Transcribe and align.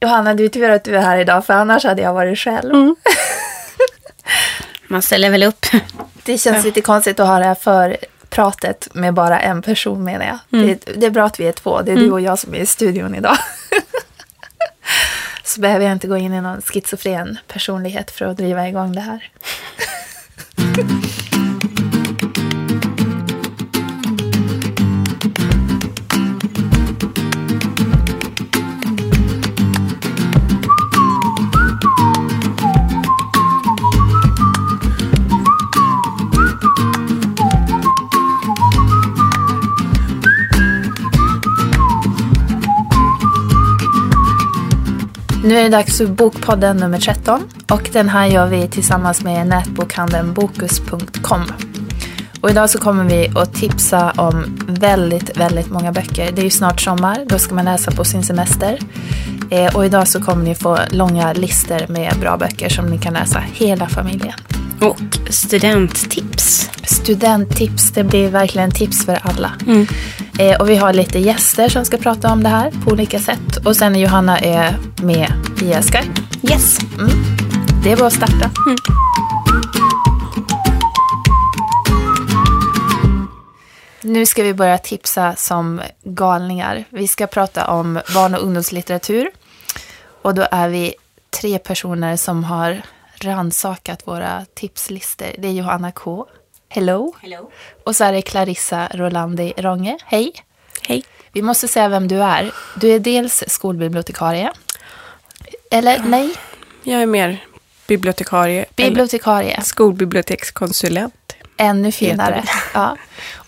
Johanna, 0.00 0.34
det 0.34 0.44
är 0.44 0.48
tur 0.48 0.70
att 0.70 0.84
du 0.84 0.96
är 0.96 1.00
här 1.00 1.18
idag, 1.18 1.46
för 1.46 1.54
annars 1.54 1.84
hade 1.84 2.02
jag 2.02 2.14
varit 2.14 2.38
själv. 2.38 2.74
Mm. 2.74 2.96
Man 4.88 5.02
ställer 5.02 5.30
väl 5.30 5.42
upp. 5.42 5.66
Det 6.24 6.38
känns 6.38 6.64
lite 6.64 6.80
konstigt 6.80 7.20
att 7.20 7.28
ha 7.28 7.38
det 7.38 7.44
här 7.44 7.54
för 7.54 7.96
pratet 8.28 8.88
med 8.94 9.14
bara 9.14 9.40
en 9.40 9.62
person 9.62 10.04
menar 10.04 10.26
jag. 10.26 10.38
Det, 10.62 10.86
det 10.96 11.06
är 11.06 11.10
bra 11.10 11.24
att 11.24 11.40
vi 11.40 11.48
är 11.48 11.52
två, 11.52 11.82
det 11.82 11.92
är 11.92 11.96
du 11.96 12.10
och 12.10 12.20
jag 12.20 12.38
som 12.38 12.54
är 12.54 12.58
i 12.58 12.66
studion 12.66 13.14
idag. 13.14 13.36
Så 15.44 15.60
behöver 15.60 15.84
jag 15.84 15.92
inte 15.92 16.06
gå 16.06 16.16
in 16.16 16.34
i 16.34 16.40
någon 16.40 16.62
schizofren 16.62 17.38
personlighet 17.46 18.10
för 18.10 18.24
att 18.24 18.36
driva 18.36 18.68
igång 18.68 18.92
det 18.92 19.00
här. 19.00 19.30
Nu 45.48 45.58
är 45.58 45.62
det 45.62 45.68
dags 45.68 45.98
för 45.98 46.06
Bokpodden 46.06 46.76
nummer 46.76 46.98
13 46.98 47.42
och 47.70 47.90
den 47.92 48.08
här 48.08 48.26
gör 48.26 48.46
vi 48.46 48.68
tillsammans 48.68 49.22
med 49.22 49.46
nätbokhandeln 49.46 50.34
Bokus.com. 50.34 51.42
Och 52.40 52.50
idag 52.50 52.70
så 52.70 52.78
kommer 52.78 53.04
vi 53.04 53.30
att 53.34 53.54
tipsa 53.54 54.10
om 54.10 54.58
väldigt, 54.68 55.36
väldigt 55.36 55.70
många 55.70 55.92
böcker. 55.92 56.32
Det 56.32 56.40
är 56.40 56.44
ju 56.44 56.50
snart 56.50 56.80
sommar, 56.80 57.24
då 57.28 57.38
ska 57.38 57.54
man 57.54 57.64
läsa 57.64 57.90
på 57.90 58.04
sin 58.04 58.22
semester. 58.22 58.78
Eh, 59.50 59.76
och 59.76 59.86
idag 59.86 60.08
så 60.08 60.20
kommer 60.20 60.44
ni 60.44 60.54
få 60.54 60.78
långa 60.90 61.32
listor 61.32 61.92
med 61.92 62.14
bra 62.20 62.36
böcker 62.36 62.68
som 62.68 62.86
ni 62.86 62.98
kan 62.98 63.12
läsa 63.14 63.42
hela 63.52 63.88
familjen. 63.88 64.34
Och 64.80 65.00
studenttips. 65.30 66.70
Studenttips, 66.82 67.90
det 67.90 68.04
blir 68.04 68.30
verkligen 68.30 68.70
tips 68.70 69.04
för 69.04 69.18
alla. 69.22 69.52
Mm. 69.66 69.86
Eh, 70.38 70.60
och 70.60 70.70
vi 70.70 70.76
har 70.76 70.92
lite 70.92 71.18
gäster 71.18 71.68
som 71.68 71.84
ska 71.84 71.96
prata 71.96 72.32
om 72.32 72.42
det 72.42 72.48
här 72.48 72.70
på 72.84 72.90
olika 72.90 73.18
sätt. 73.18 73.66
Och 73.66 73.76
sen 73.76 73.94
Johanna 73.94 74.38
är 74.38 74.78
med 75.02 75.32
via 75.60 75.82
Skype. 75.82 76.22
Yes. 76.50 76.78
Det 77.84 77.92
är 77.92 77.96
bara 77.96 78.06
att 78.06 78.12
starta. 78.12 78.50
Nu 84.02 84.26
ska 84.26 84.42
vi 84.42 84.54
börja 84.54 84.78
tipsa 84.78 85.34
som 85.36 85.80
galningar. 86.02 86.84
Vi 86.90 87.08
ska 87.08 87.26
prata 87.26 87.70
om 87.70 88.00
barn 88.14 88.34
och 88.34 88.42
ungdomslitteratur. 88.42 89.30
Och 90.22 90.34
då 90.34 90.46
är 90.50 90.68
vi 90.68 90.94
tre 91.40 91.58
personer 91.58 92.16
som 92.16 92.44
har 92.44 92.82
ransakat 93.20 94.06
våra 94.06 94.46
tipslistor. 94.54 95.28
Det 95.38 95.48
är 95.48 95.52
Johanna 95.52 95.92
K. 95.92 96.26
Hello. 96.68 97.14
Hello. 97.22 97.50
Och 97.84 97.96
så 97.96 98.04
är 98.04 98.12
det 98.12 98.22
Clarissa 98.22 98.88
Rolandi 98.94 99.52
Ronge. 99.56 99.98
Hej. 100.04 100.32
Hej. 100.82 101.04
Vi 101.32 101.42
måste 101.42 101.68
säga 101.68 101.88
vem 101.88 102.08
du 102.08 102.22
är. 102.22 102.52
Du 102.80 102.88
är 102.94 102.98
dels 102.98 103.44
skolbibliotekarie. 103.46 104.52
Eller 105.70 105.98
nej, 105.98 106.30
Jag 106.82 107.02
är 107.02 107.06
mer 107.06 107.44
bibliotekarie. 107.86 108.64
bibliotekarie. 108.76 109.60
skolbibliotekskonsulent. 109.62 111.14
Ännu 111.56 111.92
finare. 111.92 112.44
Ja. 112.74 112.96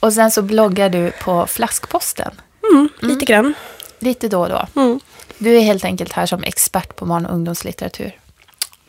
Och 0.01 0.13
sen 0.13 0.31
så 0.31 0.43
bloggar 0.43 0.89
du 0.89 1.11
på 1.11 1.47
Flaskposten. 1.47 2.33
Mm, 2.73 2.89
Lite 3.01 3.25
grann. 3.25 3.55
Lite 3.99 4.29
då 4.29 4.41
och 4.41 4.49
då. 4.49 4.67
Mm. 4.81 5.01
Du 5.39 5.57
är 5.57 5.61
helt 5.61 5.85
enkelt 5.85 6.13
här 6.13 6.27
som 6.27 6.43
expert 6.43 6.97
på 6.97 7.07
barn 7.07 7.27
och 7.27 7.35
ungdomslitteratur. 7.35 8.19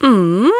Mm. 0.04 0.52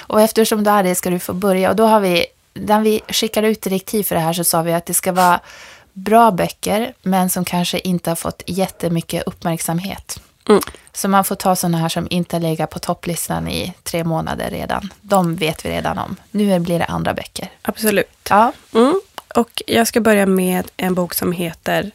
Och 0.00 0.20
eftersom 0.20 0.64
du 0.64 0.70
är 0.70 0.82
det 0.82 0.94
ska 0.94 1.10
du 1.10 1.18
få 1.18 1.32
börja. 1.32 1.70
Och 1.70 1.76
då 1.76 1.86
har 1.86 2.00
vi, 2.00 2.26
när 2.54 2.80
vi 2.80 3.00
skickade 3.08 3.48
ut 3.48 3.62
direktiv 3.62 4.02
för 4.02 4.14
det 4.14 4.20
här 4.20 4.32
så 4.32 4.44
sa 4.44 4.62
vi 4.62 4.72
att 4.72 4.86
det 4.86 4.94
ska 4.94 5.12
vara 5.12 5.40
bra 5.92 6.30
böcker, 6.30 6.94
men 7.02 7.30
som 7.30 7.44
kanske 7.44 7.78
inte 7.78 8.10
har 8.10 8.16
fått 8.16 8.42
jättemycket 8.46 9.22
uppmärksamhet. 9.26 10.20
Mm. 10.48 10.62
Så 10.92 11.08
man 11.08 11.24
får 11.24 11.34
ta 11.34 11.56
sådana 11.56 11.78
här 11.78 11.88
som 11.88 12.06
inte 12.10 12.38
lägger 12.38 12.66
på 12.66 12.78
topplistan 12.78 13.48
i 13.48 13.74
tre 13.82 14.04
månader 14.04 14.50
redan. 14.50 14.92
De 15.00 15.36
vet 15.36 15.64
vi 15.64 15.70
redan 15.70 15.98
om. 15.98 16.16
Nu 16.30 16.58
blir 16.58 16.78
det 16.78 16.84
andra 16.84 17.14
böcker. 17.14 17.50
Absolut. 17.62 18.08
Ja, 18.28 18.52
Mm. 18.74 19.00
Och 19.34 19.62
jag 19.66 19.86
ska 19.86 20.00
börja 20.00 20.26
med 20.26 20.70
en 20.76 20.94
bok 20.94 21.14
som 21.14 21.32
heter 21.32 21.90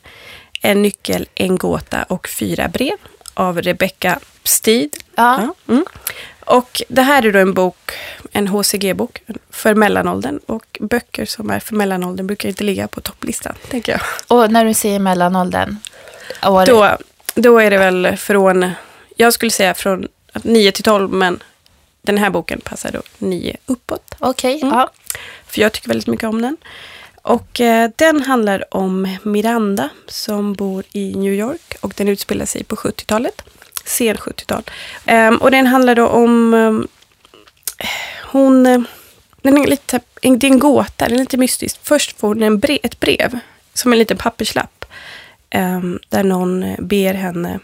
En 0.61 0.81
nyckel, 0.81 1.27
en 1.35 1.57
gåta 1.57 2.03
och 2.03 2.27
fyra 2.27 2.67
brev 2.67 2.97
av 3.33 3.61
Rebecca 3.61 4.19
Steed. 4.43 4.89
Ja. 5.15 5.53
Mm. 5.67 5.85
Och 6.45 6.81
det 6.87 7.01
här 7.01 7.25
är 7.25 7.31
då 7.31 7.39
en 7.39 7.53
bok, 7.53 7.91
en 8.31 8.47
HCG-bok 8.47 9.21
för 9.49 9.75
mellanåldern. 9.75 10.39
Och 10.45 10.77
böcker 10.81 11.25
som 11.25 11.49
är 11.49 11.59
för 11.59 11.75
mellanåldern 11.75 12.27
brukar 12.27 12.49
inte 12.49 12.63
ligga 12.63 12.87
på 12.87 13.01
topplistan, 13.01 13.55
tänker 13.69 13.91
jag. 13.91 14.01
Och 14.27 14.51
när 14.51 14.65
du 14.65 14.73
säger 14.73 14.99
mellanåldern? 14.99 15.77
År, 16.43 16.65
Då, 16.65 16.97
då 17.35 17.59
är 17.59 17.71
det 17.71 17.77
väl 17.77 18.17
från, 18.17 18.71
jag 19.15 19.33
skulle 19.33 19.51
säga 19.51 19.73
från 19.73 20.07
9 20.33 20.71
till 20.71 20.83
12, 20.83 21.09
men 21.11 21.43
den 22.01 22.17
här 22.17 22.29
boken 22.29 22.61
passar 22.61 22.91
då 22.91 23.01
9 23.17 23.57
uppåt. 23.65 24.15
Okej, 24.19 24.61
Mm. 24.61 24.73
ja. 24.77 24.89
För 25.47 25.61
jag 25.61 25.71
tycker 25.71 25.87
väldigt 25.87 26.07
mycket 26.07 26.29
om 26.29 26.41
den. 26.41 26.57
Och 27.21 27.61
eh, 27.61 27.89
den 27.95 28.21
handlar 28.21 28.75
om 28.75 29.17
Miranda 29.23 29.89
som 30.07 30.53
bor 30.53 30.83
i 30.91 31.15
New 31.15 31.33
York 31.33 31.75
och 31.81 31.93
den 31.97 32.07
utspelar 32.07 32.45
sig 32.45 32.63
på 32.63 32.75
70-talet. 32.75 33.41
Sen 33.85 34.15
70-tal. 34.15 34.63
Ehm, 35.05 35.37
och 35.37 35.51
den 35.51 35.67
handlar 35.67 35.95
då 35.95 36.07
om 36.07 36.53
ehm, 36.53 36.87
hon... 38.23 38.65
Eh, 38.65 38.81
den 39.41 39.57
är 39.57 39.67
lite, 39.67 39.99
det 40.21 40.27
är 40.27 40.45
en 40.45 40.59
gåta, 40.59 41.07
det 41.07 41.15
är 41.15 41.19
lite 41.19 41.37
mystiskt. 41.37 41.79
Först 41.83 42.19
får 42.19 42.27
hon 42.27 42.43
en 42.43 42.59
brev, 42.59 42.79
ett 42.83 42.99
brev 42.99 43.39
som 43.73 43.93
en 43.93 43.99
liten 43.99 44.17
papperslapp. 44.17 44.85
Ehm, 45.49 45.99
där 46.09 46.23
någon 46.23 46.75
ber 46.79 47.13
henne 47.13 47.59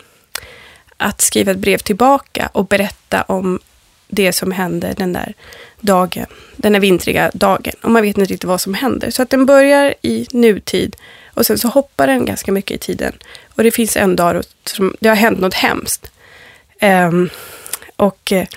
att 0.97 1.21
skriva 1.21 1.51
ett 1.51 1.57
brev 1.57 1.77
tillbaka 1.77 2.49
och 2.53 2.65
berätta 2.65 3.21
om 3.21 3.59
det 4.07 4.33
som 4.33 4.51
hände 4.51 4.93
den 4.97 5.13
där 5.13 5.33
dagen, 5.79 6.25
den 6.55 6.73
där 6.73 6.79
vintriga 6.79 7.31
dagen. 7.33 7.73
Och 7.81 7.91
man 7.91 8.01
vet 8.01 8.17
inte 8.17 8.33
riktigt 8.33 8.43
vad 8.43 8.61
som 8.61 8.73
händer. 8.73 9.11
Så 9.11 9.21
att 9.21 9.29
den 9.29 9.45
börjar 9.45 9.93
i 10.01 10.27
nutid 10.31 10.95
och 11.41 11.45
sen 11.45 11.57
så 11.57 11.67
hoppar 11.67 12.07
den 12.07 12.25
ganska 12.25 12.51
mycket 12.51 12.75
i 12.75 12.77
tiden. 12.77 13.13
Och 13.55 13.63
det 13.63 13.71
finns 13.71 13.97
en 13.97 14.15
dag 14.15 14.35
då 14.35 14.41
som 14.65 14.95
det 14.99 15.09
har 15.09 15.15
hänt 15.15 15.39
något 15.39 15.53
hemskt. 15.53 16.11
Ehm, 16.79 17.29
och 17.95 18.31
eh, 18.31 18.47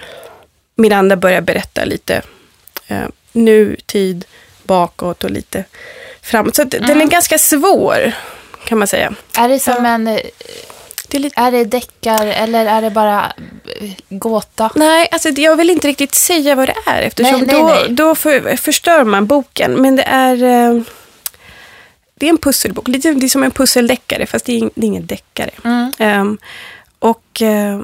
Miranda 0.74 1.16
börjar 1.16 1.40
berätta 1.40 1.84
lite 1.84 2.22
eh, 2.86 3.06
nutid, 3.32 4.24
bakåt 4.62 5.24
och 5.24 5.30
lite 5.30 5.64
framåt. 6.22 6.56
Så 6.56 6.62
att 6.62 6.70
den 6.70 7.00
är 7.00 7.06
ganska 7.06 7.38
svår 7.38 8.12
kan 8.64 8.78
man 8.78 8.88
säga. 8.88 9.14
Är 9.38 9.48
det 9.48 9.58
som 9.60 9.86
en... 9.86 10.06
eh, 10.06 10.18
Det 11.08 11.16
är 11.16 11.20
lite 11.20 11.40
Är 11.40 11.50
det 11.52 11.64
deckar 11.64 12.26
eller 12.26 12.66
är 12.66 12.82
det 12.82 12.90
bara 12.90 13.32
eh, 13.80 13.90
gåta? 14.08 14.70
Nej, 14.74 15.08
alltså 15.12 15.28
jag 15.28 15.56
vill 15.56 15.70
inte 15.70 15.88
riktigt 15.88 16.14
säga 16.14 16.54
vad 16.54 16.68
det 16.68 16.76
är 16.86 17.02
eftersom 17.02 17.38
Nej, 17.38 17.46
nej, 17.46 17.56
då, 17.56 17.66
nej. 17.66 17.86
då 17.90 18.14
för, 18.14 18.56
förstör 18.56 19.04
man 19.04 19.26
boken. 19.26 19.72
Men 19.72 19.96
det 19.96 20.02
är, 20.02 20.42
eh, 20.42 20.82
det 22.14 22.26
är 22.26 22.30
en 22.30 22.38
pusselbok. 22.38 22.88
Lite 22.88 23.12
det 23.14 23.26
är 23.26 23.28
som 23.28 23.42
en 23.42 23.50
pusseldeckare, 23.50 24.26
fast 24.26 24.44
det 24.44 24.52
är, 24.52 24.58
ing- 24.60 24.70
det 24.74 24.80
är 24.86 24.86
ingen 24.88 25.06
deckare. 25.06 25.50
Mm. 25.64 25.92
Ehm, 25.98 26.38
och 26.98 27.42
eh, 27.42 27.80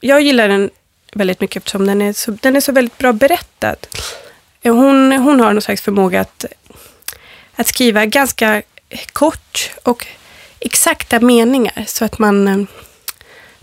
jag 0.00 0.20
gillar 0.20 0.48
den 0.48 0.70
väldigt 1.12 1.40
mycket 1.40 1.56
eftersom 1.56 1.86
den 1.86 2.02
är 2.02 2.12
så, 2.12 2.30
den 2.30 2.56
är 2.56 2.60
så 2.60 2.72
väldigt 2.72 2.98
bra 2.98 3.12
berättad. 3.12 3.76
Eh, 4.62 4.74
Hon, 4.74 5.12
hon 5.12 5.40
har 5.40 5.52
någon 5.52 5.62
slags 5.62 5.82
förmåga 5.82 6.20
att, 6.20 6.44
att 7.54 7.66
skriva 7.66 8.06
ganska 8.06 8.62
kort 9.12 9.70
och 9.82 10.06
exakta 10.60 11.20
meningar 11.20 11.84
så 11.88 12.04
att 12.04 12.18
man, 12.18 12.48
eh, 12.48 12.58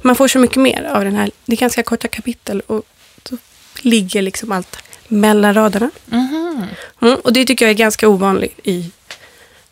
man 0.01 0.16
får 0.16 0.28
så 0.28 0.39
mycket 0.39 0.57
mer 0.57 0.84
av 0.84 1.03
den 1.03 1.16
här. 1.16 1.31
Det 1.46 1.53
är 1.53 1.58
ganska 1.58 1.84
korta 1.84 2.08
kapitel 2.08 2.59
och 2.67 2.84
då 3.23 3.37
ligger 3.81 4.22
liksom 4.22 4.52
allt 4.52 4.78
mellan 5.08 5.53
raderna. 5.53 5.91
Mhm. 6.05 6.66
Mm, 7.02 7.16
och 7.16 7.34
det 7.34 7.46
tycker 7.46 7.66
jag 7.66 7.70
är 7.70 7.75
ganska 7.78 8.08
ovanligt 8.09 8.59
i, 8.63 8.91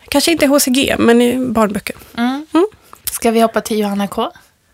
kanske 0.10 0.32
inte 0.32 0.48
HCG, 0.48 0.96
men 1.00 1.22
i 1.22 1.38
barnböcker. 1.38 1.96
Mm. 2.18 2.46
Mm. 2.54 2.68
Ska 3.12 3.32
vi 3.32 3.42
hoppa 3.42 3.62
till 3.62 3.80
Johanna 3.80 4.08
K? 4.08 4.32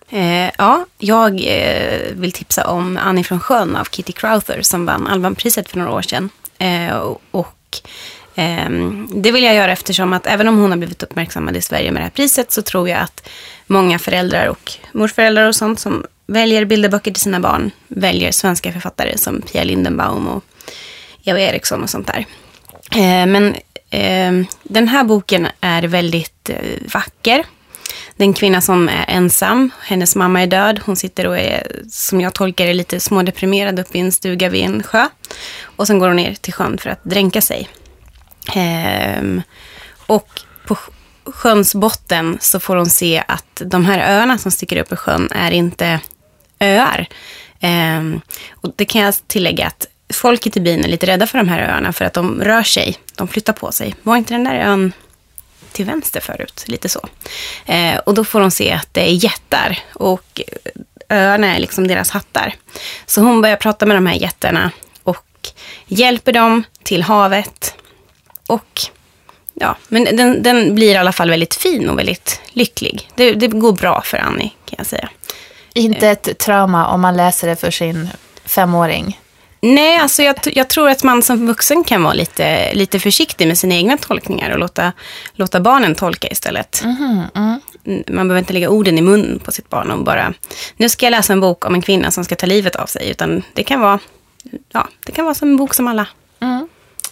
Eh, 0.10 0.52
ja, 0.58 0.86
jag 0.98 1.42
eh, 1.46 2.14
vill 2.14 2.32
tipsa 2.32 2.68
om 2.68 2.98
Annie 2.98 3.24
från 3.24 3.40
sjön 3.40 3.76
av 3.76 3.86
Kitty 3.86 4.14
Crowther 4.14 4.62
som 4.62 4.86
vann 4.86 5.08
Albanpriset 5.08 5.70
för 5.70 5.78
några 5.78 5.92
år 5.92 6.02
sedan. 6.02 6.30
Eh, 6.58 6.96
och 7.32 7.52
och 7.72 7.80
ehm, 8.36 9.08
det 9.14 9.32
vill 9.32 9.44
jag 9.44 9.56
göra 9.56 9.72
eftersom 9.72 10.14
att 10.14 10.28
även 10.28 10.48
om 10.48 10.58
hon 10.58 10.72
har 10.72 10.78
blivit 10.78 11.04
uppmärksammad 11.04 11.58
i 11.58 11.62
Sverige 11.62 11.92
med 11.92 12.02
det 12.02 12.04
här 12.04 12.12
priset 12.12 12.52
så 12.52 12.62
tror 12.62 12.90
jag 12.90 13.00
att 13.00 13.28
många 13.68 14.00
föräldrar 14.00 14.48
och 14.48 14.72
morföräldrar 14.92 15.48
och 15.48 15.56
sånt 15.56 15.80
som 15.80 16.06
väljer 16.28 16.66
bilderböcker 16.66 17.12
till 17.12 17.22
sina 17.22 17.40
barn 17.40 17.72
väljer 17.88 18.32
svenska 18.32 18.72
författare 18.72 19.18
som 19.18 19.42
Pia 19.42 19.64
Lindenbaum 19.64 20.28
och 20.28 20.44
Eva 21.24 21.40
Eriksson 21.40 21.84
och 21.84 21.90
sånt 21.90 22.08
där. 22.08 22.26
Eh, 22.96 23.26
men 23.26 23.56
Ehm, 23.92 24.46
den 24.64 24.88
här 24.88 25.04
boken 25.04 25.48
är 25.62 25.84
väldigt 25.84 26.50
eh, 26.50 26.58
vacker. 26.94 27.46
Det 28.16 28.24
är 28.24 28.28
en 28.28 28.34
kvinna 28.34 28.62
som 28.62 28.90
är 28.90 29.06
ensam. 29.08 29.72
Hennes 29.82 30.16
mamma 30.16 30.42
är 30.42 30.48
död. 30.48 30.80
Hon 30.86 30.96
sitter 30.96 31.28
och 31.28 31.38
är, 31.38 31.82
som 31.90 32.22
jag 32.22 32.34
tolkar 32.34 32.66
det, 32.66 32.74
lite 32.74 33.00
smådeprimerad 33.00 33.80
uppe 33.80 33.98
i 33.98 34.02
en 34.02 34.12
stuga 34.12 34.50
vid 34.50 34.66
en 34.66 34.84
sjö. 34.84 35.08
Och 35.64 35.88
sen 35.88 36.00
går 36.00 36.08
hon 36.08 36.16
ner 36.16 36.34
till 36.34 36.54
sjön 36.54 36.78
för 36.78 36.90
att 36.90 37.04
dränka 37.04 37.42
sig. 37.42 37.70
Ehm, 38.54 39.42
och 40.08 40.42
på 40.68 40.78
sjöns 41.26 41.76
botten 41.76 42.38
så 42.42 42.60
får 42.60 42.76
hon 42.76 42.90
se 42.90 43.24
att 43.28 43.62
de 43.66 43.86
här 43.86 44.00
öarna 44.00 44.38
som 44.38 44.52
sticker 44.52 44.78
upp 44.78 44.92
i 44.92 44.96
sjön 44.96 45.30
är 45.32 45.52
inte 45.52 46.00
öar. 46.60 47.08
Ehm, 47.60 48.22
och 48.52 48.74
det 48.76 48.86
kan 48.86 49.02
jag 49.02 49.14
tillägga 49.28 49.68
att 49.68 49.88
folket 50.12 50.58
i 50.58 50.60
byn 50.60 50.84
är 50.84 50.88
lite 50.88 51.08
rädda 51.08 51.28
för 51.28 51.38
de 51.38 51.48
här 51.48 51.60
öarna 51.60 51.94
för 51.94 52.06
att 52.06 52.14
de 52.14 52.42
rör 52.44 52.64
sig, 52.64 52.98
de 53.16 53.28
flyttar 53.28 53.54
på 53.54 53.72
sig. 53.72 53.96
Var 54.04 54.18
inte 54.18 54.34
den 54.34 54.44
där 54.44 54.56
ön 54.56 54.94
till 55.72 55.86
vänster 55.86 56.20
förut? 56.20 56.64
Lite 56.68 56.90
så. 56.90 57.08
Eh, 57.66 57.98
och 57.98 58.14
då 58.14 58.24
får 58.24 58.40
de 58.40 58.52
se 58.52 58.72
att 58.72 58.94
det 58.94 59.02
är 59.02 59.24
jättar 59.24 59.80
och 59.94 60.42
öarna 61.10 61.56
är 61.56 61.60
liksom 61.60 61.88
deras 61.88 62.10
hattar. 62.10 62.56
Så 63.06 63.22
hon 63.22 63.42
börjar 63.42 63.56
prata 63.56 63.86
med 63.86 63.98
de 63.98 64.06
här 64.06 64.16
jättarna 64.16 64.72
och 65.04 65.50
hjälper 65.88 66.34
dem 66.34 66.64
till 66.84 67.04
havet. 67.04 67.76
Och 68.48 68.82
ja, 69.54 69.78
men 69.88 70.04
den, 70.04 70.44
den 70.44 70.76
blir 70.76 70.94
i 70.94 70.98
alla 70.98 71.12
fall 71.12 71.30
väldigt 71.30 71.56
fin 71.56 71.90
och 71.90 72.00
väldigt 72.00 72.42
lycklig. 72.50 73.10
Det, 73.16 73.34
det 73.34 73.48
går 73.48 73.74
bra 73.74 74.02
för 74.02 74.18
Annie 74.18 74.52
kan 74.66 74.76
jag 74.78 74.88
säga. 74.88 75.10
Inte 75.74 76.10
ett 76.10 76.38
trauma 76.38 76.88
om 76.88 77.02
man 77.02 77.18
läser 77.18 77.48
det 77.48 77.56
för 77.56 77.72
sin 77.72 78.10
femåring. 78.46 79.21
Nej, 79.62 79.98
alltså 79.98 80.24
jag, 80.24 80.36
jag, 80.44 80.68
tror 80.70 80.90
att 80.90 81.04
man 81.04 81.22
som 81.22 81.48
vuxen 81.48 81.84
kan 81.84 82.04
vara 82.04 82.14
lite, 82.14 82.74
lite 82.74 83.00
försiktig 83.00 83.48
med 83.48 83.58
sina 83.58 83.76
egna 83.76 83.98
tolkningar 83.98 84.52
och 84.52 84.60
låta, 84.60 84.92
låta 85.34 85.60
barnen 85.60 85.96
tolka 85.96 86.28
istället. 86.28 86.84
Mm, 86.84 87.22
mm. 87.36 87.60
Man 88.08 88.28
behöver 88.28 88.40
inte 88.40 88.54
lägga 88.54 88.70
orden 88.70 88.98
i 88.98 89.02
munnen 89.02 89.40
på 89.40 89.52
sitt 89.52 89.70
barn 89.70 89.92
och 89.92 90.04
bara, 90.04 90.34
nu 90.78 90.90
ska 90.90 91.06
jag 91.06 91.12
läsa 91.12 91.34
en 91.34 91.40
bok 91.40 91.66
om 91.66 91.76
en 91.76 91.82
kvinna 91.82 92.12
som 92.12 92.24
ska 92.24 92.36
ta 92.36 92.46
livet 92.46 92.76
av 92.76 92.86
sig. 92.86 93.10
Utan 93.10 93.44
det 93.54 93.64
kan 93.64 93.82
vara, 93.82 94.00
ja, 94.72 94.88
det 95.06 95.12
kan 95.12 95.26
vara 95.26 95.36
som 95.36 95.50
en 95.50 95.58
bok 95.58 95.74
som 95.74 95.88
alla. 95.88 96.08
Mm. 96.40 96.68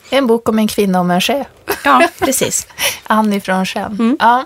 En 0.09 0.27
bok 0.27 0.49
om 0.49 0.59
en 0.59 0.67
kvinna 0.67 1.01
och 1.01 1.13
en 1.13 1.21
sjö. 1.21 1.43
Ja, 1.83 2.07
precis. 2.19 2.67
Annie 3.03 3.41
från 3.41 3.65
sjön. 3.65 3.91
Mm. 3.99 4.17
Ja. 4.19 4.45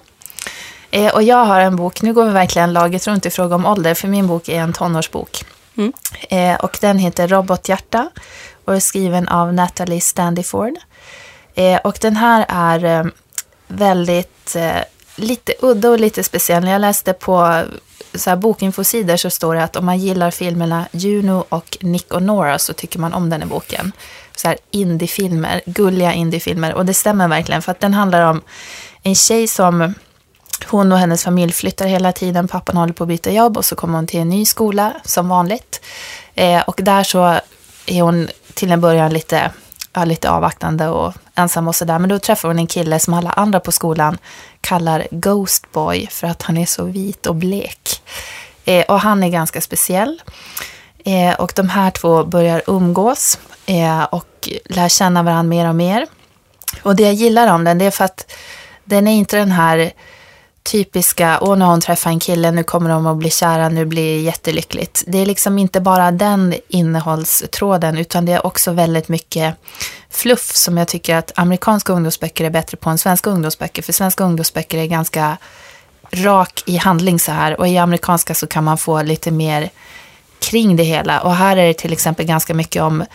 Eh, 0.91 1.13
och 1.13 1.23
jag 1.23 1.45
har 1.45 1.59
en 1.59 1.75
bok, 1.75 2.01
nu 2.01 2.13
går 2.13 2.25
vi 2.25 2.31
verkligen 2.31 2.73
laget 2.73 3.07
runt 3.07 3.25
i 3.25 3.29
fråga 3.29 3.55
om 3.55 3.65
ålder, 3.65 3.93
för 3.93 4.07
min 4.07 4.27
bok 4.27 4.49
är 4.49 4.59
en 4.59 4.73
tonårsbok. 4.73 5.45
Mm. 5.75 5.93
Eh, 6.29 6.55
och 6.55 6.77
den 6.81 6.97
heter 6.97 7.27
Robothjärta 7.27 8.09
och 8.65 8.75
är 8.75 8.79
skriven 8.79 9.27
av 9.27 9.53
Natalie 9.53 10.01
Standiford. 10.01 10.75
Eh, 11.55 11.79
och 11.83 11.97
den 12.01 12.15
här 12.15 12.45
är 12.49 12.85
eh, 12.85 13.05
väldigt 13.67 14.55
eh, 14.55 14.81
lite 15.15 15.53
udda 15.61 15.89
och 15.89 15.99
lite 15.99 16.23
speciell. 16.23 16.63
När 16.63 16.71
jag 16.71 16.81
läste 16.81 17.13
på 17.13 17.63
så 18.13 18.29
här 18.29 18.37
bokinfosidor 18.37 19.17
så 19.17 19.29
står 19.29 19.55
det 19.55 19.63
att 19.63 19.75
om 19.75 19.85
man 19.85 19.99
gillar 19.99 20.31
filmerna 20.31 20.85
Juno 20.91 21.45
och 21.49 21.77
Nick 21.81 22.13
och 22.13 22.23
Nora 22.23 22.59
så 22.59 22.73
tycker 22.73 22.99
man 22.99 23.13
om 23.13 23.29
den 23.29 23.41
här 23.41 23.49
boken. 23.49 23.91
Så 24.35 24.47
här 24.47 24.57
indiefilmer, 24.71 25.61
gulliga 25.65 26.13
indiefilmer. 26.13 26.73
Och 26.73 26.85
det 26.85 26.93
stämmer 26.93 27.27
verkligen 27.27 27.61
för 27.61 27.71
att 27.71 27.79
den 27.79 27.93
handlar 27.93 28.29
om 28.29 28.41
en 29.03 29.15
tjej 29.15 29.47
som 29.47 29.93
hon 30.69 30.91
och 30.91 30.97
hennes 30.97 31.23
familj 31.23 31.51
flyttar 31.51 31.85
hela 31.85 32.11
tiden. 32.11 32.47
Pappan 32.47 32.77
håller 32.77 32.93
på 32.93 33.03
att 33.03 33.07
byta 33.07 33.31
jobb 33.31 33.57
och 33.57 33.65
så 33.65 33.75
kommer 33.75 33.95
hon 33.95 34.07
till 34.07 34.19
en 34.19 34.29
ny 34.29 34.45
skola 34.45 34.93
som 35.03 35.29
vanligt. 35.29 35.81
Eh, 36.35 36.61
och 36.61 36.79
där 36.83 37.03
så 37.03 37.39
är 37.85 38.01
hon 38.01 38.27
till 38.53 38.71
en 38.71 38.81
början 38.81 39.13
lite, 39.13 39.51
ja, 39.93 40.05
lite 40.05 40.29
avvaktande 40.29 40.87
och 40.87 41.13
ensam 41.35 41.67
och 41.67 41.75
sådär. 41.75 41.99
Men 41.99 42.09
då 42.09 42.19
träffar 42.19 42.47
hon 42.47 42.59
en 42.59 42.67
kille 42.67 42.99
som 42.99 43.13
alla 43.13 43.29
andra 43.29 43.59
på 43.59 43.71
skolan 43.71 44.17
kallar 44.61 45.07
Ghost 45.11 45.71
Boy 45.71 46.07
för 46.07 46.27
att 46.27 46.41
han 46.41 46.57
är 46.57 46.65
så 46.65 46.83
vit 46.83 47.25
och 47.25 47.35
blek. 47.35 48.01
Eh, 48.65 48.85
och 48.85 48.99
han 48.99 49.23
är 49.23 49.29
ganska 49.29 49.61
speciell. 49.61 50.21
Eh, 51.05 51.33
och 51.33 51.53
de 51.55 51.69
här 51.69 51.91
två 51.91 52.23
börjar 52.23 52.61
umgås 52.67 53.39
eh, 53.65 54.03
och 54.03 54.49
lär 54.65 54.89
känna 54.89 55.23
varandra 55.23 55.49
mer 55.49 55.69
och 55.69 55.75
mer. 55.75 56.07
Och 56.83 56.95
det 56.95 57.03
jag 57.03 57.13
gillar 57.13 57.47
om 57.47 57.63
den, 57.63 57.77
det 57.77 57.85
är 57.85 57.91
för 57.91 58.05
att 58.05 58.31
den 58.83 59.07
är 59.07 59.11
inte 59.11 59.37
den 59.37 59.51
här 59.51 59.93
typiska, 60.63 61.39
åh 61.41 61.57
nu 61.57 61.65
har 61.65 61.71
hon 61.71 61.81
träffat 61.81 62.11
en 62.11 62.19
kille, 62.19 62.51
nu 62.51 62.63
kommer 62.63 62.89
de 62.89 63.07
att 63.07 63.17
bli 63.17 63.29
kära, 63.29 63.69
nu 63.69 63.85
blir 63.85 64.15
det 64.15 64.21
jättelyckligt. 64.21 65.03
Det 65.07 65.17
är 65.17 65.25
liksom 65.25 65.59
inte 65.59 65.81
bara 65.81 66.11
den 66.11 66.53
innehållstråden, 66.67 67.97
utan 67.97 68.25
det 68.25 68.31
är 68.31 68.45
också 68.45 68.71
väldigt 68.71 69.09
mycket 69.09 69.55
fluff 70.09 70.55
som 70.55 70.77
jag 70.77 70.87
tycker 70.87 71.15
att 71.15 71.31
amerikanska 71.35 71.93
ungdomsböcker 71.93 72.45
är 72.45 72.49
bättre 72.49 72.77
på 72.77 72.89
än 72.89 72.97
svenska 72.97 73.29
ungdomsböcker. 73.29 73.81
För 73.81 73.93
svenska 73.93 74.23
ungdomsböcker 74.23 74.77
är 74.77 74.85
ganska 74.85 75.37
rak 76.11 76.63
i 76.65 76.77
handling 76.77 77.19
så 77.19 77.31
här 77.31 77.59
och 77.59 77.67
i 77.67 77.77
amerikanska 77.77 78.35
så 78.35 78.47
kan 78.47 78.63
man 78.63 78.77
få 78.77 79.01
lite 79.01 79.31
mer 79.31 79.69
kring 80.39 80.75
det 80.75 80.83
hela. 80.83 81.19
Och 81.19 81.35
här 81.35 81.57
är 81.57 81.67
det 81.67 81.73
till 81.73 81.93
exempel 81.93 82.25
ganska 82.25 82.53
mycket 82.53 82.81
om 82.81 83.05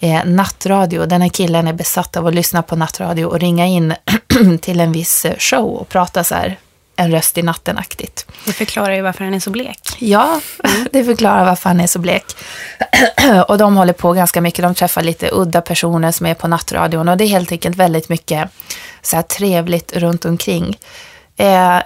eh, 0.00 0.24
nattradio. 0.24 1.06
Den 1.06 1.22
här 1.22 1.28
killen 1.28 1.68
är 1.68 1.72
besatt 1.72 2.16
av 2.16 2.26
att 2.26 2.34
lyssna 2.34 2.62
på 2.62 2.76
nattradio 2.76 3.24
och 3.24 3.40
ringa 3.40 3.66
in 3.66 3.94
till 4.60 4.80
en 4.80 4.92
viss 4.92 5.26
show 5.38 5.74
och 5.74 5.88
prata 5.88 6.24
så 6.24 6.34
här 6.34 6.58
en 6.96 7.10
röst 7.10 7.38
i 7.38 7.42
natten-aktigt. 7.42 8.26
Det 8.44 8.52
förklarar 8.52 8.94
ju 8.94 9.02
varför 9.02 9.24
han 9.24 9.34
är 9.34 9.40
så 9.40 9.50
blek. 9.50 9.96
Ja, 9.98 10.40
mm. 10.64 10.88
det 10.92 11.04
förklarar 11.04 11.44
varför 11.44 11.70
han 11.70 11.80
är 11.80 11.86
så 11.86 11.98
blek. 11.98 12.24
och 13.48 13.58
de 13.58 13.76
håller 13.76 13.92
på 13.92 14.12
ganska 14.12 14.40
mycket. 14.40 14.62
De 14.62 14.74
träffar 14.74 15.02
lite 15.02 15.30
udda 15.32 15.60
personer 15.60 16.12
som 16.12 16.26
är 16.26 16.34
på 16.34 16.48
nattradion 16.48 17.08
och 17.08 17.16
det 17.16 17.24
är 17.24 17.28
helt 17.28 17.52
enkelt 17.52 17.76
väldigt 17.76 18.08
mycket 18.08 18.50
så 19.02 19.16
här 19.16 19.22
trevligt 19.22 19.96
runt 19.96 20.24
omkring. 20.24 20.78
Eh, 21.36 21.78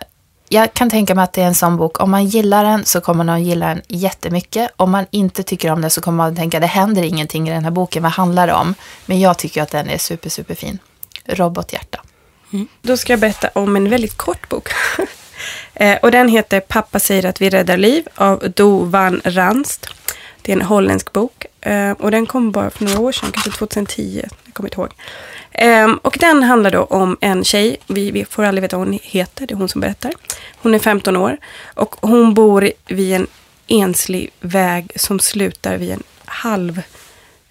jag 0.49 0.75
kan 0.75 0.91
tänka 0.91 1.15
mig 1.15 1.25
att 1.25 1.33
det 1.33 1.43
är 1.43 1.47
en 1.47 1.55
sån 1.55 1.77
bok. 1.77 2.01
Om 2.01 2.11
man 2.11 2.27
gillar 2.27 2.65
den 2.65 2.85
så 2.85 3.01
kommer 3.01 3.25
man 3.25 3.37
att 3.37 3.43
gilla 3.43 3.67
den 3.67 3.83
jättemycket. 3.89 4.71
Om 4.77 4.91
man 4.91 5.07
inte 5.11 5.43
tycker 5.43 5.71
om 5.71 5.81
den 5.81 5.91
så 5.91 6.01
kommer 6.01 6.17
man 6.17 6.33
att 6.33 6.39
tänka 6.39 6.61
det 6.61 6.67
händer 6.67 7.03
ingenting 7.03 7.49
i 7.49 7.53
den 7.53 7.65
här 7.65 7.71
boken. 7.71 8.03
Vad 8.03 8.13
handlar 8.13 8.47
det 8.47 8.53
om? 8.53 8.75
Men 9.07 9.21
jag 9.21 9.39
tycker 9.39 9.63
att 9.63 9.71
den 9.71 9.91
är 9.91 9.99
super, 9.99 10.31
super 10.31 10.55
fin. 10.55 10.79
Robothjärta. 11.25 12.01
Mm. 12.53 12.69
Då 12.83 12.97
ska 12.97 13.13
jag 13.13 13.21
berätta 13.21 13.49
om 13.53 13.77
en 13.77 13.91
väldigt 13.91 14.17
kort 14.17 14.49
bok. 14.49 14.69
eh, 15.75 15.97
och 15.97 16.11
den 16.11 16.29
heter 16.29 16.61
Pappa 16.61 16.99
säger 16.99 17.27
att 17.27 17.41
vi 17.41 17.51
räddar 17.51 17.77
liv 17.77 18.09
av 18.15 18.53
Do 18.57 18.85
van 18.85 19.21
Ranst. 19.25 19.87
Det 20.43 20.53
är 20.53 20.57
en 20.57 20.63
holländsk 20.63 21.13
bok. 21.13 21.47
Eh, 21.61 21.91
och 21.91 22.11
den 22.11 22.27
kom 22.27 22.53
bara 22.53 22.71
för 22.71 22.85
några 22.85 23.01
år 23.01 23.13
sedan, 23.13 23.33
kanske 23.33 23.51
2010. 23.51 24.23
Jag 24.45 24.55
kommer 24.55 24.69
inte 24.69 24.81
ihåg. 24.81 24.93
Eh, 25.53 25.95
och 26.03 26.17
den 26.21 26.43
handlar 26.43 26.71
då 26.71 26.85
om 26.85 27.17
en 27.21 27.45
tjej. 27.45 27.77
Vi, 27.87 28.11
vi, 28.11 28.25
får 28.25 28.45
aldrig 28.45 28.63
veta 28.63 28.79
vad 28.79 28.87
hon 28.87 28.99
heter. 29.03 29.47
Det 29.47 29.55
är 29.55 29.57
hon 29.57 29.69
som 29.69 29.81
berättar. 29.81 30.13
Hon 30.57 30.75
är 30.75 30.79
15 30.79 31.17
år. 31.17 31.37
Och 31.65 31.97
hon 32.01 32.35
bor 32.35 32.73
vid 32.87 33.15
en 33.15 33.27
enslig 33.67 34.31
väg 34.41 34.93
som 34.97 35.21
slutar 35.21 35.77
vid 35.77 35.91
en 35.91 36.03
halv 36.25 36.83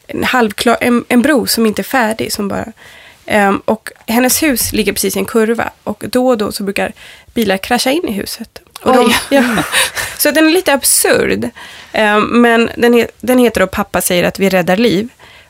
en, 0.08 0.24
halvklar, 0.24 0.78
en, 0.82 1.06
en 1.08 1.22
bro 1.22 1.48
som 1.48 1.66
inte 1.66 1.82
är 1.82 1.84
färdig. 1.84 2.34
Som 2.34 2.48
bara 2.48 2.74
Um, 3.32 3.62
och 3.66 3.92
hennes 4.08 4.44
hus 4.44 4.74
ligger 4.74 4.94
precis 4.94 5.16
i 5.16 5.20
en 5.20 5.26
kurva 5.26 5.70
och 5.84 6.04
då 6.08 6.28
och 6.28 6.38
då 6.38 6.52
så 6.52 6.64
brukar 6.64 6.94
bilar 7.34 7.58
krascha 7.58 7.92
in 7.92 8.08
i 8.08 8.12
huset. 8.12 8.60
De, 8.84 9.14
ja, 9.36 9.64
så 10.18 10.32
den 10.32 10.48
är 10.48 10.52
lite 10.52 10.74
absurd. 10.74 11.50
Um, 11.94 12.42
men 12.42 12.70
den, 12.78 12.94
he, 12.94 13.08
den 13.22 13.38
heter 13.38 13.60
då 13.60 13.68
Pappa 13.68 14.02
säger 14.02 14.24
att 14.24 14.40
vi 14.40 14.50
räddar 14.50 14.78
liv. 14.78 15.10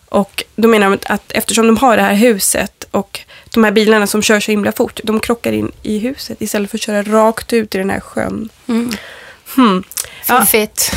Och 0.09 0.43
då 0.55 0.67
menar 0.67 0.89
de 0.89 0.97
att 1.05 1.31
eftersom 1.31 1.67
de 1.67 1.77
har 1.77 1.97
det 1.97 2.03
här 2.03 2.13
huset 2.13 2.87
och 2.91 3.19
de 3.53 3.63
här 3.63 3.71
bilarna 3.71 4.07
som 4.07 4.21
kör 4.21 4.39
så 4.39 4.51
himla 4.51 4.71
fort, 4.71 4.99
de 5.03 5.19
krockar 5.19 5.51
in 5.51 5.71
i 5.83 5.99
huset 5.99 6.41
istället 6.41 6.71
för 6.71 6.77
att 6.77 6.81
köra 6.81 7.03
rakt 7.03 7.53
ut 7.53 7.75
i 7.75 7.77
den 7.77 7.89
här 7.89 7.99
sjön. 7.99 8.49
Mm. 8.67 8.91
Hmm. 9.55 9.83
Ja, 10.27 10.45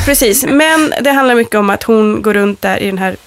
precis, 0.05 0.45
men 0.45 0.93
det 1.01 1.11
handlar 1.11 1.35
mycket 1.35 1.55
om 1.55 1.69
att 1.69 1.83
hon 1.83 2.21
går 2.21 2.33
runt 2.33 2.61
där 2.61 2.77
i 2.77 2.85
den 2.85 2.97
här 2.97 3.17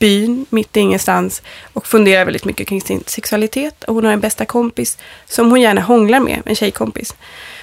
byn, 0.00 0.46
mitt 0.50 0.76
i 0.76 0.80
ingenstans 0.80 1.42
och 1.72 1.86
funderar 1.86 2.24
väldigt 2.24 2.44
mycket 2.44 2.68
kring 2.68 2.80
sin 2.80 3.04
sexualitet. 3.06 3.84
Och 3.84 3.94
hon 3.94 4.04
har 4.04 4.12
en 4.12 4.20
bästa 4.20 4.44
kompis 4.44 4.98
som 5.26 5.50
hon 5.50 5.60
gärna 5.60 5.80
hånglar 5.80 6.20
med, 6.20 6.42
en 6.44 6.56
tjejkompis. 6.56 7.14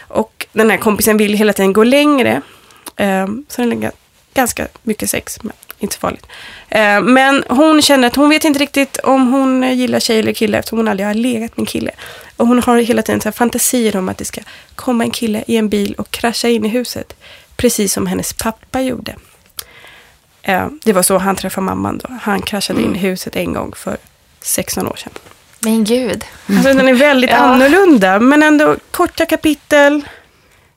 Och 0.08 0.46
den 0.54 0.70
här 0.70 0.78
kompisen 0.78 1.18
vill 1.18 1.34
hela 1.34 1.54
tiden 1.54 1.74
gå 1.74 1.84
längre. 1.84 2.42
Ehm, 2.96 3.46
så 3.48 3.62
den 3.62 3.70
lägger 3.70 3.92
ganska 4.34 4.68
mycket 4.84 5.10
sex, 5.10 5.44
men 5.44 5.54
inte 5.80 5.96
så 5.96 6.00
farligt. 6.00 6.26
Ehm, 6.70 7.14
men 7.14 7.44
hon 7.50 7.82
känner 7.82 8.08
att 8.08 8.16
hon 8.16 8.30
vet 8.30 8.44
inte 8.44 8.60
riktigt 8.60 8.98
om 8.98 9.34
hon 9.34 9.78
gillar 9.78 10.00
tjej 10.00 10.20
eller 10.20 10.34
kille 10.34 10.58
eftersom 10.58 10.80
hon 10.80 10.88
aldrig 10.88 11.08
har 11.08 11.14
legat 11.14 11.58
med 11.58 11.62
en 11.62 11.66
kille. 11.66 11.92
Och 12.38 12.48
hon 12.48 12.60
har 12.64 12.78
hela 12.78 13.02
tiden 13.02 13.22
så 13.22 13.32
fantasier 13.32 13.96
om 13.96 14.10
att 14.10 14.18
det 14.18 14.26
ska 14.26 14.42
komma 14.76 15.04
en 15.04 15.12
kille 15.12 15.44
i 15.48 15.58
en 15.58 15.70
bil 15.70 15.94
och 15.98 16.12
krascha 16.12 16.48
in 16.48 16.66
i 16.66 16.70
huset. 16.70 17.14
Precis 17.56 17.94
som 17.94 18.08
hennes 18.08 18.34
pappa 18.34 18.82
gjorde. 18.82 19.16
Eh, 20.48 20.68
det 20.84 20.94
var 20.94 21.04
så 21.04 21.18
han 21.18 21.36
träffade 21.36 21.66
mamman 21.66 21.98
då. 21.98 22.10
Han 22.22 22.42
kraschade 22.42 22.80
mm. 22.80 22.92
in 22.92 22.96
i 22.96 23.00
huset 23.00 23.36
en 23.36 23.54
gång 23.54 23.74
för 23.76 23.98
16 24.42 24.88
år 24.88 24.96
sedan. 24.96 25.14
Men 25.60 25.84
gud. 25.84 26.26
Alltså 26.50 26.74
den 26.74 26.88
är 26.88 26.94
väldigt 26.94 27.30
ja. 27.30 27.36
annorlunda, 27.36 28.20
men 28.20 28.44
ändå 28.44 28.76
korta 28.92 29.26
kapitel. 29.26 30.04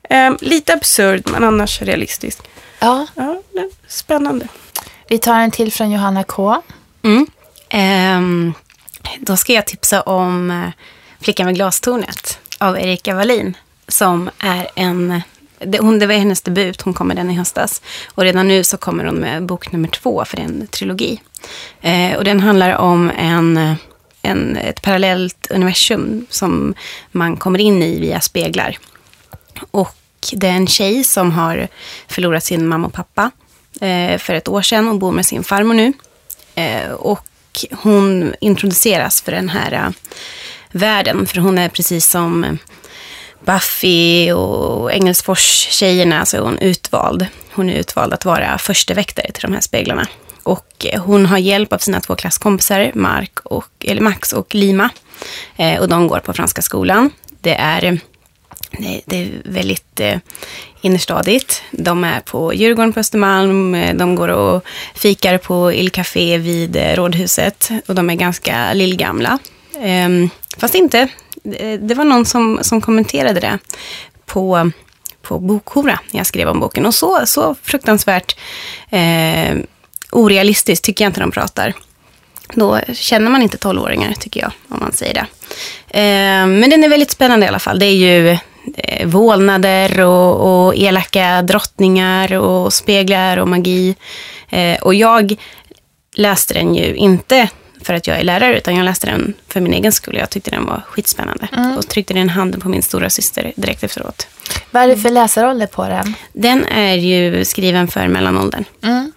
Eh, 0.02 0.32
lite 0.40 0.74
absurd, 0.74 1.30
men 1.32 1.44
annars 1.44 1.82
realistisk. 1.82 2.38
Ja. 2.78 3.06
ja 3.14 3.42
spännande. 3.88 4.48
Vi 5.08 5.18
tar 5.18 5.34
en 5.34 5.50
till 5.50 5.72
från 5.72 5.90
Johanna 5.90 6.24
K. 6.24 6.62
Mm. 7.02 7.26
Eh, 7.68 8.54
då 9.18 9.36
ska 9.36 9.52
jag 9.52 9.66
tipsa 9.66 10.02
om 10.02 10.50
eh, 10.50 10.70
Flickan 11.20 11.46
med 11.46 11.54
glastornet 11.54 12.38
av 12.58 12.78
Erika 12.78 13.14
Wallin 13.14 13.56
som 13.88 14.30
är 14.38 14.68
en... 14.74 15.22
Det, 15.66 15.78
hon, 15.78 15.98
det 15.98 16.06
var 16.06 16.14
hennes 16.14 16.42
debut, 16.42 16.82
hon 16.82 16.94
kom 16.94 17.08
med 17.08 17.16
den 17.16 17.30
i 17.30 17.34
höstas. 17.34 17.82
Och 18.14 18.22
redan 18.22 18.48
nu 18.48 18.64
så 18.64 18.76
kommer 18.76 19.04
hon 19.04 19.16
med 19.16 19.46
bok 19.46 19.72
nummer 19.72 19.88
två, 19.88 20.24
för 20.24 20.36
det 20.36 20.42
är 20.42 20.46
en 20.46 20.66
trilogi. 20.66 21.20
Eh, 21.80 22.16
och 22.16 22.24
den 22.24 22.40
handlar 22.40 22.76
om 22.76 23.10
en, 23.18 23.74
en, 24.22 24.56
ett 24.56 24.82
parallellt 24.82 25.46
universum 25.50 26.26
som 26.30 26.74
man 27.12 27.36
kommer 27.36 27.58
in 27.58 27.82
i 27.82 28.00
via 28.00 28.20
speglar. 28.20 28.78
Och 29.70 29.96
det 30.32 30.46
är 30.46 30.52
en 30.52 30.66
tjej 30.66 31.04
som 31.04 31.30
har 31.30 31.68
förlorat 32.08 32.44
sin 32.44 32.68
mamma 32.68 32.86
och 32.86 32.92
pappa 32.92 33.30
eh, 33.80 34.18
för 34.18 34.34
ett 34.34 34.48
år 34.48 34.62
sedan 34.62 34.88
och 34.88 34.98
bor 34.98 35.12
med 35.12 35.26
sin 35.26 35.44
farmor 35.44 35.74
nu. 35.74 35.92
Eh, 36.54 36.90
och 36.90 37.26
hon 37.70 38.34
introduceras 38.40 39.22
för 39.22 39.32
den 39.32 39.48
här 39.48 39.72
eh, 39.72 39.90
världen, 40.72 41.26
för 41.26 41.40
hon 41.40 41.58
är 41.58 41.68
precis 41.68 42.10
som 42.10 42.58
Buffy 43.44 44.32
och 44.32 44.92
Engelsfors-tjejerna 44.92 46.25
så 46.25 46.37
är 46.37 46.40
hon 46.40 46.59
utvald. 46.59 47.26
Hon 47.52 47.70
är 47.70 47.75
utvald 47.75 48.12
att 48.12 48.25
vara 48.25 48.59
första 48.59 48.94
väktare 48.94 49.32
till 49.32 49.42
de 49.42 49.52
här 49.52 49.61
speglarna. 49.61 50.06
Och 50.42 50.87
eh, 50.87 51.02
hon 51.02 51.26
har 51.26 51.38
hjälp 51.38 51.73
av 51.73 51.78
sina 51.78 52.00
två 52.00 52.14
klasskompisar, 52.14 52.90
Mark 52.94 53.40
och, 53.44 53.70
eller 53.80 54.02
Max 54.02 54.32
och 54.32 54.54
Lima. 54.54 54.90
Eh, 55.56 55.80
och 55.80 55.88
de 55.88 56.09
går 56.09 56.20
på 56.20 56.32
Franska 56.32 56.62
skolan. 56.62 57.11
Det 57.40 57.54
är, 57.54 58.00
det 59.06 59.16
är 59.16 59.30
väldigt 59.44 60.00
eh, 60.00 60.18
innerstadigt. 60.80 61.62
De 61.70 62.04
är 62.04 62.20
på 62.20 62.54
Djurgården 62.54 62.92
på 62.92 63.00
Östermalm. 63.00 63.75
Eh, 63.75 63.94
de 63.94 64.14
går 64.14 64.28
och 64.28 64.64
fikar 64.94 65.38
på 65.38 65.73
Il 65.73 65.90
Café 65.90 66.38
vid 66.38 66.76
eh, 66.76 66.94
Rådhuset. 66.97 67.70
Och 67.87 67.94
de 67.94 68.11
är 68.11 68.14
ganska 68.14 68.73
lillgamla. 68.73 69.38
Eh, 69.82 70.28
fast 70.59 70.75
inte. 70.75 71.09
Eh, 71.44 71.80
det 71.80 71.94
var 71.94 72.04
någon 72.04 72.25
som, 72.26 72.59
som 72.62 72.80
kommenterade 72.80 73.40
det 73.40 73.59
på, 74.26 74.70
på 75.23 75.38
Bokhora 75.38 75.99
när 76.11 76.20
jag 76.20 76.26
skrev 76.26 76.49
om 76.49 76.61
boken. 76.61 76.87
Och 76.87 76.94
så, 76.94 77.26
så 77.26 77.56
fruktansvärt 77.62 78.37
eh, 78.90 79.56
orealistiskt 80.11 80.85
tycker 80.85 81.04
jag 81.04 81.09
inte 81.09 81.20
de 81.20 81.30
pratar. 81.30 81.75
Då 82.54 82.80
känner 82.92 83.30
man 83.30 83.42
inte 83.42 83.56
tolvåringar, 83.56 84.12
tycker 84.12 84.40
jag, 84.40 84.52
om 84.68 84.78
man 84.80 84.92
säger 84.92 85.14
det. 85.14 85.26
Eh, 85.99 86.47
men 86.47 86.70
den 86.70 86.85
är 86.85 86.88
väldigt 86.88 87.11
spännande 87.11 87.47
i 87.47 87.49
alla 87.49 87.59
fall. 87.59 87.78
Det 87.78 87.87
är 87.87 87.94
ju 87.94 88.38
eh, 88.76 89.06
vålnader 89.06 90.00
och, 90.00 90.66
och 90.66 90.75
elaka 90.76 91.42
drottningar 91.42 92.35
och 92.35 92.73
speglar 92.73 93.37
och 93.37 93.49
magi. 93.49 93.97
Eh, 94.49 94.78
och 94.82 94.94
jag 94.94 95.37
läste 96.14 96.54
den 96.54 96.75
ju 96.75 96.94
inte 96.94 97.49
för 97.82 97.94
att 97.94 98.06
jag 98.06 98.18
är 98.18 98.25
lärare, 98.25 98.58
utan 98.58 98.76
jag 98.76 98.84
läste 98.84 99.06
den 99.06 99.34
för 99.49 99.60
min 99.60 99.75
egen 99.75 99.92
skull. 99.92 100.16
Jag 100.16 100.30
tyckte 100.30 100.50
den 100.50 100.66
var 100.66 100.82
skitspännande. 100.88 101.49
Mm. 101.52 101.76
Och 101.76 101.88
tryckte 101.88 102.14
den 102.14 102.28
handen 102.28 102.60
på 102.60 102.68
min 102.68 102.82
stora 102.82 103.10
syster 103.10 103.52
direkt 103.56 103.84
efteråt. 103.84 104.26
Vad 104.70 104.82
är 104.82 104.88
det 104.88 104.96
för 104.96 105.10
läsarålder 105.10 105.66
på 105.66 105.88
den? 105.88 106.14
Den 106.32 106.66
är 106.66 106.94
ju 106.94 107.44
skriven 107.44 107.88
för 107.88 108.08
mellanåldern. 108.08 108.64
Mm. 108.82 109.12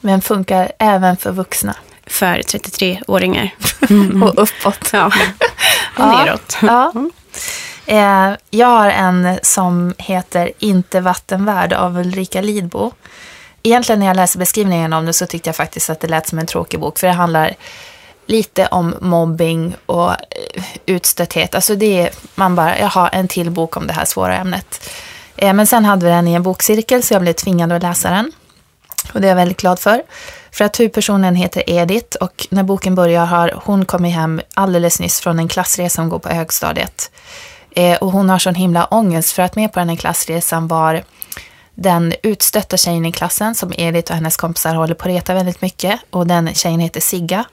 Men 0.00 0.22
funkar 0.22 0.72
även 0.78 1.16
för 1.16 1.32
vuxna? 1.32 1.76
För 2.06 2.36
33-åringar. 2.36 3.50
Mm. 3.90 4.22
och 4.22 4.42
uppåt. 4.42 4.90
Ja, 4.92 5.06
och 5.96 6.06
neråt. 6.06 6.56
Ja. 6.62 6.92
Eh, 7.86 8.32
jag 8.50 8.66
har 8.66 8.90
en 8.90 9.38
som 9.42 9.94
heter 9.98 10.52
Inte 10.58 11.00
vattenvärd 11.00 11.72
av 11.72 11.98
Ulrika 11.98 12.40
Lidbo. 12.40 12.92
Egentligen 13.62 13.98
när 13.98 14.06
jag 14.06 14.16
läste 14.16 14.38
beskrivningen 14.38 14.92
om 14.92 15.06
det 15.06 15.12
så 15.12 15.26
tyckte 15.26 15.48
jag 15.48 15.56
faktiskt 15.56 15.90
att 15.90 16.00
det 16.00 16.08
lät 16.08 16.28
som 16.28 16.38
en 16.38 16.46
tråkig 16.46 16.80
bok. 16.80 16.98
För 16.98 17.06
det 17.06 17.12
handlar 17.12 17.54
lite 18.32 18.66
om 18.66 18.94
mobbing 19.00 19.74
och 19.86 20.10
eh, 20.10 20.64
utstötthet. 20.86 21.54
Alltså 21.54 21.74
det 21.74 22.00
är, 22.00 22.10
man 22.34 22.54
bara, 22.54 22.78
jag 22.78 22.88
har 22.88 23.10
en 23.12 23.28
till 23.28 23.50
bok 23.50 23.76
om 23.76 23.86
det 23.86 23.92
här 23.92 24.04
svåra 24.04 24.36
ämnet. 24.36 24.90
Eh, 25.36 25.52
men 25.52 25.66
sen 25.66 25.84
hade 25.84 26.06
vi 26.06 26.12
den 26.12 26.28
i 26.28 26.32
en 26.32 26.42
bokcirkel 26.42 27.02
så 27.02 27.14
jag 27.14 27.22
blev 27.22 27.32
tvingad 27.32 27.72
att 27.72 27.82
läsa 27.82 28.10
den. 28.10 28.32
Och 29.12 29.20
det 29.20 29.26
är 29.26 29.28
jag 29.28 29.36
väldigt 29.36 29.60
glad 29.60 29.78
för. 29.78 30.02
För 30.52 30.64
att 30.64 30.80
huvudpersonen 30.80 31.34
heter 31.36 31.70
Edith 31.70 32.16
och 32.16 32.46
när 32.50 32.62
boken 32.62 32.94
börjar 32.94 33.26
har 33.26 33.60
hon 33.64 33.84
kommit 33.84 34.14
hem 34.14 34.40
alldeles 34.54 35.00
nyss 35.00 35.20
från 35.20 35.38
en 35.38 35.48
klassresa 35.48 36.02
hon 36.02 36.08
går 36.08 36.18
på 36.18 36.28
högstadiet. 36.28 37.10
Eh, 37.70 37.98
och 37.98 38.12
hon 38.12 38.30
har 38.30 38.38
sån 38.38 38.54
himla 38.54 38.84
ångest 38.84 39.32
för 39.32 39.42
att 39.42 39.56
med 39.56 39.72
på 39.72 39.78
den 39.78 39.88
här 39.88 39.96
klassresan 39.96 40.68
var 40.68 41.02
den 41.74 42.14
utstötta 42.22 42.76
tjejen 42.76 43.06
i 43.06 43.12
klassen 43.12 43.54
som 43.54 43.72
Edith 43.76 44.10
och 44.10 44.16
hennes 44.16 44.36
kompisar 44.36 44.74
håller 44.74 44.94
på 44.94 45.02
att 45.02 45.14
reta 45.14 45.34
väldigt 45.34 45.60
mycket. 45.60 46.00
Och 46.10 46.26
den 46.26 46.54
tjejen 46.54 46.80
heter 46.80 47.00
Sigga. 47.00 47.44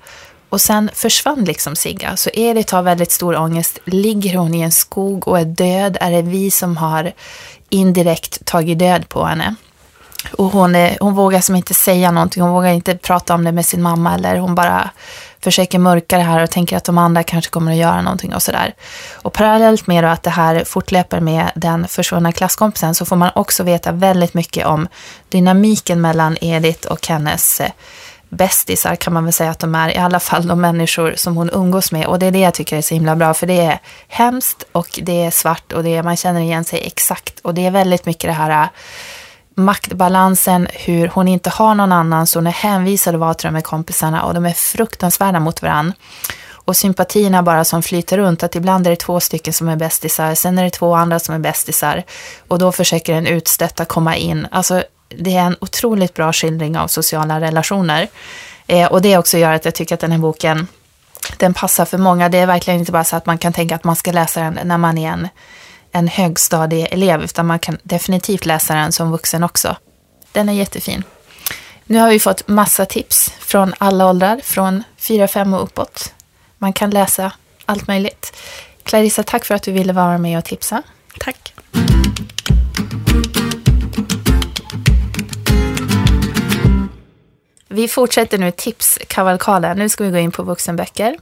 Och 0.49 0.61
sen 0.61 0.89
försvann 0.93 1.43
liksom 1.43 1.75
Sigga. 1.75 2.17
Så 2.17 2.29
Edith 2.33 2.75
har 2.75 2.81
väldigt 2.81 3.11
stor 3.11 3.35
ångest. 3.35 3.79
Ligger 3.85 4.37
hon 4.37 4.53
i 4.53 4.61
en 4.61 4.71
skog 4.71 5.27
och 5.27 5.39
är 5.39 5.45
död? 5.45 5.97
Är 6.01 6.11
det 6.11 6.21
vi 6.21 6.51
som 6.51 6.77
har 6.77 7.11
indirekt 7.69 8.45
tagit 8.45 8.79
död 8.79 9.09
på 9.09 9.25
henne? 9.25 9.55
Och 10.31 10.45
hon, 10.45 10.75
är, 10.75 10.97
hon 10.99 11.15
vågar 11.15 11.41
som 11.41 11.55
inte 11.55 11.73
säga 11.73 12.11
någonting. 12.11 12.43
Hon 12.43 12.51
vågar 12.51 12.71
inte 12.71 12.97
prata 12.97 13.33
om 13.33 13.43
det 13.43 13.51
med 13.51 13.65
sin 13.65 13.81
mamma. 13.81 14.13
Eller 14.15 14.37
hon 14.37 14.55
bara 14.55 14.89
försöker 15.39 15.79
mörka 15.79 16.17
det 16.17 16.23
här 16.23 16.43
och 16.43 16.49
tänker 16.49 16.77
att 16.77 16.83
de 16.83 16.97
andra 16.97 17.23
kanske 17.23 17.51
kommer 17.51 17.71
att 17.71 17.77
göra 17.77 18.01
någonting 18.01 18.35
och 18.35 18.43
sådär. 18.43 18.73
Och 19.13 19.33
parallellt 19.33 19.87
med 19.87 20.03
att 20.03 20.23
det 20.23 20.29
här 20.29 20.63
fortlöper 20.63 21.19
med 21.19 21.51
den 21.55 21.87
försvunna 21.87 22.31
klasskompisen 22.31 22.95
så 22.95 23.05
får 23.05 23.15
man 23.15 23.31
också 23.35 23.63
veta 23.63 23.91
väldigt 23.91 24.33
mycket 24.33 24.65
om 24.65 24.87
dynamiken 25.29 26.01
mellan 26.01 26.37
Edith 26.41 26.87
och 26.87 27.07
hennes 27.07 27.61
eh, 27.61 27.71
bästisar 28.29 28.95
kan 28.95 29.13
man 29.13 29.23
väl 29.23 29.33
säga 29.33 29.51
att 29.51 29.59
de 29.59 29.75
är, 29.75 29.89
i 29.89 29.97
alla 29.97 30.19
fall 30.19 30.47
de 30.47 30.61
människor 30.61 31.13
som 31.15 31.37
hon 31.37 31.49
umgås 31.53 31.91
med. 31.91 32.05
Och 32.05 32.19
det 32.19 32.25
är 32.25 32.31
det 32.31 32.39
jag 32.39 32.53
tycker 32.53 32.77
är 32.77 32.81
så 32.81 32.93
himla 32.93 33.15
bra, 33.15 33.33
för 33.33 33.47
det 33.47 33.59
är 33.59 33.79
hemskt 34.07 34.63
och 34.71 34.99
det 35.03 35.23
är 35.23 35.31
svart 35.31 35.73
och 35.73 35.83
det 35.83 35.95
är, 35.95 36.03
man 36.03 36.17
känner 36.17 36.41
igen 36.41 36.63
sig 36.63 36.87
exakt. 36.87 37.39
Och 37.39 37.53
det 37.53 37.65
är 37.65 37.71
väldigt 37.71 38.05
mycket 38.05 38.29
det 38.29 38.33
här 38.33 38.63
äh, 38.63 38.69
maktbalansen, 39.55 40.67
hur 40.73 41.07
hon 41.07 41.27
inte 41.27 41.49
har 41.49 41.75
någon 41.75 41.91
annan, 41.91 42.27
så 42.27 42.39
hon 42.39 42.47
är 42.47 42.51
hänvisad 42.51 43.15
att 43.15 43.19
vara 43.19 43.33
till 43.33 43.47
de 43.47 43.55
här 43.55 43.61
kompisarna 43.61 44.23
och 44.23 44.33
de 44.33 44.45
är 44.45 44.53
fruktansvärda 44.53 45.39
mot 45.39 45.61
varandra. 45.61 45.93
Och 46.51 46.77
sympatierna 46.77 47.43
bara 47.43 47.63
som 47.63 47.83
flyter 47.83 48.17
runt, 48.17 48.43
att 48.43 48.55
ibland 48.55 48.87
är 48.87 48.91
det 48.91 48.95
två 48.95 49.19
stycken 49.19 49.53
som 49.53 49.69
är 49.69 49.75
bästisar, 49.75 50.35
sen 50.35 50.57
är 50.57 50.63
det 50.63 50.69
två 50.69 50.95
andra 50.95 51.19
som 51.19 51.35
är 51.35 51.39
bästisar. 51.39 52.03
Och 52.47 52.59
då 52.59 52.71
försöker 52.71 53.13
en 53.13 53.27
utstötta 53.27 53.85
komma 53.85 54.15
in. 54.15 54.47
Alltså 54.51 54.83
det 55.09 55.35
är 55.35 55.41
en 55.41 55.57
otroligt 55.61 56.13
bra 56.13 56.33
skildring 56.33 56.77
av 56.77 56.87
sociala 56.87 57.41
relationer. 57.41 58.07
Eh, 58.67 58.91
och 58.91 59.01
det 59.01 59.17
också 59.17 59.37
gör 59.37 59.53
att 59.53 59.65
jag 59.65 59.75
tycker 59.75 59.95
att 59.95 60.01
den 60.01 60.11
här 60.11 60.19
boken, 60.19 60.67
den 61.37 61.53
passar 61.53 61.85
för 61.85 61.97
många. 61.97 62.29
Det 62.29 62.37
är 62.37 62.45
verkligen 62.45 62.79
inte 62.79 62.91
bara 62.91 63.03
så 63.03 63.15
att 63.15 63.25
man 63.25 63.37
kan 63.37 63.53
tänka 63.53 63.75
att 63.75 63.83
man 63.83 63.95
ska 63.95 64.11
läsa 64.11 64.41
den 64.41 64.59
när 64.67 64.77
man 64.77 64.97
är 64.97 65.11
en, 65.11 65.27
en 65.91 66.07
högstadieelev, 66.07 67.23
utan 67.23 67.47
man 67.47 67.59
kan 67.59 67.77
definitivt 67.83 68.45
läsa 68.45 68.75
den 68.75 68.91
som 68.91 69.11
vuxen 69.11 69.43
också. 69.43 69.75
Den 70.31 70.49
är 70.49 70.53
jättefin. 70.53 71.03
Nu 71.83 71.99
har 71.99 72.09
vi 72.09 72.19
fått 72.19 72.47
massa 72.47 72.85
tips 72.85 73.33
från 73.39 73.73
alla 73.77 74.09
åldrar, 74.09 74.41
från 74.43 74.83
4-5 74.99 75.55
och 75.55 75.63
uppåt. 75.63 76.13
Man 76.57 76.73
kan 76.73 76.89
läsa 76.89 77.31
allt 77.65 77.87
möjligt. 77.87 78.35
Clarissa, 78.83 79.23
tack 79.23 79.45
för 79.45 79.55
att 79.55 79.63
du 79.63 79.71
ville 79.71 79.93
vara 79.93 80.17
med 80.17 80.37
och 80.37 80.45
tipsa. 80.45 80.83
Tack. 81.19 81.53
Vi 87.71 87.87
fortsätter 87.87 88.37
nu 88.37 88.51
tipskavalkaden. 88.51 89.77
Nu 89.77 89.89
ska 89.89 90.03
vi 90.03 90.09
gå 90.09 90.17
in 90.17 90.31
på 90.31 90.43
vuxenböcker. 90.43 91.17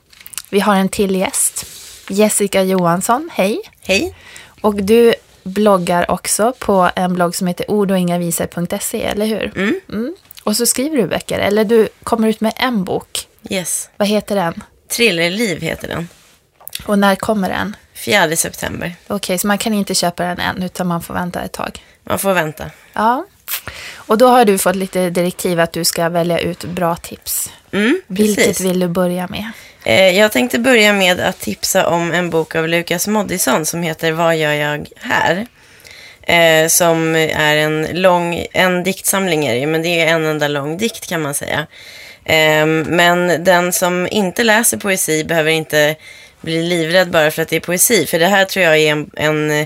Vi 0.49 0.59
har 0.59 0.75
en 0.75 0.89
till 0.89 1.15
gäst. 1.15 1.65
Jessica 2.09 2.63
Johansson, 2.63 3.29
hej. 3.33 3.61
Hej. 3.81 4.15
Och 4.61 4.75
du 4.75 5.13
bloggar 5.43 6.11
också 6.11 6.53
på 6.59 6.89
en 6.95 7.13
blogg 7.13 7.35
som 7.35 7.47
heter 7.47 7.71
ordoingavisor.se, 7.71 9.03
eller 9.03 9.25
hur? 9.25 9.51
Mm. 9.55 9.79
Mm. 9.89 10.15
Och 10.43 10.57
så 10.57 10.65
skriver 10.65 10.97
du 10.97 11.07
böcker, 11.07 11.39
eller 11.39 11.65
du 11.65 11.89
kommer 12.03 12.27
ut 12.27 12.41
med 12.41 12.53
en 12.55 12.83
bok. 12.83 13.27
Yes. 13.49 13.89
Vad 13.97 14.07
heter 14.07 14.35
den? 14.35 14.63
Thrillerliv 14.89 15.61
heter 15.61 15.87
den. 15.87 16.09
Och 16.85 16.99
när 16.99 17.15
kommer 17.15 17.49
den? 17.49 17.75
4 17.93 18.35
september. 18.35 18.95
Okej, 19.07 19.37
så 19.37 19.47
man 19.47 19.57
kan 19.57 19.73
inte 19.73 19.95
köpa 19.95 20.23
den 20.23 20.39
än, 20.39 20.63
utan 20.63 20.87
man 20.87 21.01
får 21.01 21.13
vänta 21.13 21.41
ett 21.41 21.51
tag. 21.51 21.83
Man 22.03 22.19
får 22.19 22.33
vänta. 22.33 22.71
Ja. 22.93 23.25
Och 23.95 24.17
då 24.17 24.27
har 24.27 24.45
du 24.45 24.57
fått 24.57 24.75
lite 24.75 25.09
direktiv 25.09 25.59
att 25.59 25.73
du 25.73 25.83
ska 25.83 26.09
välja 26.09 26.39
ut 26.39 26.63
bra 26.63 26.95
tips. 26.95 27.49
Mm, 27.71 28.01
Vilket 28.07 28.59
vill 28.59 28.79
du 28.79 28.87
börja 28.87 29.27
med? 29.27 29.51
Eh, 29.83 30.19
jag 30.19 30.31
tänkte 30.31 30.59
börja 30.59 30.93
med 30.93 31.19
att 31.19 31.39
tipsa 31.39 31.87
om 31.87 32.11
en 32.11 32.29
bok 32.29 32.55
av 32.55 32.67
Lukas 32.67 33.07
Moodysson 33.07 33.65
som 33.65 33.83
heter 33.83 34.11
Vad 34.11 34.37
gör 34.37 34.53
jag 34.53 34.87
här? 34.97 35.47
Eh, 36.21 36.67
som 36.67 37.15
är 37.15 37.55
en 37.55 37.87
lång, 37.93 38.45
en 38.53 38.83
diktsamling 38.83 39.45
är 39.45 39.55
det 39.55 39.67
men 39.67 39.81
det 39.81 40.01
är 40.01 40.07
en 40.07 40.25
enda 40.25 40.47
lång 40.47 40.77
dikt 40.77 41.09
kan 41.09 41.21
man 41.21 41.33
säga. 41.33 41.67
Eh, 42.25 42.65
men 42.85 43.43
den 43.43 43.73
som 43.73 44.07
inte 44.11 44.43
läser 44.43 44.77
poesi 44.77 45.23
behöver 45.23 45.51
inte 45.51 45.95
bli 46.41 46.63
livrädd 46.63 47.11
bara 47.11 47.31
för 47.31 47.41
att 47.41 47.49
det 47.49 47.55
är 47.55 47.59
poesi. 47.59 48.05
För 48.05 48.19
det 48.19 48.27
här 48.27 48.45
tror 48.45 48.65
jag 48.65 48.77
är 48.77 48.91
en, 48.91 49.09
en 49.15 49.65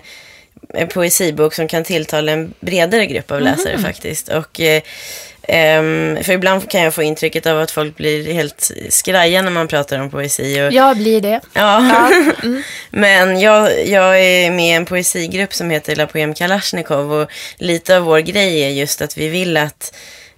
en 0.74 0.88
poesibok 0.88 1.54
som 1.54 1.68
kan 1.68 1.84
tilltala 1.84 2.32
en 2.32 2.54
bredare 2.60 3.06
grupp 3.06 3.32
av 3.32 3.42
läsare 3.42 3.78
faktiskt. 3.78 4.30
Och, 4.30 4.60
eh, 4.60 4.82
för 6.24 6.32
ibland 6.32 6.70
kan 6.70 6.82
jag 6.82 6.94
få 6.94 7.04
intrycket 7.04 7.46
av 7.46 7.60
att 7.60 7.72
folk 7.72 7.98
blir 7.98 8.34
helt 8.34 8.72
skraja 8.90 9.42
när 9.42 9.52
man 9.52 9.68
pratar 9.68 10.00
om 10.00 10.10
poesi. 10.10 10.62
Och, 10.62 10.74
Jag 10.74 10.98
blir 10.98 11.22
det. 11.22 11.40
Ja, 11.54 12.12
men 12.90 13.40
jag, 13.40 13.88
jag 13.88 14.20
är 14.20 14.52
med 14.52 14.68
i 14.68 14.72
en 14.72 14.86
poesigrupp 14.86 15.54
som 15.54 15.70
heter 15.70 15.96
La 15.96 16.08
Poem 16.08 16.34
Kalashnikov 16.34 17.14
och 17.14 17.32
lite 17.58 17.98
av 17.98 18.04
vår 18.04 18.20
grej 18.20 18.64
är 18.64 18.70
just 18.70 19.02
att 19.02 19.18
vi 19.18 19.28
vill 19.28 19.58
att, 19.58 19.96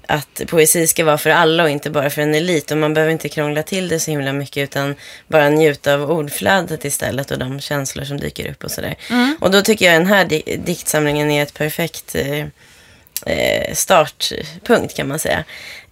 att 0.08 0.42
poesi 0.48 0.88
ska 0.88 1.06
vara 1.06 1.18
för 1.18 1.30
alla 1.30 1.64
och 1.64 1.70
inte 1.70 1.90
bara 1.90 2.10
för 2.10 2.22
en 2.22 2.36
elit 2.36 2.72
och 2.72 2.78
man 2.78 2.94
behöver 2.94 3.12
inte 3.12 3.30
krångla 3.30 3.64
till 3.64 3.88
det 3.88 4.00
så 4.00 4.12
himla 4.12 4.34
mycket 4.34 4.64
utan 4.64 4.96
bara 5.28 5.50
njuta 5.50 5.94
av 5.94 6.12
ordflödet 6.12 6.86
istället 6.86 7.32
och 7.32 7.40
de 7.40 7.60
känslor 7.60 8.04
som 8.06 8.20
dyker 8.20 8.52
upp 8.52 8.64
och 8.64 8.72
sådär. 8.72 8.96
Och 9.40 9.52
då 9.52 9.62
tycker 9.62 9.86
jag 9.86 9.96
den 9.96 10.08
här 10.08 10.26
di- 10.26 10.60
diktsamlingen 10.66 11.32
är 11.32 11.44
ett 11.44 11.54
perfekt 11.54 12.16
eh, 12.16 12.46
eh, 13.26 13.74
startpunkt 13.74 14.96
kan 14.96 15.08
man 15.08 15.20
säga. 15.20 15.44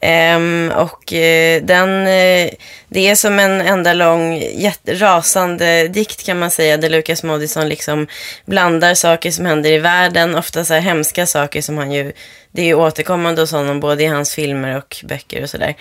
Um, 0.04 0.72
och 0.72 1.14
uh, 1.14 1.66
den, 1.66 1.90
uh, 1.90 2.50
det 2.88 3.08
är 3.10 3.16
som 3.16 3.40
en 3.40 3.62
enda 3.62 3.94
lång 3.94 4.44
rasande 4.88 5.88
dikt 5.88 6.26
kan 6.26 6.40
man 6.40 6.52
säga, 6.52 6.78
där 6.78 6.90
Lukas 6.90 7.24
Moodysson 7.24 7.70
liksom 7.70 8.08
blandar 8.46 8.94
saker 8.94 9.32
som 9.32 9.46
händer 9.46 9.72
i 9.72 9.78
världen, 9.78 10.36
ofta 10.36 10.66
så 10.66 10.74
här 10.74 10.82
hemska 10.82 11.26
saker 11.26 11.62
som 11.62 11.78
han 11.78 11.92
ju, 11.92 12.12
det 12.52 12.62
är 12.62 12.66
ju 12.66 12.74
återkommande 12.74 13.42
hos 13.42 13.52
honom 13.52 13.80
både 13.80 14.04
i 14.04 14.06
hans 14.06 14.36
filmer 14.36 14.78
och 14.78 14.98
böcker 15.04 15.44
och 15.44 15.50
sådär. 15.50 15.76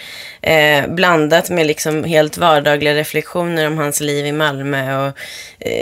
Uh, 0.47 0.53
eh, 0.53 0.87
blandat 0.89 1.51
med 1.51 1.67
liksom 1.67 2.05
helt 2.05 2.39
vardagliga 2.39 2.95
reflektioner 2.95 3.67
om 3.67 3.79
hans 3.79 4.01
liv 4.01 4.27
i 4.27 4.33
Malmö 4.33 5.07
och 5.07 5.13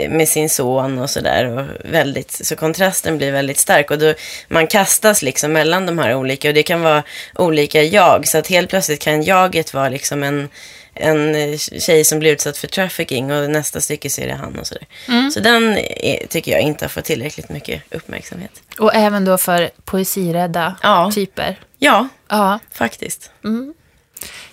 med 0.09 0.27
sin 0.27 0.49
son 0.49 0.99
och 0.99 1.09
sådär. 1.09 1.67
Så 2.29 2.55
kontrasten 2.55 3.17
blir 3.17 3.31
väldigt 3.31 3.57
stark 3.57 3.91
och 3.91 3.99
då, 3.99 4.13
man 4.47 4.67
kastas 4.67 5.21
liksom 5.21 5.53
mellan 5.53 5.85
de 5.85 5.99
här 5.99 6.15
olika 6.15 6.47
och 6.47 6.53
det 6.53 6.63
kan 6.63 6.81
vara 6.81 7.03
olika 7.35 7.83
jag. 7.83 8.28
Så 8.29 8.37
att 8.37 8.47
helt 8.47 8.69
plötsligt 8.69 9.01
kan 9.01 9.23
jaget 9.23 9.73
vara 9.73 9.89
liksom 9.89 10.23
en, 10.23 10.49
en 10.93 11.57
tjej 11.57 12.03
som 12.03 12.19
blir 12.19 12.31
utsatt 12.31 12.57
för 12.57 12.67
trafficking 12.67 13.31
och 13.31 13.49
nästa 13.49 13.81
stycke 13.81 14.09
så 14.09 14.21
är 14.21 14.27
det 14.27 14.33
han 14.33 14.59
och 14.59 14.67
sådär. 14.67 14.85
Så 15.31 15.39
den 15.39 15.77
är, 15.77 16.27
tycker 16.27 16.51
jag 16.51 16.61
inte 16.61 16.85
har 16.85 16.89
fått 16.89 17.05
tillräckligt 17.05 17.49
mycket 17.49 17.81
uppmärksamhet. 17.91 18.51
Och 18.79 18.95
även 18.95 19.25
då 19.25 19.37
för 19.37 19.69
poesirädda 19.85 20.75
Ja. 20.83 21.11
typer. 21.15 21.59
Ja, 21.77 22.07
Ja. 22.29 22.59
faktiskt. 22.71 23.31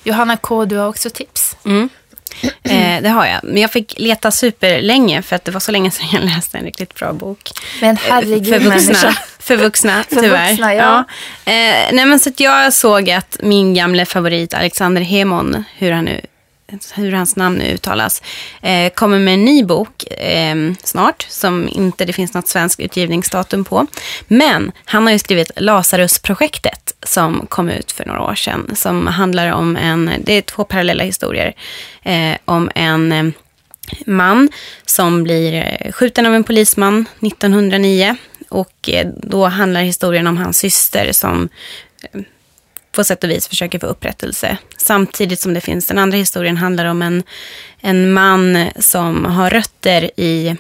Johanna 0.03 0.37
K, 0.37 0.65
du 0.65 0.77
har 0.77 0.89
också 0.89 1.11
tips. 1.11 1.57
Mm. 1.65 1.89
Eh, 2.63 3.03
det 3.03 3.09
har 3.09 3.27
jag. 3.27 3.41
Men 3.43 3.63
jag 3.63 3.73
fick 3.73 3.95
leta 3.99 4.31
superlänge 4.31 5.23
för 5.23 5.37
att 5.37 5.45
det 5.45 5.51
var 5.51 5.61
så 5.61 5.73
länge 5.73 5.91
sedan 5.91 6.07
jag 6.13 6.25
läste 6.25 6.59
en 6.59 6.65
riktigt 6.65 6.95
bra 6.95 7.13
bok. 7.13 7.51
Men 7.81 7.97
herregud 7.97 8.47
för 8.47 8.59
vuxna, 8.61 8.93
människa. 8.93 9.15
för 9.39 9.57
vuxna 9.57 10.05
För 10.09 10.17
tyvärr. 10.21 10.49
vuxna, 10.51 10.75
ja. 10.75 10.99
Eh, 11.45 11.93
nej, 11.93 12.07
men 12.07 12.21
så 12.21 12.31
jag 12.37 12.73
såg 12.73 13.11
att 13.11 13.37
min 13.43 13.75
gamle 13.75 14.05
favorit 14.05 14.55
Alexander 14.55 15.03
Hemon, 15.03 15.65
hur, 15.77 15.93
han 15.93 16.05
nu, 16.05 16.21
hur 16.95 17.13
hans 17.13 17.37
namn 17.37 17.59
nu 17.59 17.65
uttalas, 17.65 18.23
eh, 18.63 18.93
kommer 18.93 19.19
med 19.19 19.35
en 19.35 19.45
ny 19.45 19.65
bok 19.65 20.05
eh, 20.13 20.57
snart 20.83 21.27
som 21.29 21.69
inte 21.69 22.05
det 22.05 22.13
finns 22.13 22.35
något 22.35 22.49
svenskt 22.49 22.81
utgivningsdatum 22.81 23.65
på. 23.65 23.87
Men 24.29 24.73
han 24.85 25.03
har 25.03 25.13
ju 25.13 25.19
skrivit 25.19 25.51
Lazarusprojektet 25.57 26.95
som 27.03 27.47
kom 27.47 27.69
ut 27.69 27.93
för 27.93 28.05
några 28.05 28.23
år 28.23 28.35
sedan. 28.35 28.71
Som 28.77 29.07
handlar 29.07 29.53
om 29.53 29.77
en, 29.77 30.11
det 30.25 30.33
är 30.33 30.43
två 30.43 30.65
parallella 30.65 31.05
historier, 31.05 31.55
eh, 32.03 32.37
om 32.45 32.71
en 32.75 33.13
eh, 33.13 33.25
man 34.07 34.49
som 34.87 35.23
blir 35.23 35.55
eh, 35.55 35.93
skjuten 35.93 36.27
av 36.27 36.35
en 36.35 36.45
polisman 36.45 37.07
1909. 37.21 38.17
Och 38.49 38.89
eh, 38.89 39.07
då 39.17 39.47
handlar 39.47 39.83
historien 39.83 40.27
om 40.27 40.37
hans 40.37 40.59
syster 40.59 41.13
som 41.13 41.49
eh, 42.13 42.21
på 42.97 43.05
sätt 43.05 43.25
och 43.25 43.31
vis 43.31 43.49
försöker 43.49 43.79
få 43.79 43.87
upprättelse. 43.87 44.57
Samtidigt 44.77 45.41
som 45.41 45.55
det 45.55 45.61
finns 45.61 45.87
den 45.87 45.99
andra 45.99 46.19
historien 46.19 46.57
handlar 46.57 46.85
om 46.85 47.03
en, 47.03 47.23
en 47.81 48.13
man 48.13 48.69
som 48.79 49.25
har 49.25 49.51
rötter 49.51 50.11
i, 50.17 50.57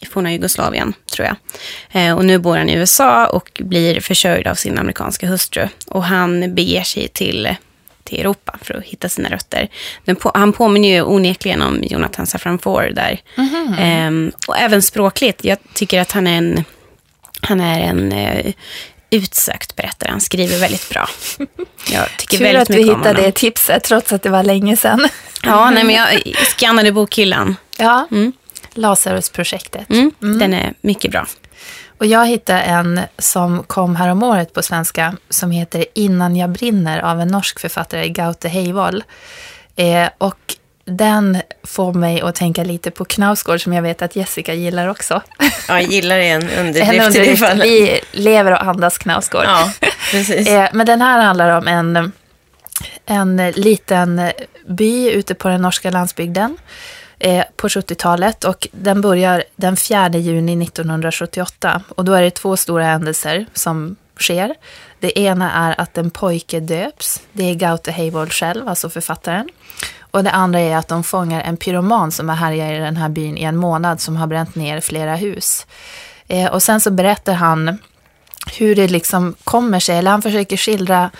i 0.00 0.06
forna 0.06 0.32
Jugoslavien, 0.32 0.94
tror 1.12 1.28
jag. 1.28 1.36
Eh, 2.02 2.16
och 2.16 2.24
nu 2.24 2.38
bor 2.38 2.56
han 2.56 2.68
i 2.68 2.74
USA 2.74 3.26
och 3.26 3.62
blir 3.64 4.00
försörjd 4.00 4.46
av 4.46 4.54
sin 4.54 4.78
amerikanska 4.78 5.26
hustru. 5.26 5.68
Och 5.86 6.04
han 6.04 6.54
beger 6.54 6.82
sig 6.82 7.08
till 7.08 7.56
till 8.04 8.20
Europa 8.20 8.58
för 8.62 8.74
att 8.74 8.84
hitta 8.84 9.08
sina 9.08 9.28
rötter. 9.28 9.68
På, 10.20 10.30
han 10.34 10.52
påminner 10.52 10.88
ju 10.88 11.02
onekligen 11.02 11.62
om 11.62 11.82
Jonathan 11.82 12.26
Safran 12.26 12.58
Foer 12.58 12.90
där. 12.90 13.20
Ehm, 13.78 14.32
och 14.48 14.58
även 14.58 14.82
språkligt. 14.82 15.44
Jag 15.44 15.58
tycker 15.74 16.00
att 16.00 16.12
han 16.12 16.26
är 16.26 16.38
en, 16.38 16.64
han 17.40 17.60
är 17.60 17.80
en 17.80 18.12
eh, 18.12 18.52
utsökt 19.10 19.76
berättare. 19.76 20.10
Han 20.10 20.20
skriver 20.20 20.58
väldigt 20.58 20.88
bra. 20.88 21.08
Jag 21.90 22.08
tycker 22.18 22.38
Tur 22.38 22.44
väldigt 22.44 22.62
att 22.62 22.70
vi 22.70 22.74
mycket 22.78 22.92
om 22.94 22.98
hittade 23.00 23.14
honom. 23.18 23.22
det 23.24 23.32
tipset 23.32 23.84
trots 23.84 24.12
att 24.12 24.22
det 24.22 24.30
var 24.30 24.42
länge 24.42 24.76
sedan. 24.76 25.08
Ja, 25.42 25.70
nej, 25.70 25.84
men 25.84 25.94
jag 25.94 26.36
skannade 26.46 26.92
bokhyllan. 26.92 27.56
Ja, 27.78 28.08
Lazarus-projektet. 28.74 29.90
Mm, 29.90 30.12
Den 30.20 30.54
är 30.54 30.74
mycket 30.80 31.10
bra. 31.10 31.26
Och 31.98 32.06
jag 32.06 32.26
hittade 32.26 32.60
en 32.60 33.00
som 33.18 33.62
kom 33.62 33.96
häromåret 33.96 34.52
på 34.52 34.62
svenska 34.62 35.16
som 35.30 35.50
heter 35.50 35.84
Innan 35.94 36.36
jag 36.36 36.50
brinner 36.50 37.00
av 37.00 37.20
en 37.20 37.28
norsk 37.28 37.60
författare, 37.60 38.08
Gaute 38.08 38.48
Heivoll. 38.48 39.04
Eh, 39.76 40.08
och 40.18 40.56
den 40.88 41.38
får 41.62 41.92
mig 41.92 42.20
att 42.20 42.34
tänka 42.34 42.64
lite 42.64 42.90
på 42.90 43.04
Knausgård 43.04 43.62
som 43.62 43.72
jag 43.72 43.82
vet 43.82 44.02
att 44.02 44.16
Jessica 44.16 44.54
gillar 44.54 44.88
också. 44.88 45.22
Ja, 45.68 45.80
gillar 45.80 46.18
en 46.18 46.48
En 46.48 46.58
underdrift 46.66 46.92
i 46.92 46.98
det 46.98 47.06
underdrift. 47.06 47.42
fallet. 47.42 47.66
Vi 47.66 48.00
lever 48.12 48.52
och 48.52 48.62
andas 48.62 48.98
Knausgård. 48.98 49.44
Ja, 49.44 49.70
precis. 50.10 50.48
Eh, 50.58 50.68
men 50.72 50.86
den 50.86 51.00
här 51.02 51.20
handlar 51.20 51.58
om 51.58 51.68
en, 51.68 52.12
en 53.06 53.36
liten 53.50 54.30
by 54.66 55.10
ute 55.10 55.34
på 55.34 55.48
den 55.48 55.62
norska 55.62 55.90
landsbygden 55.90 56.56
eh, 57.18 57.44
på 57.56 57.68
70-talet 57.68 58.44
och 58.44 58.68
den 58.72 59.00
börjar 59.00 59.44
den 59.56 59.76
4 59.76 60.08
juni 60.08 60.64
1978 60.64 61.82
och 61.88 62.04
då 62.04 62.12
är 62.12 62.22
det 62.22 62.30
två 62.30 62.56
stora 62.56 62.84
händelser 62.84 63.46
som 63.54 63.96
sker. 64.20 64.54
Det 65.00 65.18
ena 65.18 65.52
är 65.52 65.80
att 65.80 65.98
en 65.98 66.10
pojke 66.10 66.60
döps, 66.60 67.22
det 67.32 67.50
är 67.50 67.54
Gaute 67.54 67.90
Heivoll 67.92 68.30
själv, 68.30 68.68
alltså 68.68 68.90
författaren. 68.90 69.48
Och 70.18 70.24
det 70.24 70.30
andra 70.30 70.60
är 70.60 70.76
att 70.76 70.88
de 70.88 71.04
fångar 71.04 71.40
en 71.40 71.56
pyroman 71.56 72.12
som 72.12 72.28
har 72.28 72.36
härjat 72.36 72.70
i 72.70 72.74
den 72.74 72.96
här 72.96 73.08
byn 73.08 73.38
i 73.38 73.42
en 73.42 73.56
månad 73.56 74.00
som 74.00 74.16
har 74.16 74.26
bränt 74.26 74.54
ner 74.54 74.80
flera 74.80 75.16
hus. 75.16 75.66
Eh, 76.28 76.52
och 76.52 76.62
sen 76.62 76.80
så 76.80 76.90
berättar 76.90 77.32
han 77.32 77.78
hur 78.58 78.76
det 78.76 78.88
liksom 78.88 79.34
kommer 79.44 79.80
sig, 79.80 79.98
eller 79.98 80.10
han 80.10 80.22
försöker 80.22 80.56
skildra 80.56 81.10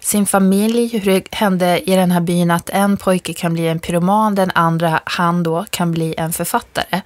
sin 0.00 0.26
familj, 0.26 0.98
hur 0.98 1.12
det 1.12 1.34
hände 1.34 1.90
i 1.90 1.96
den 1.96 2.10
här 2.10 2.20
byn 2.20 2.50
att 2.50 2.70
en 2.70 2.96
pojke 2.96 3.32
kan 3.32 3.52
bli 3.52 3.68
en 3.68 3.78
pyroman, 3.78 4.34
den 4.34 4.50
andra, 4.54 5.00
han 5.04 5.42
då, 5.42 5.66
kan 5.70 5.92
bli 5.92 6.14
en 6.18 6.32
författare. 6.32 7.00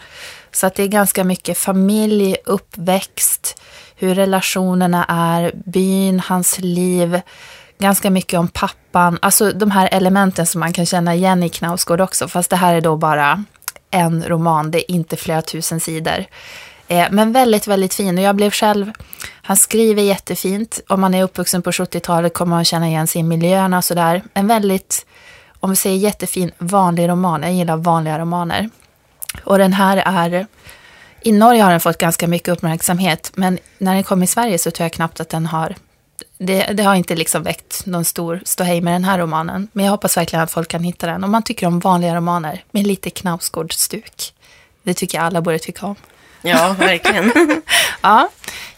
Så 0.52 0.66
att 0.66 0.74
det 0.74 0.82
är 0.82 0.88
ganska 0.88 1.24
mycket 1.24 1.58
familj, 1.58 2.36
uppväxt, 2.44 3.62
hur 3.96 4.14
relationerna 4.14 5.04
är, 5.08 5.52
byn, 5.54 6.20
hans 6.20 6.58
liv, 6.58 7.20
ganska 7.80 8.10
mycket 8.10 8.38
om 8.38 8.48
pappan, 8.48 9.18
alltså 9.22 9.52
de 9.52 9.70
här 9.70 9.88
elementen 9.92 10.46
som 10.46 10.60
man 10.60 10.72
kan 10.72 10.86
känna 10.86 11.14
igen 11.14 11.42
i 11.42 11.48
Knausgård 11.48 12.00
också, 12.00 12.28
fast 12.28 12.50
det 12.50 12.56
här 12.56 12.74
är 12.74 12.80
då 12.80 12.96
bara 12.96 13.44
en 13.90 14.24
roman, 14.24 14.70
det 14.70 14.78
är 14.78 14.94
inte 14.94 15.16
flera 15.16 15.42
tusen 15.42 15.80
sidor. 15.80 16.24
Eh, 16.88 17.06
men 17.10 17.32
väldigt, 17.32 17.66
väldigt 17.66 17.94
fin. 17.94 18.18
Och 18.18 18.24
jag 18.24 18.36
blev 18.36 18.50
själv, 18.50 18.92
han 19.42 19.56
skriver 19.56 20.02
jättefint. 20.02 20.80
Om 20.88 21.00
man 21.00 21.14
är 21.14 21.22
uppvuxen 21.22 21.62
på 21.62 21.70
70-talet 21.70 22.34
kommer 22.34 22.56
man 22.56 22.64
känna 22.64 22.88
igen 22.88 23.06
sig 23.06 23.20
i 23.20 23.22
miljöerna 23.22 23.76
och 23.76 23.84
sådär. 23.84 24.22
En 24.34 24.46
väldigt, 24.46 25.06
om 25.60 25.70
vi 25.70 25.76
säger 25.76 25.96
jättefin, 25.96 26.50
vanlig 26.58 27.08
roman. 27.08 27.42
Jag 27.42 27.52
gillar 27.52 27.76
vanliga 27.76 28.18
romaner. 28.18 28.70
Och 29.44 29.58
den 29.58 29.72
här 29.72 29.96
är, 29.96 30.46
i 31.22 31.32
Norge 31.32 31.62
har 31.62 31.70
den 31.70 31.80
fått 31.80 31.98
ganska 31.98 32.28
mycket 32.28 32.48
uppmärksamhet. 32.48 33.32
Men 33.34 33.58
när 33.78 33.94
den 33.94 34.04
kom 34.04 34.22
i 34.22 34.26
Sverige 34.26 34.58
så 34.58 34.70
tror 34.70 34.84
jag 34.84 34.92
knappt 34.92 35.20
att 35.20 35.28
den 35.28 35.46
har, 35.46 35.74
det, 36.40 36.66
det 36.72 36.82
har 36.82 36.94
inte 36.94 37.16
liksom 37.16 37.42
väckt 37.42 37.86
någon 37.86 38.04
stor 38.04 38.42
ståhej 38.44 38.80
med 38.80 38.92
den 38.92 39.04
här 39.04 39.18
romanen. 39.18 39.68
Men 39.72 39.84
jag 39.84 39.92
hoppas 39.92 40.16
verkligen 40.16 40.42
att 40.42 40.50
folk 40.50 40.68
kan 40.68 40.82
hitta 40.82 41.06
den. 41.06 41.24
Om 41.24 41.30
man 41.30 41.42
tycker 41.42 41.66
om 41.66 41.80
vanliga 41.80 42.14
romaner 42.14 42.64
med 42.70 42.86
lite 42.86 43.10
Knausgård-stuk. 43.10 44.34
Det 44.82 44.94
tycker 44.94 45.18
jag 45.18 45.24
alla 45.24 45.40
borde 45.40 45.58
tycka 45.58 45.86
om. 45.86 45.94
Ja, 46.42 46.76
verkligen. 46.78 47.32
Ja, 48.02 48.28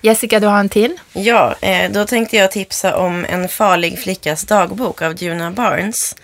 Jessica, 0.00 0.40
du 0.40 0.46
har 0.46 0.60
en 0.60 0.68
till. 0.68 1.00
Ja, 1.12 1.54
eh, 1.60 1.90
då 1.90 2.04
tänkte 2.04 2.36
jag 2.36 2.50
tipsa 2.50 2.96
om 2.96 3.26
En 3.28 3.48
farlig 3.48 3.98
flickas 3.98 4.44
dagbok 4.44 5.02
av 5.02 5.22
Juna 5.22 5.50
Barnes. 5.50 6.16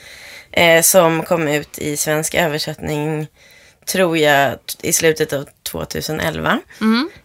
Eh, 0.53 0.83
som 0.83 1.23
kom 1.23 1.49
ut 1.49 1.79
i 1.79 1.97
svensk 1.97 2.35
översättning, 2.35 3.27
tror 3.89 4.19
jag, 4.19 4.59
i 4.83 4.93
slutet 4.93 5.33
av 5.33 5.49
2011. 5.63 6.61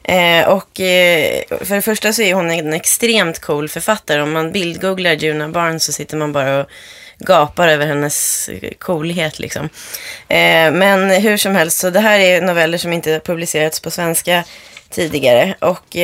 Eh, 0.04 0.50
och 0.50 0.80
eh, 0.80 1.44
för 1.62 1.76
det 1.76 1.82
första 1.82 2.14
så 2.14 2.22
är 2.22 2.34
hon 2.34 2.52
en 2.52 2.74
extremt 2.74 3.40
cool 3.40 3.70
författare. 3.70 4.22
Om 4.22 4.32
man 4.32 4.52
bildgooglar 4.52 5.14
Juna 5.14 5.50
Barnes 5.50 5.84
så 5.84 5.92
sitter 5.92 6.18
man 6.18 6.32
bara 6.32 6.60
och 6.60 6.70
gapar 7.20 7.68
över 7.68 7.88
hennes 7.88 8.50
coolhet 8.80 9.40
liksom. 9.40 9.70
Eh, 10.28 10.72
men 10.72 11.10
hur 11.10 11.38
som 11.38 11.56
helst, 11.56 11.78
så 11.78 11.90
det 11.90 12.00
här 12.00 12.20
är 12.20 12.42
noveller 12.42 12.78
som 12.78 12.94
inte 12.94 13.22
publicerats 13.26 13.80
på 13.80 13.92
svenska 13.92 14.44
tidigare. 14.90 15.56
Och 15.60 15.96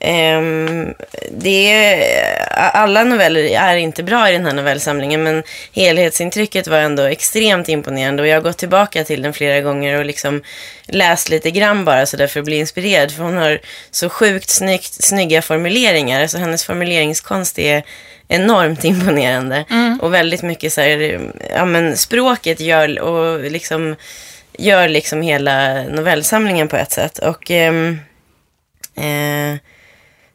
ehm, 0.00 0.94
det 1.30 1.72
är, 1.72 2.48
alla 2.56 3.04
noveller 3.04 3.44
är 3.44 3.76
inte 3.76 4.02
bra 4.02 4.28
i 4.28 4.32
den 4.32 4.44
här 4.44 4.52
novellsamlingen 4.52 5.22
men 5.22 5.42
helhetsintrycket 5.72 6.68
var 6.68 6.78
ändå 6.78 7.02
extremt 7.02 7.68
imponerande 7.68 8.22
och 8.22 8.28
jag 8.28 8.36
har 8.36 8.42
gått 8.42 8.58
tillbaka 8.58 9.04
till 9.04 9.22
den 9.22 9.32
flera 9.32 9.60
gånger 9.60 9.98
och 9.98 10.04
liksom 10.04 10.42
läst 10.86 11.28
lite 11.28 11.50
grann 11.50 11.84
bara 11.84 12.06
så 12.06 12.16
därför 12.16 12.40
att 12.40 12.46
bli 12.46 12.56
inspirerad 12.56 13.12
för 13.12 13.22
hon 13.22 13.36
har 13.36 13.60
så 13.90 14.08
sjukt 14.08 14.50
snyggt, 14.50 15.04
snygga 15.04 15.42
formuleringar. 15.42 16.22
Alltså 16.22 16.38
hennes 16.38 16.64
formuleringskonst 16.64 17.58
är 17.58 17.82
enormt 18.28 18.84
imponerande. 18.84 19.64
Och 20.00 20.14
väldigt 20.14 20.42
mycket 20.42 20.72
så 20.72 20.80
här, 20.80 21.20
ja 21.54 21.64
men 21.64 21.96
språket 21.96 22.60
gör 22.60 23.00
och 23.00 23.40
liksom 23.50 23.96
gör 24.58 24.88
liksom 24.88 25.22
hela 25.22 25.82
novellsamlingen 25.82 26.68
på 26.68 26.76
ett 26.76 26.92
sätt. 26.92 27.18
Och 27.18 27.50
ehm, 27.50 27.98
eh, 28.96 29.58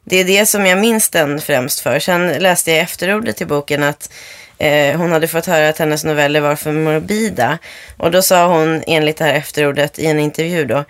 det 0.08 0.16
är 0.16 0.24
det 0.24 0.46
som 0.46 0.66
jag 0.66 0.78
minns 0.78 1.08
den 1.08 1.40
främst 1.40 1.80
för. 1.80 1.98
Sen 1.98 2.28
läste 2.28 2.70
jag 2.70 2.78
i 2.78 2.82
efterordet 2.82 3.36
till 3.36 3.46
boken 3.46 3.82
att 3.82 4.10
eh, 4.58 4.96
hon 4.98 5.12
hade 5.12 5.28
fått 5.28 5.46
höra 5.46 5.68
att 5.68 5.78
hennes 5.78 6.04
noveller 6.04 6.40
var 6.40 6.56
för 6.56 6.72
morbida. 6.72 7.58
Och 7.96 8.10
då 8.10 8.22
sa 8.22 8.46
hon 8.46 8.82
enligt 8.86 9.16
det 9.16 9.24
här 9.24 9.34
efterordet 9.34 9.98
i 9.98 10.06
en 10.06 10.18
intervju 10.18 10.64
då. 10.64 10.84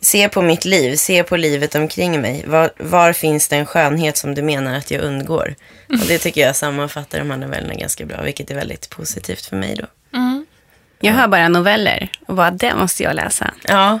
Se 0.00 0.28
på 0.28 0.42
mitt 0.42 0.64
liv, 0.64 0.96
se 0.96 1.22
på 1.22 1.36
livet 1.36 1.74
omkring 1.74 2.20
mig. 2.20 2.44
Var, 2.46 2.70
var 2.78 3.12
finns 3.12 3.48
den 3.48 3.66
skönhet 3.66 4.16
som 4.16 4.34
du 4.34 4.42
menar 4.42 4.74
att 4.74 4.90
jag 4.90 5.02
undgår? 5.02 5.54
Och 5.88 6.06
det 6.08 6.18
tycker 6.18 6.40
jag 6.40 6.56
sammanfattar 6.56 7.18
de 7.18 7.30
här 7.30 7.38
novellerna 7.38 7.74
ganska 7.74 8.06
bra, 8.06 8.22
vilket 8.22 8.50
är 8.50 8.54
väldigt 8.54 8.90
positivt 8.90 9.46
för 9.46 9.56
mig 9.56 9.74
då. 9.74 9.86
Jag 11.00 11.12
hör 11.12 11.28
bara 11.28 11.48
noveller 11.48 12.08
och 12.26 12.34
bara 12.34 12.50
det 12.50 12.74
måste 12.74 13.02
jag 13.02 13.14
läsa. 13.14 13.54
Ja, 13.68 14.00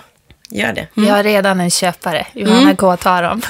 gör 0.50 0.72
det. 0.72 0.86
Jag 0.94 1.14
har 1.14 1.22
redan 1.22 1.60
en 1.60 1.70
köpare. 1.70 2.26
Johanna 2.32 2.76
K 2.76 2.96
tar 2.96 3.22
dem. 3.22 3.42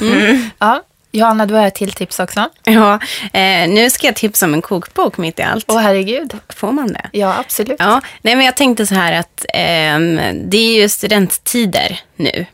Ja. 0.58 0.82
Johanna, 1.12 1.46
du 1.46 1.54
har 1.54 1.66
ett 1.66 1.74
till 1.74 1.92
tips 1.92 2.20
också. 2.20 2.48
Ja, 2.64 3.00
eh, 3.32 3.68
nu 3.68 3.90
ska 3.90 4.06
jag 4.06 4.16
tipsa 4.16 4.46
om 4.46 4.54
en 4.54 4.62
kokbok 4.62 5.18
mitt 5.18 5.38
i 5.38 5.42
allt. 5.42 5.64
Åh 5.68 5.78
herregud. 5.78 6.34
Får 6.48 6.72
man 6.72 6.92
det? 6.92 7.10
Ja, 7.12 7.38
absolut. 7.38 7.76
Ja, 7.78 8.00
nej 8.22 8.36
men 8.36 8.44
jag 8.44 8.56
tänkte 8.56 8.86
så 8.86 8.94
här 8.94 9.12
att 9.12 9.44
ehm, 9.54 10.20
det 10.50 10.56
är 10.56 10.82
ju 10.82 10.88
studenttider 10.88 12.00
nu. 12.16 12.46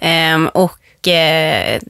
Ehm, 0.00 0.48
och 0.48 1.08
eh, 1.08 1.80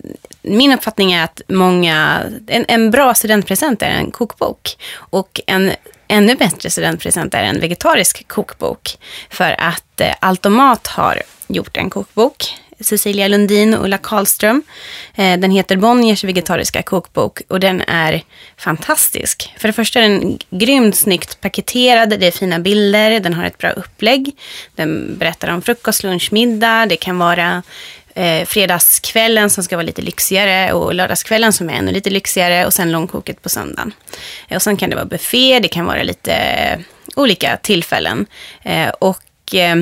min 0.42 0.72
uppfattning 0.72 1.12
är 1.12 1.24
att 1.24 1.40
många, 1.48 2.22
en, 2.46 2.64
en 2.68 2.90
bra 2.90 3.14
studentpresent 3.14 3.82
är 3.82 3.90
en 3.90 4.10
kokbok. 4.10 4.76
Och 4.94 5.40
en 5.46 5.72
ännu 6.08 6.34
bättre 6.34 6.70
studentpresent 6.70 7.34
är 7.34 7.42
en 7.42 7.60
vegetarisk 7.60 8.28
kokbok. 8.28 8.98
För 9.30 9.54
att 9.58 10.00
eh, 10.00 10.14
Altomat 10.20 10.86
har 10.86 11.22
gjort 11.46 11.76
en 11.76 11.90
kokbok. 11.90 12.54
Cecilia 12.82 13.28
Lundin 13.28 13.74
och 13.74 13.84
Ulla 13.84 13.98
Karlström. 13.98 14.62
Eh, 15.14 15.38
den 15.38 15.50
heter 15.50 15.76
Bonniers 15.76 16.24
vegetariska 16.24 16.82
kokbok 16.82 17.40
och 17.48 17.60
den 17.60 17.80
är 17.80 18.22
fantastisk. 18.56 19.54
För 19.58 19.68
det 19.68 19.72
första 19.72 20.00
är 20.00 20.08
den 20.08 20.38
grymt 20.50 20.96
snyggt 20.96 21.40
paketerad, 21.40 22.10
det 22.20 22.26
är 22.26 22.30
fina 22.30 22.58
bilder, 22.58 23.20
den 23.20 23.34
har 23.34 23.44
ett 23.44 23.58
bra 23.58 23.70
upplägg. 23.70 24.36
Den 24.74 25.18
berättar 25.18 25.48
om 25.48 25.62
frukost, 25.62 26.02
lunch, 26.02 26.32
middag. 26.32 26.86
Det 26.86 26.96
kan 26.96 27.18
vara 27.18 27.62
eh, 28.14 28.44
fredagskvällen 28.44 29.50
som 29.50 29.64
ska 29.64 29.76
vara 29.76 29.86
lite 29.86 30.02
lyxigare 30.02 30.72
och 30.72 30.94
lördagskvällen 30.94 31.52
som 31.52 31.70
är 31.70 31.74
ännu 31.74 31.92
lite 31.92 32.10
lyxigare 32.10 32.66
och 32.66 32.72
sen 32.72 32.92
långkoket 32.92 33.42
på 33.42 33.48
söndagen. 33.48 33.92
Eh, 34.48 34.56
och 34.56 34.62
sen 34.62 34.76
kan 34.76 34.90
det 34.90 34.96
vara 34.96 35.06
buffé, 35.06 35.60
det 35.60 35.68
kan 35.68 35.86
vara 35.86 36.02
lite 36.02 36.32
eh, 36.32 36.78
olika 37.16 37.56
tillfällen. 37.56 38.26
Eh, 38.62 38.88
och 38.88 39.54
eh, 39.54 39.76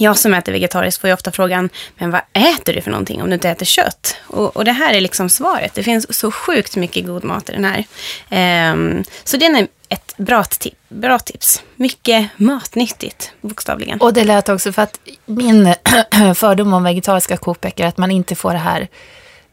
jag 0.00 0.18
som 0.18 0.34
äter 0.34 0.52
vegetariskt 0.52 1.00
får 1.00 1.08
ju 1.08 1.14
ofta 1.14 1.32
frågan, 1.32 1.70
men 1.98 2.10
vad 2.10 2.20
äter 2.32 2.74
du 2.74 2.80
för 2.80 2.90
någonting 2.90 3.22
om 3.22 3.28
du 3.28 3.34
inte 3.34 3.50
äter 3.50 3.66
kött? 3.66 4.16
Och, 4.26 4.56
och 4.56 4.64
det 4.64 4.72
här 4.72 4.94
är 4.94 5.00
liksom 5.00 5.28
svaret. 5.28 5.74
Det 5.74 5.82
finns 5.82 6.18
så 6.18 6.30
sjukt 6.30 6.76
mycket 6.76 7.06
god 7.06 7.24
mat 7.24 7.48
i 7.48 7.52
den 7.52 7.64
här. 7.64 7.84
Ehm, 8.30 9.04
så 9.24 9.36
den 9.36 9.56
är 9.56 9.68
ett 9.88 10.14
bra, 10.16 10.44
tip, 10.44 10.74
bra 10.88 11.18
tips. 11.18 11.62
Mycket 11.76 12.28
matnyttigt, 12.36 13.32
bokstavligen. 13.40 14.00
Och 14.00 14.12
det 14.12 14.24
lät 14.24 14.48
också 14.48 14.72
för 14.72 14.82
att 14.82 15.00
min 15.26 15.74
fördom 16.34 16.74
om 16.74 16.84
vegetariska 16.84 17.36
kokböcker 17.36 17.84
är 17.84 17.88
att 17.88 17.98
man 17.98 18.10
inte 18.10 18.34
får 18.34 18.52
det 18.52 18.58
här 18.58 18.88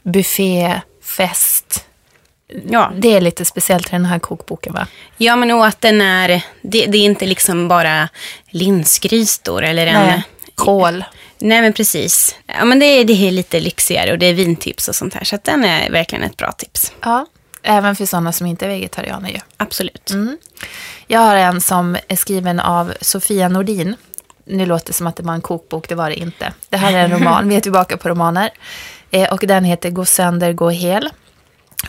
buffé, 0.04 0.82
fest. 1.04 1.86
Ja. 2.70 2.92
Det 2.96 3.16
är 3.16 3.22
lite 3.22 3.46
speciellt 3.46 3.88
i 3.88 3.92
den 3.92 4.06
här 4.06 4.20
kokboken 4.20 4.74
va? 4.74 4.88
Ja, 5.18 5.36
men 5.36 5.52
och 5.52 5.66
att 5.66 5.82
den 5.82 6.02
är, 6.02 6.42
det, 6.62 6.86
det 6.86 6.98
är 6.98 7.06
inte 7.06 7.26
liksom 7.26 7.68
bara 7.68 8.10
linsgrytor 8.50 9.64
eller 9.64 9.88
en... 9.88 10.06
Nej. 10.06 10.24
Kål. 10.58 11.04
Nej, 11.40 11.62
men 11.62 11.74
precis. 11.74 12.36
Ja, 12.46 12.66
men 12.66 12.80
det 12.80 12.86
är, 12.86 13.06
det 13.06 13.28
är 13.28 13.32
lite 13.32 13.60
lyxigare 13.60 14.12
och 14.12 14.20
det 14.20 14.26
är 14.26 14.34
vintips 14.34 14.88
och 14.88 14.96
sånt 14.96 15.14
här. 15.14 15.24
Så 15.24 15.36
att 15.36 15.44
den 15.44 15.66
är 15.66 15.90
verkligen 15.92 16.24
ett 16.24 16.38
bra 16.38 16.52
tips. 16.52 16.92
Ja, 17.04 17.26
även 17.64 17.96
för 17.96 18.06
sådana 18.06 18.32
som 18.32 18.48
inte 18.48 18.66
är 18.66 18.70
vegetarianer 18.70 19.30
ju. 19.30 19.40
Absolut. 19.58 20.14
Jag 21.08 21.20
har 21.20 21.36
en 21.36 21.62
som 21.62 21.98
är 22.08 22.16
skriven 22.16 22.60
av 22.60 22.94
Sofia 23.02 23.50
Nordin. 23.50 23.96
Nu 24.46 24.66
låter 24.66 24.88
det 24.88 24.94
som 24.94 25.08
att 25.08 25.16
det 25.16 25.24
var 25.24 25.34
en 25.34 25.42
kokbok, 25.42 25.90
det 25.90 25.96
var 25.96 26.10
det 26.10 26.16
inte. 26.16 26.54
Det 26.70 26.78
här 26.78 26.94
är 26.94 27.04
en 27.04 27.12
roman, 27.12 27.50
vi 27.50 27.56
är 27.56 27.62
tillbaka 27.62 27.98
på 27.98 28.10
romaner. 28.10 28.50
Eh, 29.12 29.34
och 29.34 29.44
den 29.48 29.64
heter 29.64 29.90
Gå 29.90 30.06
sönder, 30.06 30.54
gå 30.54 30.70
hel. 30.70 31.10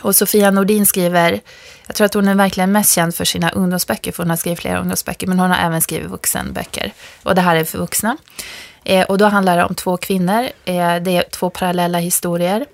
Och 0.01 0.15
Sofia 0.15 0.51
Nordin 0.51 0.85
skriver, 0.85 1.41
jag 1.89 1.95
tror 1.95 2.05
att 2.05 2.13
hon 2.13 2.27
är 2.27 2.35
verkligen 2.35 2.71
mest 2.71 2.93
känd 2.93 3.15
för 3.15 3.25
sina 3.25 3.49
ungdomsböcker, 3.49 4.11
för 4.11 4.23
hon 4.23 4.29
har 4.29 4.37
skrivit 4.37 4.59
flera 4.59 4.79
ungdomsböcker, 4.79 5.27
men 5.27 5.39
hon 5.39 5.49
har 5.49 5.57
även 5.57 5.81
skrivit 5.81 6.09
vuxenböcker. 6.09 6.93
Och 7.23 7.35
det 7.35 7.41
här 7.41 7.55
är 7.55 7.63
för 7.63 7.77
vuxna. 7.77 8.17
Eh, 8.83 9.05
och 9.05 9.17
då 9.17 9.25
handlar 9.25 9.57
det 9.57 9.63
om 9.63 9.75
två 9.75 9.97
kvinnor, 9.97 10.43
eh, 10.65 10.95
det 10.95 11.17
är 11.17 11.29
två 11.31 11.49
parallella 11.49 11.97
historier. 11.97 12.65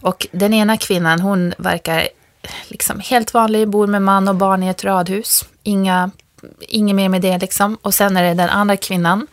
Och 0.00 0.26
den 0.32 0.54
ena 0.54 0.76
kvinnan, 0.76 1.20
hon 1.20 1.54
verkar 1.58 2.08
liksom 2.68 3.00
helt 3.00 3.34
vanlig, 3.34 3.68
bor 3.68 3.86
med 3.86 4.02
man 4.02 4.28
och 4.28 4.36
barn 4.36 4.62
i 4.62 4.68
ett 4.68 4.84
radhus. 4.84 5.44
Inga, 5.62 6.10
inget 6.60 6.96
mer 6.96 7.08
med 7.08 7.22
det 7.22 7.38
liksom. 7.38 7.78
Och 7.82 7.94
sen 7.94 8.16
är 8.16 8.22
det 8.22 8.34
den 8.34 8.48
andra 8.48 8.76
kvinnan 8.76 9.26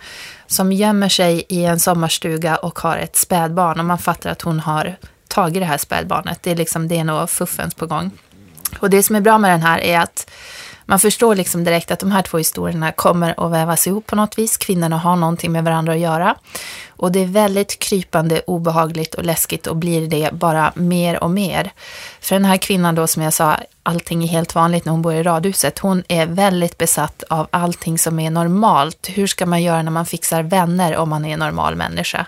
som 0.48 0.72
gömmer 0.72 1.10
sig 1.10 1.46
i 1.50 1.66
en 1.66 1.80
sommarstuga 1.80 2.58
och 2.58 2.80
har 2.80 2.98
ett 2.98 3.16
spädbarn. 3.16 3.80
Och 3.80 3.86
man 3.86 3.98
fattar 3.98 4.30
att 4.30 4.42
hon 4.42 4.60
har 4.60 4.96
tagit 5.28 5.62
det 5.62 5.66
här 5.66 5.78
spädbarnet. 5.78 6.44
Det 6.44 6.52
är 6.52 6.56
liksom, 6.56 6.88
det 6.88 6.98
är 6.98 7.04
nog 7.04 7.30
fuffens 7.30 7.76
på 7.76 7.86
gång. 7.86 8.12
Och 8.80 8.90
det 8.90 9.04
som 9.04 9.16
är 9.16 9.22
bra 9.22 9.38
med 9.38 9.52
den 9.52 9.62
här 9.62 9.80
är 9.80 10.00
att 10.00 10.30
man 10.90 11.00
förstår 11.00 11.36
liksom 11.36 11.64
direkt 11.64 11.92
att 11.92 12.00
de 12.00 12.12
här 12.12 12.22
två 12.22 12.38
historierna 12.38 12.92
kommer 12.92 13.46
att 13.46 13.52
vävas 13.52 13.88
ihop 13.88 14.06
på 14.06 14.16
något 14.16 14.38
vis. 14.38 14.58
Kvinnorna 14.58 14.98
har 14.98 15.16
någonting 15.16 15.52
med 15.52 15.64
varandra 15.64 15.94
att 15.94 16.00
göra. 16.00 16.36
Och 16.90 17.12
det 17.12 17.20
är 17.20 17.26
väldigt 17.26 17.80
krypande, 17.80 18.42
obehagligt 18.48 19.16
och 19.16 19.26
läskigt 19.26 19.68
och 19.68 19.76
blir 19.76 20.08
det 20.08 20.34
bara 20.34 20.72
mer 20.76 21.24
och 21.24 21.32
mer. 21.32 21.72
För 22.22 22.36
den 22.36 22.46
här 22.46 22.58
kvinnan 22.58 22.96
då, 22.96 23.08
som 23.08 23.24
jag 23.24 23.34
sa, 23.34 23.58
allting 23.84 24.24
är 24.24 24.28
helt 24.28 24.56
vanligt 24.56 24.86
när 24.86 24.92
hon 24.92 25.02
bor 25.02 25.14
i 25.14 25.24
radhuset. 25.24 25.80
Hon 25.80 26.04
är 26.08 26.26
väldigt 26.26 26.78
besatt 26.78 27.24
av 27.30 27.48
allting 27.52 27.98
som 27.98 28.20
är 28.20 28.30
normalt. 28.30 29.10
Hur 29.10 29.28
ska 29.28 29.46
man 29.46 29.64
göra 29.64 29.82
när 29.82 29.92
man 29.92 30.06
fixar 30.06 30.44
vänner 30.44 30.96
om 30.98 31.10
man 31.10 31.26
är 31.26 31.34
en 31.34 31.40
normal 31.40 31.76
människa? 31.76 32.26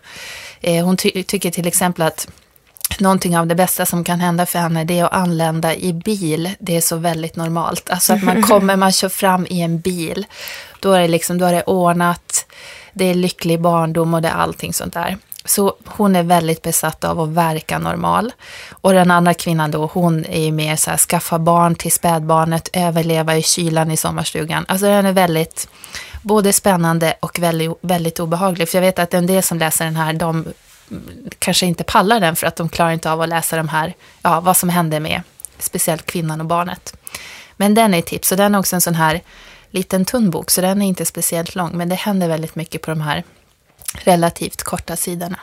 Eh, 0.62 0.86
hon 0.86 0.98
ty- 0.98 1.24
tycker 1.24 1.52
till 1.52 1.68
exempel 1.68 2.02
att 2.02 2.28
Någonting 2.98 3.38
av 3.38 3.48
det 3.48 3.56
bästa 3.56 3.86
som 3.86 4.04
kan 4.04 4.20
hända 4.20 4.46
för 4.46 4.60
henne 4.60 4.84
det 4.84 5.00
är 5.00 5.06
att 5.06 5.14
anlända 5.14 5.76
i 5.76 5.94
bil. 5.94 6.50
Det 6.60 6.78
är 6.78 6.82
så 6.82 6.96
väldigt 6.96 7.36
normalt. 7.36 7.90
Alltså 7.90 8.14
att 8.14 8.24
man 8.24 8.42
kommer, 8.48 8.76
man 8.76 8.92
kör 8.92 9.10
fram 9.10 9.46
i 9.50 9.62
en 9.62 9.80
bil. 9.80 10.26
Då 10.80 10.94
är 10.94 11.00
det 11.00 11.08
liksom, 11.08 11.38
då 11.38 11.46
är 11.46 11.54
det 11.54 11.64
ordnat, 11.64 12.46
det 12.94 13.06
är 13.06 13.14
lycklig 13.14 13.62
barndom 13.62 14.14
och 14.14 14.22
det 14.22 14.28
är 14.28 14.34
allting 14.34 14.74
sånt 14.74 14.94
där. 14.94 15.18
Så 15.46 15.76
hon 15.86 16.16
är 16.16 16.24
väldigt 16.24 16.62
besatt 16.62 17.04
av 17.04 17.20
att 17.20 17.30
verka 17.30 17.80
normal. 17.80 18.32
Och 18.72 18.94
den 18.94 19.12
andra 19.12 19.34
kvinnan 19.34 19.72
då, 19.72 19.90
hon 19.94 20.26
är 20.26 20.42
ju 20.42 20.52
mer 20.52 20.76
så 20.76 20.90
här, 20.90 20.98
skaffa 20.98 21.40
barn 21.40 21.76
till 21.76 21.92
spädbarnet, 21.92 22.70
överleva 22.74 23.38
i 23.38 23.44
kylan 23.44 23.92
i 23.92 23.98
sommarstugan. 23.98 24.66
Alltså 24.68 24.86
den 24.86 25.06
är 25.06 25.12
väldigt, 25.12 25.70
både 26.22 26.54
spännande 26.54 27.14
och 27.20 27.40
väldigt, 27.40 27.72
väldigt 27.82 28.20
obehaglig. 28.20 28.70
För 28.70 28.78
jag 28.78 28.82
vet 28.82 29.00
att 29.00 29.14
en 29.14 29.28
del 29.28 29.44
som 29.44 29.58
läser 29.58 29.86
den 29.86 29.96
här, 29.96 30.14
de 30.14 30.46
kanske 31.40 31.66
inte 31.66 31.84
pallar 31.84 32.20
den 32.20 32.36
för 32.36 32.48
att 32.48 32.56
de 32.56 32.70
klarar 32.70 32.92
inte 32.92 33.12
av 33.12 33.22
att 33.22 33.30
läsa 33.30 33.58
de 33.58 33.70
här, 33.70 33.94
ja, 34.22 34.40
vad 34.40 34.58
som 34.58 34.70
händer 34.70 35.00
med 35.00 35.22
speciellt 35.60 36.06
kvinnan 36.06 36.40
och 36.42 36.48
barnet. 36.48 36.94
Men 37.58 37.74
den 37.74 37.94
är 37.94 38.00
ett 38.00 38.06
tips, 38.06 38.32
och 38.32 38.38
den 38.38 38.56
är 38.56 38.60
också 38.60 38.76
en 38.76 38.82
sån 38.82 38.96
här 38.96 39.22
liten 39.72 40.06
tunn 40.06 40.30
bok, 40.30 40.52
så 40.52 40.62
den 40.62 40.82
är 40.82 40.88
inte 40.88 41.06
speciellt 41.06 41.56
lång, 41.56 41.78
men 41.78 41.90
det 41.90 41.96
händer 41.96 42.28
väldigt 42.28 42.56
mycket 42.56 42.82
på 42.82 42.92
de 42.92 43.02
här 43.02 43.24
relativt 43.94 44.64
korta 44.64 44.96
sidorna. 44.96 45.40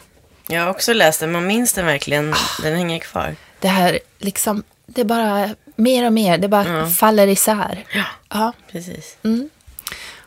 Jag 0.46 0.62
har 0.62 0.70
också 0.70 0.92
läst 0.92 1.20
den, 1.20 1.32
man 1.32 1.46
minns 1.46 1.72
den 1.72 1.87
verkligen. 1.87 2.35
Den 2.62 2.76
hänger 2.76 2.98
kvar. 2.98 3.37
Det 3.61 3.68
här, 3.68 3.98
liksom, 4.18 4.62
det 4.87 5.00
är 5.00 5.04
bara 5.04 5.54
mer 5.76 6.06
och 6.06 6.12
mer, 6.12 6.38
det 6.38 6.48
bara 6.48 6.90
faller 6.90 7.26
isär. 7.26 7.85
Ja. 8.28 8.52
Precis. 8.72 9.16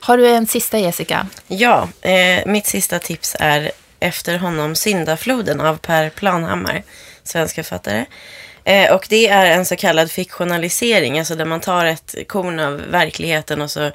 Har 0.02 0.18
du 0.18 0.28
en 0.28 0.48
sista, 0.48 0.80
Jessica? 0.80 1.28
Ja, 1.48 1.88
eh, 2.02 2.46
mitt 2.46 2.66
sista 2.66 3.00
tips 3.00 3.36
är 3.40 3.72
efter 4.00 4.38
honom 4.38 4.76
Syndafloden 4.76 5.62
av 5.62 5.78
Per 5.78 6.10
Planhammar, 6.10 6.84
svensk 7.24 7.56
författare. 7.56 8.06
Eh, 8.64 8.94
och 8.94 9.06
det 9.10 9.28
är 9.28 9.46
en 9.46 9.66
så 9.66 9.76
kallad 9.76 10.12
fiktionalisering, 10.12 11.20
alltså 11.20 11.36
där 11.36 11.46
man 11.46 11.60
tar 11.60 11.86
ett 11.86 12.16
korn 12.28 12.60
av 12.60 12.82
verkligheten 12.92 13.62
och 13.62 13.72
så 13.72 13.84
eh, 13.84 13.92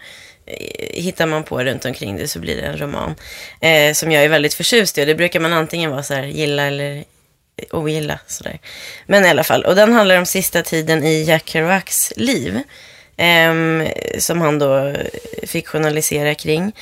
hittar 0.91 1.27
man 1.27 1.45
på 1.45 1.65
runt 1.65 1.85
omkring 1.85 2.17
det 2.17 2.29
så 2.29 2.39
blir 2.39 2.57
det 2.57 2.63
en 2.63 2.77
roman. 2.77 3.15
Eh, 3.61 3.93
som 3.93 4.13
jag 4.13 4.25
är 4.25 4.29
väldigt 4.29 4.55
förtjust 4.55 4.99
i 4.99 5.03
och 5.03 5.07
det 5.07 5.15
brukar 5.15 5.41
man 5.41 5.53
antingen 5.53 5.91
vara 5.91 6.03
så 6.03 6.15
här, 6.15 6.25
gilla 6.25 6.63
eller 6.63 7.05
ogilla. 7.71 8.19
Sådär. 8.27 8.59
Men 9.07 9.25
i 9.25 9.29
alla 9.29 9.45
fall, 9.45 9.65
och 9.65 9.75
den 9.75 9.93
handlar 9.93 10.19
om 10.19 10.27
sista 10.27 10.63
tiden 10.63 11.05
i 11.05 11.23
Jack 11.23 11.49
Kerouacs 11.49 12.13
liv. 12.17 12.61
Eh, 13.17 13.55
som 14.19 14.41
han 14.41 14.59
då 14.59 14.77
eh, 14.77 15.07
fick 15.43 15.69
journalisera 15.69 16.35
kring. 16.35 16.73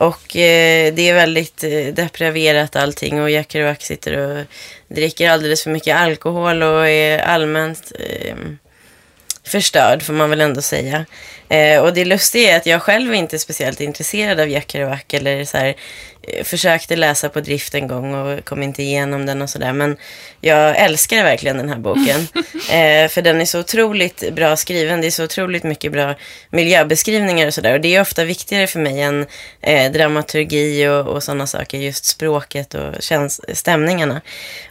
Och 0.00 0.36
eh, 0.36 0.94
det 0.94 1.08
är 1.08 1.14
väldigt 1.14 1.64
eh, 1.64 1.86
depraverat 1.94 2.76
allting 2.76 3.22
och 3.22 3.30
Jack 3.30 3.52
Kerouac 3.52 3.82
sitter 3.82 4.16
och 4.16 4.44
dricker 4.88 5.30
alldeles 5.30 5.62
för 5.62 5.70
mycket 5.70 5.96
alkohol 5.96 6.62
och 6.62 6.88
är 6.88 7.18
allmänt 7.18 7.92
eh, 7.98 8.36
förstörd 9.44 10.02
får 10.02 10.12
man 10.12 10.30
väl 10.30 10.40
ändå 10.40 10.62
säga. 10.62 11.06
Eh, 11.48 11.82
och 11.82 11.94
det 11.94 12.04
lustiga 12.04 12.52
är 12.52 12.56
att 12.56 12.66
jag 12.66 12.82
själv 12.82 13.10
är 13.10 13.14
inte 13.14 13.38
speciellt 13.38 13.80
intresserad 13.80 14.40
av 14.40 14.48
Jack 14.48 14.70
Kerouac 14.70 15.00
eller 15.10 15.44
så 15.44 15.56
här, 15.58 15.74
försökte 16.44 16.96
läsa 16.96 17.28
på 17.28 17.40
drift 17.40 17.74
en 17.74 17.88
gång 17.88 18.14
och 18.14 18.44
kom 18.44 18.62
inte 18.62 18.82
igenom 18.82 19.26
den 19.26 19.42
och 19.42 19.50
sådär. 19.50 19.72
Men 19.72 19.96
jag 20.40 20.76
älskar 20.78 21.24
verkligen 21.24 21.56
den 21.56 21.68
här 21.68 21.76
boken. 21.76 22.20
eh, 22.70 23.08
för 23.08 23.22
den 23.22 23.40
är 23.40 23.44
så 23.44 23.60
otroligt 23.60 24.32
bra 24.32 24.56
skriven. 24.56 25.00
Det 25.00 25.06
är 25.06 25.10
så 25.10 25.24
otroligt 25.24 25.62
mycket 25.64 25.92
bra 25.92 26.14
miljöbeskrivningar 26.50 27.46
och 27.46 27.54
sådär. 27.54 27.72
Och 27.74 27.80
det 27.80 27.94
är 27.94 28.00
ofta 28.00 28.24
viktigare 28.24 28.66
för 28.66 28.80
mig 28.80 29.00
än 29.00 29.26
eh, 29.62 29.92
dramaturgi 29.92 30.88
och, 30.88 31.06
och 31.06 31.22
sådana 31.22 31.46
saker. 31.46 31.78
Just 31.78 32.04
språket 32.04 32.74
och 32.74 32.94
käns- 33.00 33.40
stämningarna. 33.54 34.20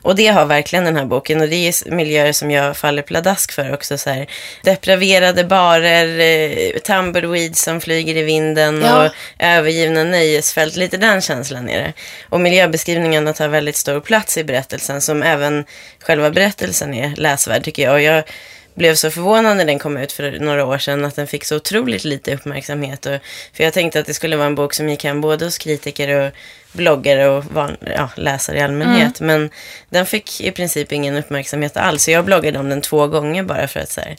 Och 0.02 0.16
det 0.16 0.28
har 0.28 0.46
verkligen 0.46 0.86
den 0.86 0.96
här 0.96 1.06
boken. 1.06 1.42
Och 1.42 1.50
det 1.50 1.56
är 1.56 1.92
miljöer 1.92 2.32
som 2.32 2.52
jag 2.52 2.78
faller 2.78 3.02
pladask 3.02 3.52
för 3.52 3.74
också. 3.74 3.98
Så 3.98 4.10
här, 4.10 4.28
depraverade 4.64 5.44
barer, 5.44 6.20
eh, 6.20 6.80
tumbleweeds 6.80 7.64
som 7.64 7.82
flyger 7.82 8.18
i 8.18 8.24
vinden 8.24 8.82
Ja. 8.86 9.06
och 9.06 9.12
övergivna 9.40 10.04
nöjesfält. 10.04 10.76
Lite 10.76 10.98
den 10.98 11.22
känslan 11.22 11.39
är 11.70 11.78
det. 11.78 11.94
Och 12.30 12.42
miljöbeskrivningarna 12.42 13.34
tar 13.34 13.48
väldigt 13.48 13.76
stor 13.76 14.00
plats 14.00 14.38
i 14.38 14.44
berättelsen 14.44 15.02
som 15.02 15.24
även 15.24 15.66
själva 16.00 16.32
berättelsen 16.32 16.94
är 16.94 17.16
läsvärd 17.16 17.64
tycker 17.64 17.84
jag. 17.84 17.94
Och 17.94 18.02
jag 18.02 18.24
blev 18.80 18.96
så 18.96 19.12
förvånad 19.12 19.58
när 19.58 19.66
den 19.66 19.80
kom 19.80 19.98
ut 19.98 20.12
för 20.12 20.40
några 20.40 20.66
år 20.66 20.78
sedan 20.78 21.06
att 21.06 21.16
den 21.16 21.28
fick 21.28 21.46
så 21.46 21.56
otroligt 21.56 22.04
lite 22.04 22.36
uppmärksamhet. 22.36 23.06
Och, 23.06 23.18
för 23.54 23.64
jag 23.64 23.74
tänkte 23.74 24.00
att 24.00 24.06
det 24.06 24.14
skulle 24.14 24.36
vara 24.36 24.48
en 24.48 24.56
bok 24.56 24.74
som 24.74 24.90
gick 24.90 25.04
hem 25.04 25.22
både 25.22 25.46
hos 25.46 25.58
kritiker 25.58 26.16
och 26.16 26.32
bloggare 26.72 27.30
och 27.30 27.46
van, 27.46 27.78
ja, 27.96 28.10
läsare 28.16 28.58
i 28.58 28.62
allmänhet. 28.62 29.20
Men 29.20 29.50
den 29.90 30.06
fick 30.06 30.42
i 30.42 30.52
princip 30.52 30.92
ingen 30.92 31.18
uppmärksamhet 31.18 31.78
alls. 31.78 32.04
Så 32.04 32.12
jag 32.12 32.26
bloggade 32.26 32.60
om 32.60 32.70
den 32.70 32.82
två 32.82 33.08
gånger 33.08 33.44
bara 33.44 33.68
för 33.68 33.80
att 33.80 33.92
så 33.92 34.02
här, 34.02 34.16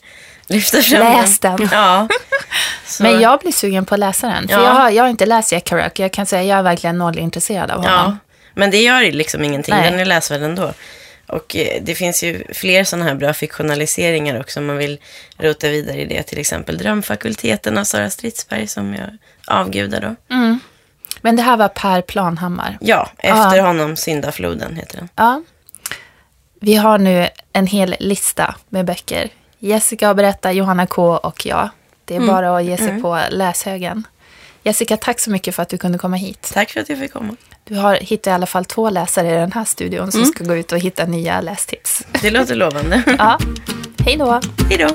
lyfta 0.51 0.81
fram 0.81 0.99
Läs 0.99 1.39
den. 1.39 1.69
Ja. 1.71 2.07
Men 2.99 3.21
jag 3.21 3.39
blir 3.39 3.51
sugen 3.51 3.85
på 3.85 3.93
att 3.95 3.99
läsa 3.99 4.27
den. 4.27 4.47
För 4.47 4.55
Ja. 4.55 4.63
jag, 4.63 4.71
har, 4.73 4.89
jag 4.89 5.03
har 5.03 5.09
inte 5.09 5.25
läst 5.25 5.51
Jack 5.51 5.69
Kerouac. 5.69 5.91
Jag 5.95 6.13
kan 6.13 6.25
säga 6.25 6.41
att 6.41 6.47
jag 6.47 6.59
är 6.59 6.63
verkligen 6.63 6.97
noll 6.97 7.19
intresserad 7.19 7.71
av 7.71 7.83
Ja, 7.85 7.97
honom. 7.97 8.19
men 8.53 8.71
det 8.71 8.81
gör 8.81 9.11
liksom 9.11 9.43
ingenting. 9.43 9.75
Nej. 9.75 9.89
Den 9.91 9.99
är 9.99 10.05
läsvärd 10.05 10.41
ändå. 10.41 10.73
Och 11.27 11.55
eh, 11.55 11.81
det 11.81 11.95
finns 11.95 12.23
ju 12.23 12.43
fler 12.53 12.83
sådana 12.83 13.05
här 13.05 13.15
bra 13.15 13.33
fiktionaliseringar 13.33 14.39
också 14.39 14.59
om 14.59 14.65
man 14.65 14.77
vill 14.77 14.99
rota 15.37 15.67
vidare 15.69 16.01
i 16.01 16.05
det. 16.05 16.23
Till 16.23 16.39
exempel 16.39 16.77
Drömfakulteten 16.77 17.77
av 17.77 17.83
Sara 17.83 18.09
Stridsberg 18.09 18.67
som 18.67 18.93
jag 18.95 19.09
avgudar 19.47 20.01
då. 20.01 20.15
Men 21.21 21.35
det 21.35 21.41
här 21.41 21.57
var 21.57 21.67
Per 21.67 22.01
Planhammar. 22.01 22.77
Ja, 22.81 23.09
efter 23.17 23.55
Ja. 23.55 23.63
honom 23.65 23.95
Syndafloden 23.95 24.75
heter 24.75 24.97
den. 24.97 25.09
Ja. 25.15 25.41
Vi 26.61 26.75
har 26.75 26.97
nu 26.97 27.27
en 27.53 27.67
hel 27.67 27.95
lista 27.99 28.55
med 28.69 28.85
böcker. 28.85 29.29
Jessica 29.63 30.07
har 30.07 30.13
berättat, 30.13 30.55
Johanna 30.55 30.87
K 30.87 31.17
och 31.17 31.45
jag. 31.45 31.69
Det 32.05 32.15
är 32.15 32.19
bara 32.27 32.57
att 32.57 32.63
ge 32.65 32.77
sig 32.77 33.01
på 33.01 33.19
läshögen. 33.29 34.07
Jessica, 34.63 34.97
tack 34.97 35.19
så 35.19 35.31
mycket 35.31 35.55
för 35.55 35.63
att 35.63 35.69
du 35.69 35.77
kunde 35.77 35.97
komma 35.97 36.15
hit. 36.15 36.51
Tack 36.53 36.69
för 36.69 36.79
att 36.79 36.89
jag 36.89 36.99
fick 36.99 37.13
komma. 37.13 37.35
Du 37.63 37.75
har 37.75 37.95
hittat 37.95 38.27
i 38.27 38.29
alla 38.29 38.45
fall 38.45 38.65
två 38.65 38.89
läsare 38.89 39.27
i 39.27 39.31
den 39.31 39.51
här 39.51 39.65
studion 39.65 40.11
som 40.11 40.25
ska 40.25 40.43
gå 40.43 40.55
ut 40.55 40.71
och 40.71 40.79
hitta 40.79 41.05
nya 41.05 41.41
lästips. 41.41 42.03
Det 42.21 42.31
låter 42.31 42.55
lovande. 42.55 43.03
Ja, 43.17 43.39
hej 44.05 44.17
då. 44.17 44.41
Hej 44.69 44.77
då. 44.77 44.89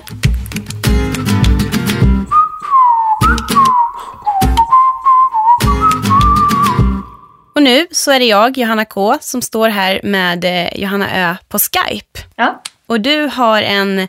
Och 7.54 7.62
nu 7.62 7.86
så 7.90 8.10
är 8.10 8.18
det 8.18 8.24
jag, 8.26 8.58
Johanna 8.58 8.84
K, 8.84 9.18
som 9.20 9.42
står 9.42 9.68
här 9.68 10.00
med 10.02 10.44
eh, 10.44 10.80
Johanna 10.80 11.30
Ö 11.30 11.36
på 11.48 11.58
Skype. 11.58 12.20
Ja. 12.36 12.62
Och 12.86 13.00
du 13.00 13.26
har 13.26 13.62
en 13.62 14.08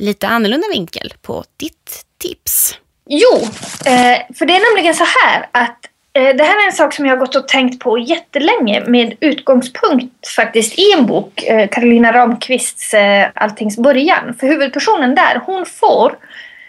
lite 0.00 0.28
annorlunda 0.28 0.66
vinkel 0.72 1.12
på 1.22 1.44
ditt 1.56 2.04
tips. 2.18 2.78
Jo, 3.06 3.38
eh, 3.86 4.18
för 4.38 4.46
det 4.46 4.56
är 4.56 4.74
nämligen 4.74 4.94
så 4.94 5.04
här 5.04 5.46
att 5.52 5.78
eh, 6.12 6.36
det 6.36 6.44
här 6.44 6.62
är 6.62 6.66
en 6.66 6.72
sak 6.72 6.94
som 6.94 7.06
jag 7.06 7.12
har 7.12 7.20
gått 7.20 7.36
och 7.36 7.48
tänkt 7.48 7.80
på 7.82 7.98
jättelänge 7.98 8.84
med 8.86 9.16
utgångspunkt 9.20 10.28
faktiskt 10.28 10.78
i 10.78 10.92
en 10.98 11.06
bok, 11.06 11.42
eh, 11.42 11.68
Carolina 11.68 12.12
Ramqvists 12.12 12.94
Alltings 13.34 13.76
början. 13.76 14.34
För 14.40 14.46
huvudpersonen 14.46 15.14
där, 15.14 15.42
hon 15.46 15.66
får, 15.66 16.14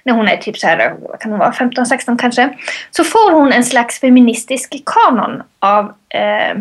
när 0.03 0.13
hon 0.13 0.27
är 0.27 0.37
typ 0.37 0.57
så 0.57 0.67
här, 0.67 0.95
vad 0.99 1.19
kan 1.19 1.31
hon 1.31 1.39
vara, 1.39 1.51
15-16 1.51 2.17
kanske, 2.17 2.57
så 2.91 3.03
får 3.03 3.31
hon 3.31 3.51
en 3.51 3.63
slags 3.63 3.99
feministisk 3.99 4.81
kanon 4.85 5.43
av 5.59 5.85
eh, 6.09 6.57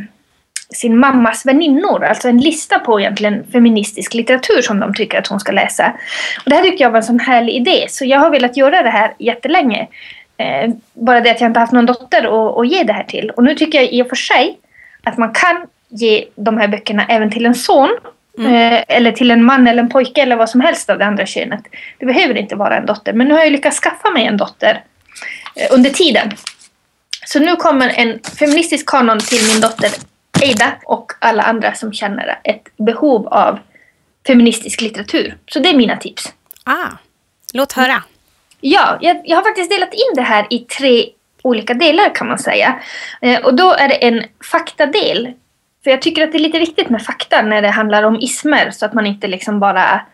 sin 0.75 0.99
mammas 0.99 1.47
väninnor, 1.47 2.05
alltså 2.05 2.29
en 2.29 2.39
lista 2.39 2.79
på 2.79 3.01
egentligen 3.01 3.47
feministisk 3.53 4.15
litteratur 4.15 4.63
som 4.63 4.81
de 4.81 4.95
tycker 4.95 5.19
att 5.19 5.27
hon 5.27 5.41
ska 5.41 5.53
läsa. 5.53 5.93
Och 6.45 6.51
det 6.51 6.55
här 6.55 6.63
tyckte 6.63 6.83
jag 6.83 6.91
var 6.91 6.99
en 6.99 7.05
sån 7.05 7.21
härlig 7.21 7.55
idé, 7.55 7.87
så 7.89 8.05
jag 8.05 8.19
har 8.19 8.31
velat 8.31 8.57
göra 8.57 8.83
det 8.83 8.91
här 8.91 9.15
jättelänge. 9.19 9.89
Eh, 10.37 10.71
bara 10.93 11.21
det 11.21 11.31
att 11.31 11.41
jag 11.41 11.51
inte 11.51 11.61
haft 11.61 11.73
någon 11.73 11.87
dotter 11.87 12.61
att, 12.61 12.69
ge 12.69 12.83
det 12.83 12.93
här 12.93 13.05
till. 13.05 13.31
Och 13.31 13.45
nu 13.45 13.55
tycker 13.55 13.79
jag 13.79 13.93
i 13.93 14.03
och 14.03 14.09
för 14.09 14.17
sig 14.17 14.59
att 15.05 15.19
man 15.19 15.33
kan 15.33 15.67
ge 15.89 16.25
de 16.35 16.59
här 16.59 16.69
böckerna 16.69 17.07
även 17.09 17.31
till 17.31 17.47
en 17.47 17.55
son. 17.55 17.91
Eh, 18.39 18.85
eller 18.89 19.13
till 19.13 19.31
en 19.31 19.45
man 19.45 19.67
eller 19.67 19.83
en 19.83 19.89
pojke 19.89 20.23
eller 20.23 20.37
vad 20.37 20.51
som 20.51 20.61
helst 20.61 20.91
av 20.91 20.99
det 20.99 21.05
andra 21.05 21.27
könet. 21.27 21.61
Det 21.99 22.07
behöver 22.07 22.37
inte 22.37 22.57
vara 22.57 22.77
en 22.77 22.87
dotter. 22.87 23.13
Men 23.13 23.29
nu 23.29 23.35
har 23.35 23.41
jag 23.41 23.53
lyckats 23.53 23.81
skaffa 23.81 24.11
mig 24.11 24.27
en 24.27 24.37
dotter 24.37 24.85
eh, 25.57 25.75
under 25.75 25.91
tiden. 25.91 26.31
Så 27.27 27.39
nu 27.39 27.57
kommer 27.57 27.89
en 27.89 28.19
feministisk 28.39 28.87
kanon 28.89 29.19
till 29.19 29.49
min 29.53 29.61
dotter 29.61 29.91
Eida 30.43 30.73
och 30.85 31.13
alla 31.19 31.43
andra 31.43 31.75
som 31.75 31.93
känner 31.93 32.41
ett 32.45 32.77
behov 32.77 33.29
av 33.29 33.59
feministisk 34.27 34.81
litteratur. 34.81 35.37
Så 35.47 35.59
det 35.59 35.69
är 35.69 35.77
mina 35.77 35.97
tips. 35.97 36.33
Ah, 36.65 36.89
låt 37.53 37.73
höra. 37.73 38.03
Ja, 38.61 38.99
jag, 39.01 39.21
jag 39.25 39.37
har 39.37 39.43
faktiskt 39.43 39.71
delat 39.71 39.95
in 39.95 40.15
det 40.15 40.23
här 40.23 40.47
i 40.51 40.59
tre 40.59 41.07
olika 41.43 41.75
delar 41.75 42.15
kan 42.15 42.29
man 42.29 42.39
säga. 42.39 42.81
Eh, 43.21 43.41
och 43.41 43.55
då 43.55 43.73
är 43.73 43.89
det 43.89 44.07
en 44.07 44.25
faktadel. 44.53 45.33
För 45.85 45.91
jag 45.91 46.03
tycker 46.03 46.25
att 46.25 46.33
det 46.33 46.39
är 46.39 46.43
lite 46.43 46.59
viktigt 46.59 46.91
med 46.91 47.03
fakta 47.03 47.43
när 47.43 47.63
det 47.63 47.71
handlar 47.71 48.03
om 48.03 48.21
ismer 48.21 48.71
så 48.71 48.87
att 48.87 48.95
man 48.95 49.07
inte 49.07 49.29
liksom 49.29 49.61
bara 49.61 50.07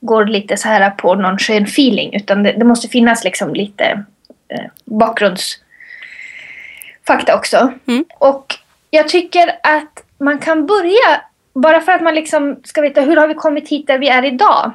går 0.00 0.26
lite 0.26 0.56
så 0.56 0.68
här 0.68 0.90
på 0.90 1.14
någon 1.14 1.38
skön 1.38 1.64
feeling 1.64 2.14
utan 2.14 2.42
det, 2.42 2.52
det 2.52 2.64
måste 2.64 2.88
finnas 2.88 3.24
liksom 3.24 3.54
lite 3.54 4.04
eh, 4.48 4.64
bakgrundsfakta 4.84 7.36
också. 7.36 7.72
Mm. 7.86 8.04
Och 8.18 8.58
jag 8.94 9.08
tycker 9.08 9.48
att 9.62 10.04
man 10.18 10.38
kan 10.38 10.66
börja, 10.66 11.20
bara 11.54 11.80
för 11.80 11.92
att 11.92 12.02
man 12.02 12.14
liksom 12.14 12.60
ska 12.64 12.80
veta 12.80 13.00
hur 13.00 13.16
har 13.16 13.28
vi 13.28 13.34
kommit 13.34 13.68
hit 13.68 13.86
där 13.86 13.98
vi 13.98 14.08
är 14.08 14.24
idag, 14.24 14.72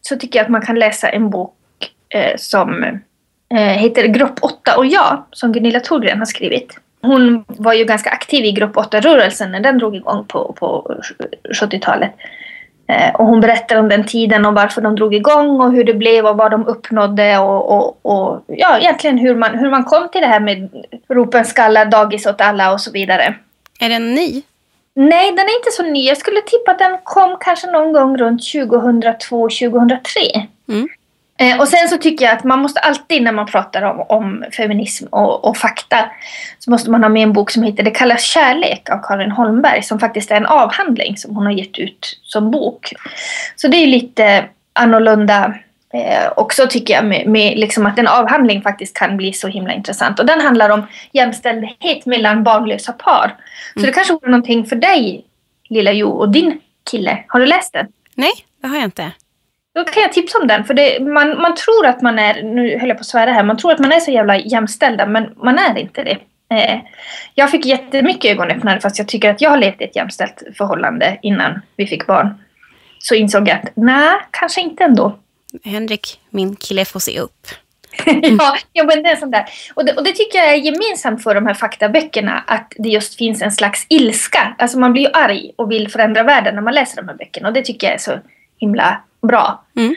så 0.00 0.16
tycker 0.16 0.38
jag 0.38 0.44
att 0.44 0.50
man 0.50 0.62
kan 0.62 0.78
läsa 0.78 1.08
en 1.08 1.30
bok 1.30 1.54
eh, 2.08 2.36
som 2.36 2.84
eh, 3.54 3.58
heter 3.58 4.06
Grupp 4.06 4.38
8 4.42 4.76
och 4.76 4.86
jag, 4.86 5.22
som 5.30 5.52
Gunilla 5.52 5.80
Thorgren 5.80 6.18
har 6.18 6.26
skrivit. 6.26 6.78
Hon 7.02 7.44
var 7.46 7.72
ju 7.72 7.84
ganska 7.84 8.10
aktiv 8.10 8.44
i 8.44 8.52
Grupp 8.52 8.76
8-rörelsen 8.76 9.50
när 9.50 9.60
den 9.60 9.78
drog 9.78 9.96
igång 9.96 10.24
på, 10.24 10.54
på 10.58 10.96
70-talet. 11.60 12.12
Eh, 12.86 13.14
och 13.14 13.26
hon 13.26 13.40
berättar 13.40 13.76
om 13.76 13.88
den 13.88 14.04
tiden 14.04 14.46
och 14.46 14.54
varför 14.54 14.80
de 14.82 14.96
drog 14.96 15.14
igång 15.14 15.60
och 15.60 15.72
hur 15.72 15.84
det 15.84 15.94
blev 15.94 16.26
och 16.26 16.36
vad 16.36 16.50
de 16.50 16.66
uppnådde 16.66 17.38
och, 17.38 17.72
och, 17.72 17.98
och 18.02 18.44
ja, 18.46 18.78
egentligen 18.78 19.18
hur 19.18 19.34
man, 19.34 19.58
hur 19.58 19.70
man 19.70 19.84
kom 19.84 20.08
till 20.08 20.20
det 20.20 20.26
här 20.26 20.40
med 20.40 20.68
ropen 21.08 21.44
skalla, 21.44 21.84
dagis 21.84 22.26
åt 22.26 22.40
alla 22.40 22.72
och 22.72 22.80
så 22.80 22.90
vidare. 22.90 23.34
Är 23.82 23.88
den 23.88 24.14
ny? 24.14 24.42
Nej, 24.94 25.30
den 25.30 25.46
är 25.46 25.56
inte 25.56 25.70
så 25.70 25.82
ny. 25.82 26.06
Jag 26.06 26.16
skulle 26.16 26.40
tippa 26.40 26.70
att 26.70 26.78
den 26.78 26.98
kom 27.04 27.36
kanske 27.40 27.70
någon 27.70 27.92
gång 27.92 28.16
runt 28.16 28.40
2002-2003. 28.40 29.98
Mm. 30.68 30.88
Eh, 31.38 31.60
och 31.60 31.68
sen 31.68 31.88
så 31.88 31.98
tycker 31.98 32.24
jag 32.24 32.34
att 32.34 32.44
man 32.44 32.58
måste 32.58 32.80
alltid 32.80 33.22
när 33.22 33.32
man 33.32 33.46
pratar 33.46 33.82
om, 33.82 34.00
om 34.08 34.44
feminism 34.56 35.06
och, 35.10 35.44
och 35.44 35.56
fakta 35.56 36.10
så 36.58 36.70
måste 36.70 36.90
man 36.90 37.02
ha 37.02 37.08
med 37.08 37.22
en 37.22 37.32
bok 37.32 37.50
som 37.50 37.62
heter 37.62 37.82
Det 37.82 37.90
kallas 37.90 38.22
kärlek 38.22 38.90
av 38.90 38.98
Karin 39.02 39.30
Holmberg 39.30 39.82
som 39.82 39.98
faktiskt 39.98 40.30
är 40.30 40.36
en 40.36 40.46
avhandling 40.46 41.16
som 41.16 41.36
hon 41.36 41.46
har 41.46 41.52
gett 41.52 41.78
ut 41.78 42.20
som 42.22 42.50
bok. 42.50 42.92
Så 43.56 43.68
det 43.68 43.76
är 43.76 43.86
lite 43.86 44.44
annorlunda 44.72 45.54
eh, 45.92 46.32
också 46.36 46.66
tycker 46.70 46.94
jag 46.94 47.04
med, 47.04 47.26
med 47.26 47.58
liksom 47.58 47.86
att 47.86 47.98
en 47.98 48.08
avhandling 48.08 48.62
faktiskt 48.62 48.96
kan 48.96 49.16
bli 49.16 49.32
så 49.32 49.48
himla 49.48 49.72
intressant. 49.72 50.18
Och 50.18 50.26
den 50.26 50.40
handlar 50.40 50.70
om 50.70 50.86
jämställdhet 51.12 52.06
mellan 52.06 52.44
barnlösa 52.44 52.92
par. 52.92 53.36
Så 53.74 53.80
det 53.80 53.92
kanske 53.92 54.12
vore 54.12 54.30
någonting 54.30 54.66
för 54.66 54.76
dig, 54.76 55.24
lilla 55.68 55.92
Jo, 55.92 56.10
och 56.10 56.32
din 56.32 56.60
kille. 56.90 57.24
Har 57.26 57.40
du 57.40 57.46
läst 57.46 57.72
den? 57.72 57.86
Nej, 58.14 58.32
det 58.62 58.68
har 58.68 58.76
jag 58.76 58.84
inte. 58.84 59.12
Då 59.74 59.84
kan 59.84 60.02
jag 60.02 60.12
tipsa 60.12 60.38
om 60.38 60.46
den. 60.46 60.64
För 60.64 60.74
det, 60.74 61.00
man, 61.00 61.40
man 61.40 61.54
tror 61.54 61.86
att 61.86 62.02
man 62.02 62.18
är, 62.18 62.42
nu 62.42 62.78
höll 62.78 62.88
jag 62.88 62.98
på 62.98 63.00
att 63.00 63.06
svära 63.06 63.32
här, 63.32 63.44
man 63.44 63.56
tror 63.56 63.72
att 63.72 63.78
man 63.78 63.92
är 63.92 64.00
så 64.00 64.10
jävla 64.10 64.36
jämställda 64.36 65.06
men 65.06 65.34
man 65.36 65.58
är 65.58 65.78
inte 65.78 66.04
det. 66.04 66.18
Eh, 66.54 66.80
jag 67.34 67.50
fick 67.50 67.66
jättemycket 67.66 68.30
ögonöppnare 68.30 68.80
fast 68.80 68.98
jag 68.98 69.08
tycker 69.08 69.30
att 69.30 69.40
jag 69.40 69.50
har 69.50 69.58
levt 69.58 69.80
i 69.80 69.84
ett 69.84 69.96
jämställt 69.96 70.42
förhållande 70.58 71.18
innan 71.22 71.60
vi 71.76 71.86
fick 71.86 72.06
barn. 72.06 72.34
så 72.98 73.14
insåg 73.14 73.48
jag 73.48 73.56
att 73.56 73.70
nej, 73.74 74.16
kanske 74.30 74.60
inte 74.60 74.84
ändå. 74.84 75.18
Henrik, 75.64 76.20
min 76.30 76.56
kille 76.56 76.84
får 76.84 77.00
se 77.00 77.20
upp. 77.20 77.46
ja, 78.38 78.56
ja, 78.72 78.84
men 78.84 79.02
det 79.02 79.08
är 79.08 79.16
sånt 79.16 79.32
där. 79.32 79.44
Och 79.74 79.84
det, 79.84 79.92
och 79.92 80.04
det 80.04 80.12
tycker 80.12 80.38
jag 80.38 80.54
är 80.54 80.56
gemensamt 80.56 81.22
för 81.22 81.34
de 81.34 81.46
här 81.46 81.54
faktaböckerna, 81.54 82.44
att 82.46 82.72
det 82.78 82.88
just 82.88 83.18
finns 83.18 83.42
en 83.42 83.52
slags 83.52 83.86
ilska. 83.88 84.54
Alltså 84.58 84.78
man 84.78 84.92
blir 84.92 85.02
ju 85.02 85.10
arg 85.12 85.52
och 85.56 85.70
vill 85.70 85.88
förändra 85.88 86.22
världen 86.22 86.54
när 86.54 86.62
man 86.62 86.74
läser 86.74 86.96
de 86.96 87.08
här 87.08 87.16
böckerna 87.16 87.48
och 87.48 87.54
det 87.54 87.62
tycker 87.62 87.86
jag 87.86 87.94
är 87.94 87.98
så 87.98 88.18
himla 88.58 89.02
bra. 89.22 89.64
Mm. 89.76 89.94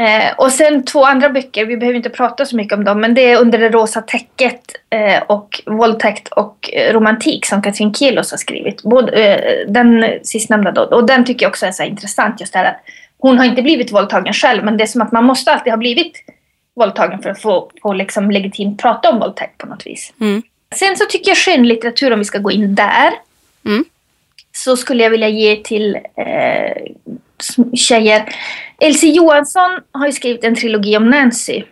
Eh, 0.00 0.32
och 0.36 0.52
sen 0.52 0.84
två 0.84 1.04
andra 1.04 1.30
böcker, 1.30 1.66
vi 1.66 1.76
behöver 1.76 1.96
inte 1.96 2.10
prata 2.10 2.46
så 2.46 2.56
mycket 2.56 2.78
om 2.78 2.84
dem, 2.84 3.00
men 3.00 3.14
det 3.14 3.32
är 3.32 3.40
Under 3.40 3.58
det 3.58 3.68
rosa 3.68 4.02
täcket 4.02 4.60
eh, 4.90 5.22
och 5.22 5.62
Våldtäkt 5.66 6.28
och 6.28 6.70
eh, 6.72 6.92
romantik 6.92 7.46
som 7.46 7.62
Katrin 7.62 7.94
Kielos 7.94 8.30
har 8.30 8.38
skrivit. 8.38 8.82
Både, 8.82 9.12
eh, 9.12 9.68
den 9.68 10.06
sistnämnda 10.22 10.72
då, 10.72 10.82
och 10.82 11.06
den 11.06 11.24
tycker 11.24 11.44
jag 11.44 11.50
också 11.50 11.66
är 11.66 11.72
så 11.72 11.82
intressant 11.82 12.40
just 12.40 12.52
det 12.52 12.58
här 12.58 12.66
att 12.66 12.80
hon 13.18 13.38
har 13.38 13.44
inte 13.44 13.62
blivit 13.62 13.92
våldtagen 13.92 14.32
själv, 14.32 14.64
men 14.64 14.76
det 14.76 14.84
är 14.84 14.86
som 14.86 15.02
att 15.02 15.12
man 15.12 15.24
måste 15.24 15.52
alltid 15.52 15.72
ha 15.72 15.78
blivit 15.78 16.12
våldtagen 16.76 17.22
för 17.22 17.30
att 17.30 17.42
få, 17.42 17.70
få 17.82 17.92
liksom 17.92 18.30
legitimt 18.30 18.82
prata 18.82 19.10
om 19.10 19.20
våldtäkt 19.20 19.58
på 19.58 19.66
något 19.66 19.86
vis. 19.86 20.12
Mm. 20.20 20.42
Sen 20.74 20.96
så 20.96 21.04
tycker 21.04 21.30
jag 21.30 21.38
skönlitteratur, 21.38 22.12
om 22.12 22.18
vi 22.18 22.24
ska 22.24 22.38
gå 22.38 22.50
in 22.50 22.74
där, 22.74 23.12
Mm. 23.66 23.84
så 24.56 24.76
skulle 24.76 25.02
jag 25.02 25.10
vilja 25.10 25.28
ge 25.28 25.56
till 25.56 25.96
eh, 25.96 26.82
tjejer. 27.74 28.34
Elsie 28.78 29.12
Johansson 29.12 29.80
har 29.92 30.06
ju 30.06 30.12
skrivit 30.12 30.44
en 30.44 30.54
trilogi 30.54 30.96
om 30.96 31.10
Nancy. 31.10 31.62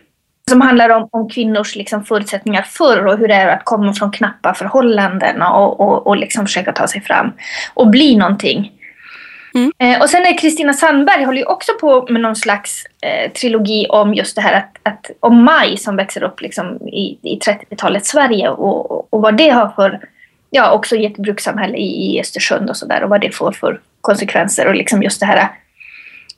Som 0.49 0.61
handlar 0.61 0.89
om, 0.89 1.09
om 1.11 1.29
kvinnors 1.29 1.75
liksom, 1.75 2.05
förutsättningar 2.05 2.61
förr 2.61 3.05
och 3.05 3.17
hur 3.17 3.27
det 3.27 3.33
är 3.33 3.47
att 3.47 3.65
komma 3.65 3.93
från 3.93 4.11
knappa 4.11 4.53
förhållanden 4.53 5.41
och, 5.41 5.79
och, 5.79 6.07
och 6.07 6.17
liksom 6.17 6.45
försöka 6.45 6.71
ta 6.71 6.87
sig 6.87 7.01
fram 7.01 7.31
och 7.73 7.87
bli 7.87 8.15
någonting. 8.15 8.71
Mm. 9.57 9.71
Eh, 9.77 10.01
och 10.01 10.09
sen 10.09 10.25
är 10.25 10.37
Kristina 10.37 10.73
Sandberg 10.73 11.23
håller 11.23 11.39
ju 11.39 11.45
också 11.45 11.71
på 11.81 12.07
med 12.09 12.21
någon 12.21 12.35
slags 12.35 12.85
eh, 13.01 13.31
trilogi 13.31 13.87
om 13.89 14.13
just 14.13 14.35
det 14.35 14.41
här 14.41 14.53
att, 14.53 14.77
att 14.83 15.11
om 15.19 15.43
Maj 15.43 15.77
som 15.77 15.95
växer 15.95 16.23
upp 16.23 16.41
liksom 16.41 16.87
i, 16.87 17.17
i 17.21 17.39
30-talets 17.39 18.09
Sverige 18.09 18.49
och, 18.49 18.91
och, 18.91 19.13
och 19.13 19.21
vad 19.21 19.37
det 19.37 19.49
har 19.49 19.69
för, 19.69 19.99
ja 20.49 20.71
också 20.71 20.95
i 20.95 21.05
ett 21.05 21.17
brukssamhälle 21.17 21.77
i, 21.77 22.15
i 22.15 22.19
Östersund 22.19 22.69
och 22.69 22.77
sådär 22.77 23.03
och 23.03 23.09
vad 23.09 23.21
det 23.21 23.31
får 23.31 23.51
för 23.51 23.79
konsekvenser 24.01 24.67
och 24.67 24.75
liksom 24.75 25.03
just 25.03 25.19
det 25.19 25.25
här 25.25 25.49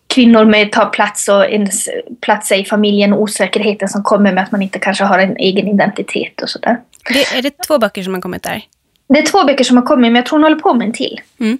kvinnor 0.08 0.46
med 0.46 0.72
ta 0.72 0.86
plats 0.86 1.28
och 1.28 1.46
ens 1.46 1.90
plats 2.22 2.52
i 2.52 2.66
familjen 2.66 3.14
och 3.14 3.22
osäkerheten 3.22 3.90
som 3.90 4.04
kommer 4.04 4.34
med 4.34 4.44
att 4.44 4.52
man 4.52 4.62
inte 4.62 4.80
kanske 4.80 5.04
har 5.04 5.20
en 5.20 5.38
egen 5.38 5.68
identitet 5.68 6.42
och 6.42 6.50
sådär. 6.50 6.78
Det, 7.14 7.38
är 7.38 7.42
det 7.42 7.52
två 7.68 7.78
böcker 7.80 8.04
som 8.04 8.14
har 8.14 8.22
kommit 8.22 8.44
där? 8.44 8.62
Det 9.10 9.20
är 9.20 9.26
två 9.26 9.44
böcker 9.44 9.64
som 9.64 9.78
har 9.78 9.84
kommit 9.84 10.12
men 10.12 10.16
jag 10.16 10.26
tror 10.26 10.40
hon 10.40 10.44
håller 10.44 10.56
på 10.56 10.74
med 10.74 10.88
en 10.88 10.94
till. 10.94 11.22
Mm. 11.40 11.58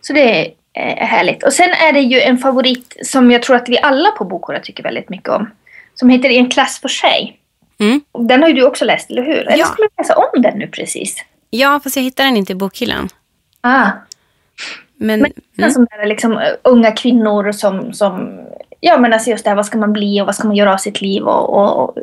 Så 0.00 0.12
det 0.12 0.40
är 0.40 0.52
eh, 0.74 1.06
härligt. 1.06 1.42
Och 1.42 1.52
sen 1.52 1.70
är 1.70 1.92
det 1.92 2.00
ju 2.00 2.20
en 2.20 2.38
favorit 2.38 2.96
som 3.02 3.30
jag 3.30 3.42
tror 3.42 3.56
att 3.56 3.68
vi 3.68 3.78
alla 3.78 4.10
på 4.10 4.24
Bokhora 4.24 4.60
tycker 4.60 4.82
väldigt 4.82 5.08
mycket 5.08 5.28
om. 5.28 5.50
Som 5.94 6.08
heter 6.10 6.30
En 6.30 6.50
klass 6.50 6.80
för 6.80 6.88
sig. 6.88 7.38
Mm. 7.80 8.00
Och 8.12 8.24
Den 8.24 8.42
har 8.42 8.48
ju 8.48 8.54
du 8.54 8.64
också 8.66 8.84
läst, 8.84 9.10
eller 9.10 9.22
hur? 9.22 9.38
Eller 9.48 9.58
Ja. 9.58 9.66
ska 9.66 9.76
du 9.82 9.88
läsa 9.98 10.16
om 10.16 10.42
den 10.42 10.58
nu 10.58 10.66
precis? 10.66 11.24
Ja, 11.50 11.80
fast 11.84 11.96
jag 11.96 12.02
hittar 12.02 12.24
den 12.24 12.36
inte 12.36 12.52
i 12.52 12.56
bokhyllan. 12.56 13.08
Ah, 13.60 13.86
Men, 14.96 15.20
men 15.20 15.32
mm. 15.58 15.70
som 15.70 15.84
där 15.90 16.06
liksom, 16.06 16.32
uh, 16.32 16.38
unga 16.62 16.92
kvinnor 16.92 17.52
som, 17.52 17.92
som... 17.92 18.40
Ja, 18.80 18.98
men 18.98 19.12
alltså 19.12 19.30
just 19.30 19.44
det 19.44 19.50
här, 19.50 19.56
vad 19.56 19.66
ska 19.66 19.78
man 19.78 19.92
bli 19.92 20.20
och 20.20 20.26
vad 20.26 20.34
ska 20.34 20.46
man 20.48 20.56
göra 20.56 20.72
av 20.72 20.76
sitt 20.76 21.00
liv 21.00 21.22
och, 21.22 21.54
och, 21.58 21.84
och 21.84 21.96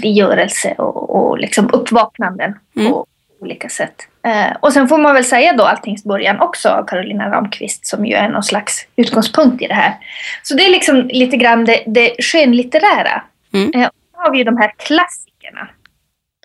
frigörelse 0.00 0.74
och, 0.78 1.10
och 1.28 1.38
liksom 1.38 1.70
uppvaknanden 1.72 2.54
Mm. 2.76 2.92
på 2.92 3.06
olika 3.40 3.68
sätt. 3.68 3.94
Eh, 4.26 4.56
och 4.60 4.72
sen 4.72 4.88
får 4.88 4.98
man 4.98 5.14
väl 5.14 5.24
säga 5.24 5.52
då 5.52 5.64
Alltings 5.64 6.04
början 6.04 6.40
också 6.40 6.68
av 6.68 6.86
Carolina 6.86 7.30
Ramqvist 7.30 7.86
som 7.86 8.06
ju 8.06 8.14
är 8.14 8.28
någon 8.28 8.42
slags 8.42 8.86
utgångspunkt 8.96 9.62
i 9.62 9.66
det 9.66 9.74
här. 9.74 9.94
Så 10.42 10.54
det 10.54 10.66
är 10.66 10.70
liksom 10.70 11.08
lite 11.08 11.36
grann 11.36 11.64
det, 11.64 11.82
det 11.86 12.16
skönlitterära. 12.18 13.22
Mm. 13.54 13.72
Eh, 13.74 13.88
och 13.88 14.22
har 14.22 14.30
vi 14.30 14.38
ju 14.38 14.44
de 14.44 14.56
här 14.56 14.74
klassikerna 14.78 15.68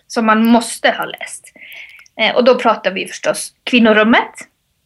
som 0.06 0.26
man 0.26 0.46
måste 0.46 0.90
ha 0.90 1.04
läst. 1.04 1.52
Eh, 2.20 2.36
och 2.36 2.44
då 2.44 2.58
pratar 2.58 2.90
vi 2.90 3.06
förstås 3.06 3.54
Kvinnorummet, 3.64 4.32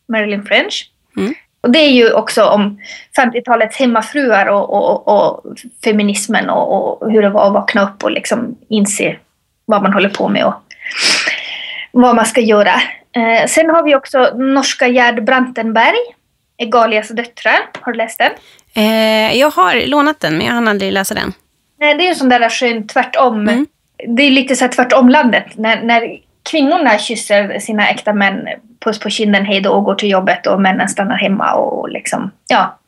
Marilyn 0.08 0.44
French. 0.44 0.90
Mm. 1.16 1.34
Och 1.60 1.70
det 1.70 1.78
är 1.78 1.90
ju 1.90 2.12
också 2.12 2.44
om 2.44 2.80
50-talets 3.18 3.76
hemmafruar 3.76 4.46
och, 4.46 4.72
och, 4.72 5.08
och 5.08 5.56
feminismen 5.84 6.50
och, 6.50 7.02
och 7.02 7.12
hur 7.12 7.22
det 7.22 7.30
var 7.30 7.46
att 7.46 7.52
vakna 7.52 7.82
upp 7.82 8.04
och 8.04 8.10
liksom 8.10 8.56
inse 8.68 9.16
vad 9.64 9.82
man 9.82 9.92
håller 9.92 10.08
på 10.08 10.28
med 10.28 10.44
och 10.44 10.63
vad 11.94 12.16
man 12.16 12.26
ska 12.26 12.40
göra. 12.40 12.74
Eh, 13.16 13.46
sen 13.48 13.70
har 13.70 13.83
vi 13.83 13.94
också 13.94 14.33
norska 14.37 14.88
Gerd 14.88 15.24
Brantenberg, 15.24 15.96
Egalias 16.57 17.09
döttrar. 17.09 17.59
Har 17.80 17.92
du 17.92 17.98
läst 17.98 18.18
den? 18.18 18.30
eh, 18.74 19.38
jag 19.38 19.50
har 19.50 19.87
lånat 19.87 20.20
den, 20.20 20.37
men 20.37 20.46
jag 20.46 20.52
hann 20.52 20.68
aldrig 20.68 20.92
läsa 20.92 21.14
den. 21.14 21.33
Nej, 21.80 21.94
det 21.94 22.02
är 22.02 22.04
ju 22.04 22.11
en 22.11 22.16
sån 22.16 22.28
där 22.28 22.48
skön 22.48 22.87
tvärtom. 22.87 23.48
Mm. 23.48 23.66
Det 24.09 24.22
är 24.22 24.30
lite 24.30 24.57
så 24.57 24.64
här 24.64 24.72
tvärtomlandet. 24.72 25.57
När, 25.57 25.83
när 25.83 26.18
kvinnorna 26.50 26.98
kysser 26.98 27.59
sina 27.59 27.88
äkta 27.88 28.12
män 28.12 28.48
puss 28.85 28.98
på 28.98 29.11
kinden, 29.11 29.44
hej 29.44 29.61
då 29.61 29.70
och 29.70 29.85
går 29.85 29.94
till 29.94 30.11
jobbet 30.11 30.46
och 30.46 30.61
männen 30.61 30.88
stannar 30.88 31.16
hemma 31.16 31.52
och 31.54 31.88
liksom, 31.88 32.30
ja. 32.48 32.78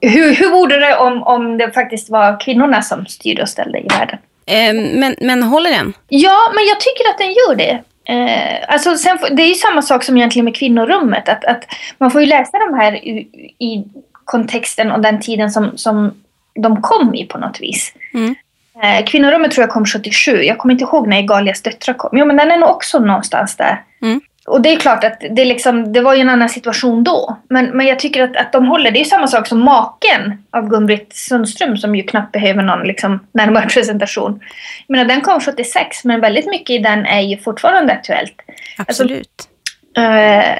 Hur, 0.00 0.34
hur 0.34 0.50
vore 0.50 0.78
det 0.78 0.96
om, 0.96 1.22
om 1.22 1.58
det 1.58 1.72
faktiskt 1.72 2.10
var 2.10 2.40
kvinnorna 2.40 2.82
som 2.82 3.06
styrde 3.06 3.42
och 3.42 3.48
ställde 3.48 3.78
i 3.78 3.86
världen? 3.98 4.18
Eh, 4.46 4.98
men, 4.98 5.16
men 5.20 5.42
håller 5.42 5.70
den? 5.70 5.92
Ja, 6.08 6.52
men 6.54 6.64
jag 6.66 6.80
tycker 6.80 7.10
att 7.10 7.18
den 7.18 7.32
gör 7.32 7.54
det. 7.54 7.82
Eh, 8.08 8.64
alltså 8.68 8.96
sen, 8.96 9.18
det 9.30 9.42
är 9.42 9.48
ju 9.48 9.54
samma 9.54 9.82
sak 9.82 10.04
som 10.04 10.16
egentligen 10.16 10.44
med 10.44 10.56
kvinnorummet. 10.56 11.28
Att, 11.28 11.44
att 11.44 11.64
man 11.98 12.10
får 12.10 12.20
ju 12.20 12.26
läsa 12.26 12.58
de 12.58 12.74
här 12.74 12.94
i, 12.94 13.28
i 13.58 13.84
kontexten 14.24 14.92
och 14.92 15.00
den 15.00 15.20
tiden 15.20 15.50
som, 15.50 15.78
som 15.78 16.14
de 16.54 16.82
kom 16.82 17.14
i 17.14 17.26
på 17.26 17.38
något 17.38 17.60
vis. 17.60 17.94
Mm. 18.14 18.34
Eh, 18.82 19.04
kvinnorummet 19.04 19.50
tror 19.50 19.62
jag 19.62 19.70
kom 19.70 19.86
77. 19.86 20.42
Jag 20.42 20.58
kommer 20.58 20.72
inte 20.72 20.84
ihåg 20.84 21.08
när 21.08 21.16
Egalias 21.16 21.62
döttrar 21.62 21.94
kom. 21.94 22.18
Jo, 22.18 22.26
men 22.26 22.36
den 22.36 22.50
är 22.50 22.58
nog 22.58 22.70
också 22.70 22.98
någonstans 22.98 23.56
där. 23.56 23.82
Mm. 24.02 24.20
Och 24.46 24.60
det 24.60 24.72
är 24.72 24.76
klart 24.76 25.04
att 25.04 25.20
det, 25.30 25.44
liksom, 25.44 25.92
det 25.92 26.00
var 26.00 26.14
ju 26.14 26.20
en 26.20 26.30
annan 26.30 26.48
situation 26.48 27.04
då. 27.04 27.36
Men, 27.48 27.66
men 27.66 27.86
jag 27.86 27.98
tycker 27.98 28.22
att, 28.22 28.36
att 28.36 28.52
de 28.52 28.66
håller. 28.66 28.90
Det 28.90 29.00
är 29.00 29.04
samma 29.04 29.26
sak 29.26 29.46
som 29.46 29.60
maken 29.60 30.44
av 30.50 30.68
Gun-Britt 30.68 31.12
Sundström 31.12 31.76
som 31.76 31.94
ju 31.94 32.02
knappt 32.02 32.32
behöver 32.32 32.62
någon 32.62 32.86
liksom, 32.86 33.26
närmare 33.32 33.66
presentation. 33.68 34.40
Jag 34.86 34.96
menar, 34.96 35.08
den 35.08 35.20
kom 35.20 35.40
76 35.40 36.04
men 36.04 36.20
väldigt 36.20 36.46
mycket 36.46 36.70
i 36.70 36.78
den 36.78 37.06
är 37.06 37.20
ju 37.20 37.38
fortfarande 37.38 37.92
aktuellt. 37.92 38.42
Absolut. 38.78 39.48
Eh, 39.96 40.58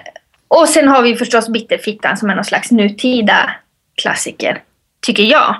och 0.48 0.68
sen 0.68 0.88
har 0.88 1.02
vi 1.02 1.16
förstås 1.16 1.48
Bitterfittan 1.48 2.16
som 2.16 2.30
är 2.30 2.34
någon 2.34 2.44
slags 2.44 2.70
nutida 2.70 3.50
klassiker. 4.02 4.62
Tycker 5.06 5.22
jag. 5.22 5.56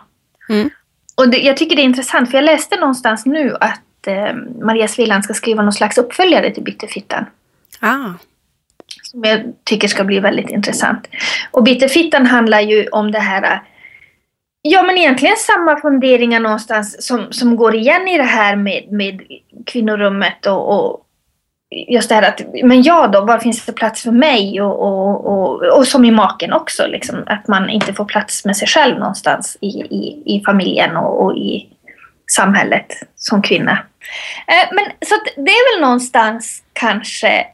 Mm. 0.49 0.71
Och 1.15 1.29
det, 1.29 1.39
jag 1.39 1.57
tycker 1.57 1.77
det 1.77 1.83
är 1.83 1.85
intressant 1.85 2.31
för 2.31 2.39
jag 2.39 2.45
läste 2.45 2.77
någonstans 2.77 3.27
nu 3.27 3.57
att 3.61 4.07
eh, 4.07 4.35
Maria 4.63 4.89
Sveland 4.89 5.25
ska 5.25 5.35
skriva 5.35 5.63
någon 5.63 5.73
slags 5.73 5.99
uppföljare 5.99 6.51
till 6.51 6.63
Bitterfittan. 6.63 7.27
Ah. 7.85 8.13
Som 9.03 9.25
jag 9.25 9.41
tycker 9.65 9.89
ska 9.89 10.05
bli 10.05 10.21
väldigt 10.21 10.51
intressant. 10.51 11.09
Och 11.51 11.63
Bitterfittan 11.63 12.27
handlar 12.27 12.61
ju 12.61 12.89
om 12.89 13.13
det 13.13 13.19
här 13.19 13.43
äh, 13.43 13.59
Ja 14.67 14.83
men 14.83 14.99
egentligen 14.99 15.37
samma 15.37 15.81
funderingar 15.81 16.41
någonstans 16.41 17.07
som, 17.07 17.33
som 17.33 17.57
går 17.57 17.75
igen 17.75 18.09
i 18.09 18.19
det 18.19 18.23
här 18.23 18.57
med, 18.57 18.93
med 18.93 19.23
kvinnorummet 19.67 20.47
och, 20.47 20.75
och 20.75 21.01
just 21.89 22.09
det 22.09 22.15
här 22.15 22.23
att, 22.23 22.41
men 22.63 22.83
ja 22.83 23.07
då, 23.07 23.21
var 23.21 23.39
finns 23.39 23.67
det 23.67 23.73
plats 23.73 24.03
för 24.03 24.11
mig? 24.11 24.61
Och, 24.61 24.83
och, 24.83 25.27
och, 25.27 25.79
och 25.79 25.87
som 25.87 26.05
i 26.05 26.11
maken 26.11 26.53
också, 26.53 26.87
liksom, 26.87 27.23
att 27.27 27.49
man 27.49 27.71
inte 27.71 27.95
får 27.95 28.05
plats 28.05 28.45
med 28.45 28.57
sig 28.57 28.69
själv 28.69 28.99
någonstans 28.99 29.57
i, 29.61 29.67
i, 29.67 30.23
i 30.27 30.43
familjen 30.47 30.97
och, 30.97 31.25
och 31.25 31.37
i 31.37 31.69
samhället 32.31 32.87
som 33.17 33.43
kvinna. 33.43 33.73
Eh, 34.47 34.69
men 34.73 34.85
så 34.85 35.15
att 35.15 35.45
det 35.45 35.51
är 35.51 35.77
väl 35.77 35.87
någonstans 35.87 36.63
kanske 36.73 37.47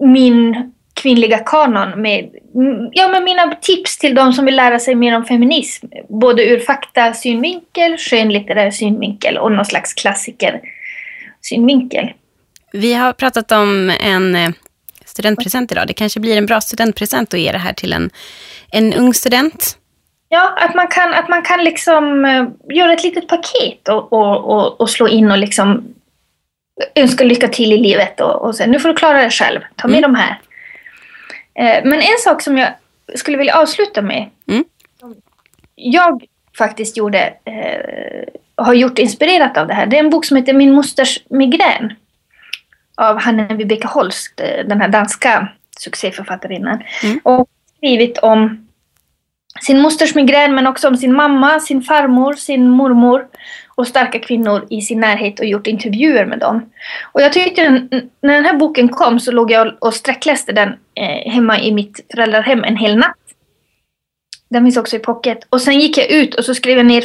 min 0.00 0.72
kvinnliga 0.94 1.38
kanon 1.38 2.02
med 2.02 2.30
ja, 2.92 3.08
men 3.08 3.24
mina 3.24 3.54
tips 3.54 3.98
till 3.98 4.14
de 4.14 4.32
som 4.32 4.44
vill 4.44 4.56
lära 4.56 4.78
sig 4.78 4.94
mer 4.94 5.16
om 5.16 5.24
feminism. 5.24 5.86
Både 6.08 6.44
ur 6.44 6.60
faktasynvinkel, 6.60 7.98
skönlitterär 7.98 8.70
synvinkel 8.70 9.38
och 9.38 9.52
någon 9.52 9.64
slags 9.64 9.94
klassiker 9.94 10.60
synvinkel. 11.40 12.12
Vi 12.72 12.94
har 12.94 13.12
pratat 13.12 13.52
om 13.52 13.92
en 14.00 14.36
eh, 14.36 14.50
studentpresent 15.04 15.72
idag. 15.72 15.86
Det 15.86 15.92
kanske 15.92 16.20
blir 16.20 16.36
en 16.36 16.46
bra 16.46 16.60
studentpresent 16.60 17.34
att 17.34 17.40
ge 17.40 17.52
det 17.52 17.58
här 17.58 17.72
till 17.72 17.92
en, 17.92 18.10
en 18.70 18.94
ung 18.94 19.14
student. 19.14 19.78
Ja, 20.28 20.58
att 20.60 20.74
man 20.74 20.88
kan, 20.88 21.14
att 21.14 21.28
man 21.28 21.42
kan 21.42 21.64
liksom 21.64 22.24
eh, 22.24 22.76
göra 22.76 22.92
ett 22.92 23.04
litet 23.04 23.28
paket 23.28 23.88
och, 23.88 24.12
och, 24.12 24.44
och, 24.44 24.80
och 24.80 24.90
slå 24.90 25.08
in 25.08 25.30
och 25.30 25.38
liksom 25.38 25.94
önska 26.94 27.24
lycka 27.24 27.48
till 27.48 27.72
i 27.72 27.76
livet 27.76 28.20
och, 28.20 28.42
och 28.44 28.54
sen 28.54 28.70
nu 28.70 28.80
får 28.80 28.88
du 28.88 28.94
klara 28.94 29.18
dig 29.18 29.30
själv. 29.30 29.60
Ta 29.76 29.88
med 29.88 29.98
Mm. 29.98 30.12
de 30.12 30.18
här. 30.18 30.38
Eh, 31.54 31.84
men 31.84 32.00
en 32.00 32.18
sak 32.18 32.42
som 32.42 32.58
jag 32.58 32.68
skulle 33.14 33.36
vilja 33.36 33.56
avsluta 33.58 34.02
med. 34.02 34.30
Mm. 34.48 34.64
Jag 35.74 36.22
faktiskt 36.58 36.96
gjorde, 36.96 37.34
eh, 37.44 38.64
har 38.64 38.74
gjort 38.74 38.98
inspirerat 38.98 39.56
av 39.56 39.66
det 39.66 39.74
här. 39.74 39.86
Det 39.86 39.96
är 39.96 40.00
en 40.00 40.10
bok 40.10 40.24
som 40.24 40.36
heter 40.36 40.52
Min 40.52 40.72
mosters 40.72 41.18
migrän. 41.30 41.92
Av 42.94 43.18
Hanne 43.20 43.54
Vibeke 43.54 43.86
Holst, 43.86 44.40
eh, 44.40 44.66
den 44.66 44.80
här 44.80 44.88
danska 44.88 45.48
succéförfattarinnan. 45.80 46.82
Mm. 47.04 47.20
Och 47.24 47.48
skrivit 47.76 48.18
om 48.18 48.68
sin 49.60 49.80
mosters 49.80 50.14
migrän 50.14 50.54
men 50.54 50.66
också 50.66 50.88
om 50.88 50.96
sin 50.96 51.12
mamma, 51.14 51.60
sin 51.60 51.82
farmor, 51.82 52.34
sin 52.34 52.68
mormor 52.70 53.26
och 53.78 53.86
starka 53.86 54.18
kvinnor 54.18 54.66
i 54.70 54.80
sin 54.80 55.00
närhet 55.00 55.40
och 55.40 55.46
gjort 55.46 55.66
intervjuer 55.66 56.26
med 56.26 56.38
dem. 56.38 56.70
Och 57.12 57.22
jag 57.22 57.32
tyckte 57.32 57.62
den, 57.62 57.88
när 58.20 58.34
den 58.34 58.44
här 58.44 58.56
boken 58.56 58.88
kom 58.88 59.20
så 59.20 59.32
låg 59.32 59.50
jag 59.50 59.76
och 59.78 59.94
sträckläste 59.94 60.52
den 60.52 60.68
eh, 60.94 61.32
hemma 61.32 61.60
i 61.60 61.72
mitt 61.72 62.00
föräldrahem 62.10 62.64
en 62.64 62.76
hel 62.76 62.96
natt. 62.96 63.16
Den 64.50 64.64
finns 64.64 64.76
också 64.76 64.96
i 64.96 64.98
pocket. 64.98 65.38
Och 65.48 65.60
sen 65.60 65.80
gick 65.80 65.98
jag 65.98 66.10
ut 66.10 66.34
och 66.34 66.44
så 66.44 66.54
skrev 66.54 66.76
jag 66.76 66.86
ner 66.86 67.04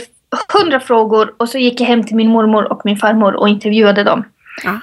hundra 0.54 0.80
frågor 0.80 1.34
och 1.38 1.50
så 1.50 1.58
gick 1.58 1.82
jag 1.82 1.88
hem 1.88 2.04
till 2.04 2.16
min 2.16 2.30
mormor 2.30 2.72
och 2.72 2.82
min 2.86 2.98
farmor 2.98 3.36
och 3.36 3.50
intervjuade 3.50 4.04
dem. 4.04 4.24
Ja. 4.64 4.80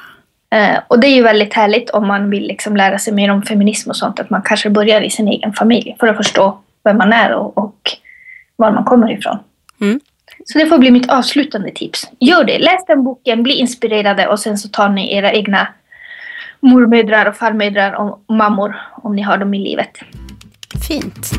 Eh, 0.59 0.79
och 0.89 1.01
det 1.01 1.07
är 1.07 1.15
ju 1.15 1.23
väldigt 1.23 1.55
härligt 1.55 1.91
om 1.91 2.07
man 2.07 2.31
vill 2.31 2.47
liksom 2.47 2.77
lära 2.77 2.99
sig 2.99 3.13
mer 3.13 3.31
om 3.31 3.43
feminism 3.43 3.91
och 3.91 3.97
sånt. 3.97 4.21
Att 4.21 4.31
man 4.31 4.43
kanske 4.43 4.71
börjar 4.71 5.01
i 5.01 5.11
sin 5.11 5.29
egen 5.29 5.53
familj 5.53 5.97
för 6.01 6.07
att 6.07 6.17
förstå 6.17 6.59
vem 6.85 6.97
man 6.97 7.13
är 7.13 7.33
och, 7.35 7.59
och 7.59 7.77
var 8.57 8.71
man 8.71 8.85
kommer 8.85 9.13
ifrån. 9.13 9.39
Mm. 9.81 10.01
Så 10.53 10.59
det 10.59 10.67
får 10.67 10.79
bli 10.79 10.91
mitt 10.91 11.11
avslutande 11.11 11.71
tips. 11.71 12.11
Gör 12.21 12.45
det. 12.45 12.59
Läs 12.59 12.87
den 12.87 13.05
boken, 13.05 13.43
bli 13.43 13.55
inspirerade 13.55 14.27
och 14.27 14.41
sen 14.41 14.59
så 14.59 14.69
tar 14.69 14.89
ni 14.89 15.15
era 15.17 15.33
egna 15.33 15.69
mormödrar 16.61 17.27
och 17.27 17.37
farmödrar 17.37 17.93
och 17.93 18.35
mammor 18.35 18.77
om 19.03 19.17
ni 19.17 19.23
har 19.23 19.39
dem 19.39 19.55
i 19.55 19.59
livet. 19.59 19.99
Fint. 20.89 21.31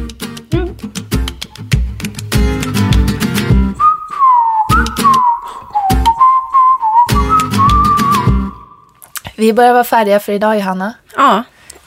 Vi 9.38 9.54
börjar 9.54 9.74
vara 9.74 9.84
färdiga 9.84 10.20
för 10.20 10.34
idag, 10.34 10.56
Johanna. 10.56 10.94
Ja. 11.16 11.44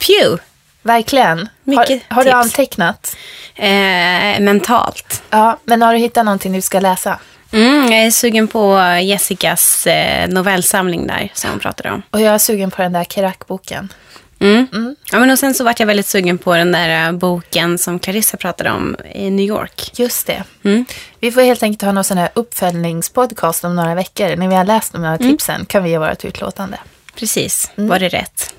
Pew. 0.07 0.43
Verkligen. 0.85 1.49
Mycket 1.65 2.03
har, 2.09 2.17
har 2.17 2.25
du 2.25 2.31
antecknat? 2.31 3.17
Eh, 3.55 4.41
mentalt. 4.41 5.23
Ja, 5.31 5.59
men 5.65 5.83
har 5.83 5.93
du 5.93 5.99
hittat 5.99 6.25
någonting 6.25 6.53
du 6.53 6.61
ska 6.61 6.81
läsa? 6.81 7.19
Mm, 7.53 7.93
jag 7.93 8.05
är 8.05 8.11
sugen 8.11 8.49
på 8.49 8.79
Jessicas 9.03 9.87
eh, 9.87 10.29
novellsamling 10.29 11.07
där 11.07 11.31
som 11.35 11.51
hon 11.51 11.59
pratade 11.59 11.91
om. 11.91 12.03
Och 12.11 12.21
jag 12.21 12.35
är 12.35 12.39
sugen 12.39 12.71
på 12.71 12.83
den 12.83 12.93
där 12.93 13.05
Kerak-boken. 13.05 13.93
Mm. 14.41 14.97
Ja, 15.13 15.19
men 15.19 15.31
och 15.31 15.39
sen 15.39 15.55
så 15.55 15.65
vart 15.65 15.81
jag 15.81 15.87
väldigt 15.87 16.07
sugen 16.07 16.39
på 16.39 16.55
den 16.55 16.73
där 16.73 17.07
eh, 17.07 17.13
boken 17.13 17.79
som 17.79 17.99
Clarissa 17.99 18.37
pratade 18.37 18.71
om 18.71 18.97
i 19.15 19.31
New 19.31 19.47
York. 19.47 19.91
Just 19.95 20.27
det. 20.27 20.45
Mm. 20.65 20.85
Vi 21.21 21.33
får 21.33 21.41
helt 21.41 21.63
enkelt 21.63 21.83
ha 21.83 21.93
någon 21.93 22.05
sån 22.05 22.19
här 22.19 22.29
uppföljningspodcast 22.35 23.65
om 23.65 23.77
några 23.77 23.95
veckor. 23.95 24.37
När 24.37 24.49
vi 24.49 24.55
har 24.55 24.65
läst 24.65 24.93
de 24.93 25.03
här 25.03 25.19
tipsen 25.19 25.67
kan 25.67 25.85
vi 25.85 25.91
ge 25.91 25.99
vårt 25.99 26.25
utlåtande. 26.25 26.79
Precis, 27.15 27.71
var 27.75 27.99
det 27.99 28.09
rätt? 28.09 28.55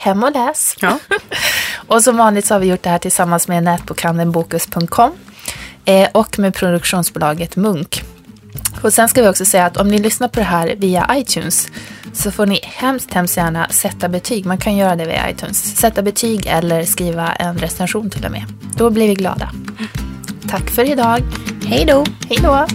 Hem 0.00 0.22
och 0.22 0.32
läs. 0.32 0.76
Ja. 0.80 0.98
och 1.86 2.02
som 2.02 2.16
vanligt 2.16 2.46
så 2.46 2.54
har 2.54 2.60
vi 2.60 2.66
gjort 2.66 2.82
det 2.82 2.90
här 2.90 2.98
tillsammans 2.98 3.48
med 3.48 3.62
nätbokhandeln 3.62 4.32
Bokus.com 4.32 5.12
eh, 5.84 6.08
och 6.12 6.38
med 6.38 6.54
produktionsbolaget 6.54 7.56
Munk. 7.56 8.02
Och 8.82 8.92
sen 8.92 9.08
ska 9.08 9.22
vi 9.22 9.28
också 9.28 9.44
säga 9.44 9.66
att 9.66 9.76
om 9.76 9.88
ni 9.88 9.98
lyssnar 9.98 10.28
på 10.28 10.40
det 10.40 10.46
här 10.46 10.74
via 10.76 11.06
iTunes 11.12 11.68
så 12.12 12.30
får 12.30 12.46
ni 12.46 12.60
hemskt, 12.62 13.14
hemskt 13.14 13.36
gärna 13.36 13.68
sätta 13.68 14.08
betyg. 14.08 14.46
Man 14.46 14.58
kan 14.58 14.76
göra 14.76 14.96
det 14.96 15.04
via 15.04 15.30
iTunes. 15.30 15.76
Sätta 15.76 16.02
betyg 16.02 16.46
eller 16.46 16.84
skriva 16.84 17.32
en 17.32 17.58
recension 17.58 18.10
till 18.10 18.24
och 18.24 18.32
med. 18.32 18.44
Då 18.76 18.90
blir 18.90 19.08
vi 19.08 19.14
glada. 19.14 19.50
Tack 20.48 20.70
för 20.70 20.90
idag. 20.90 21.22
Hej 21.66 21.84
då! 21.84 22.04
Hej 22.28 22.38
då! 22.42 22.66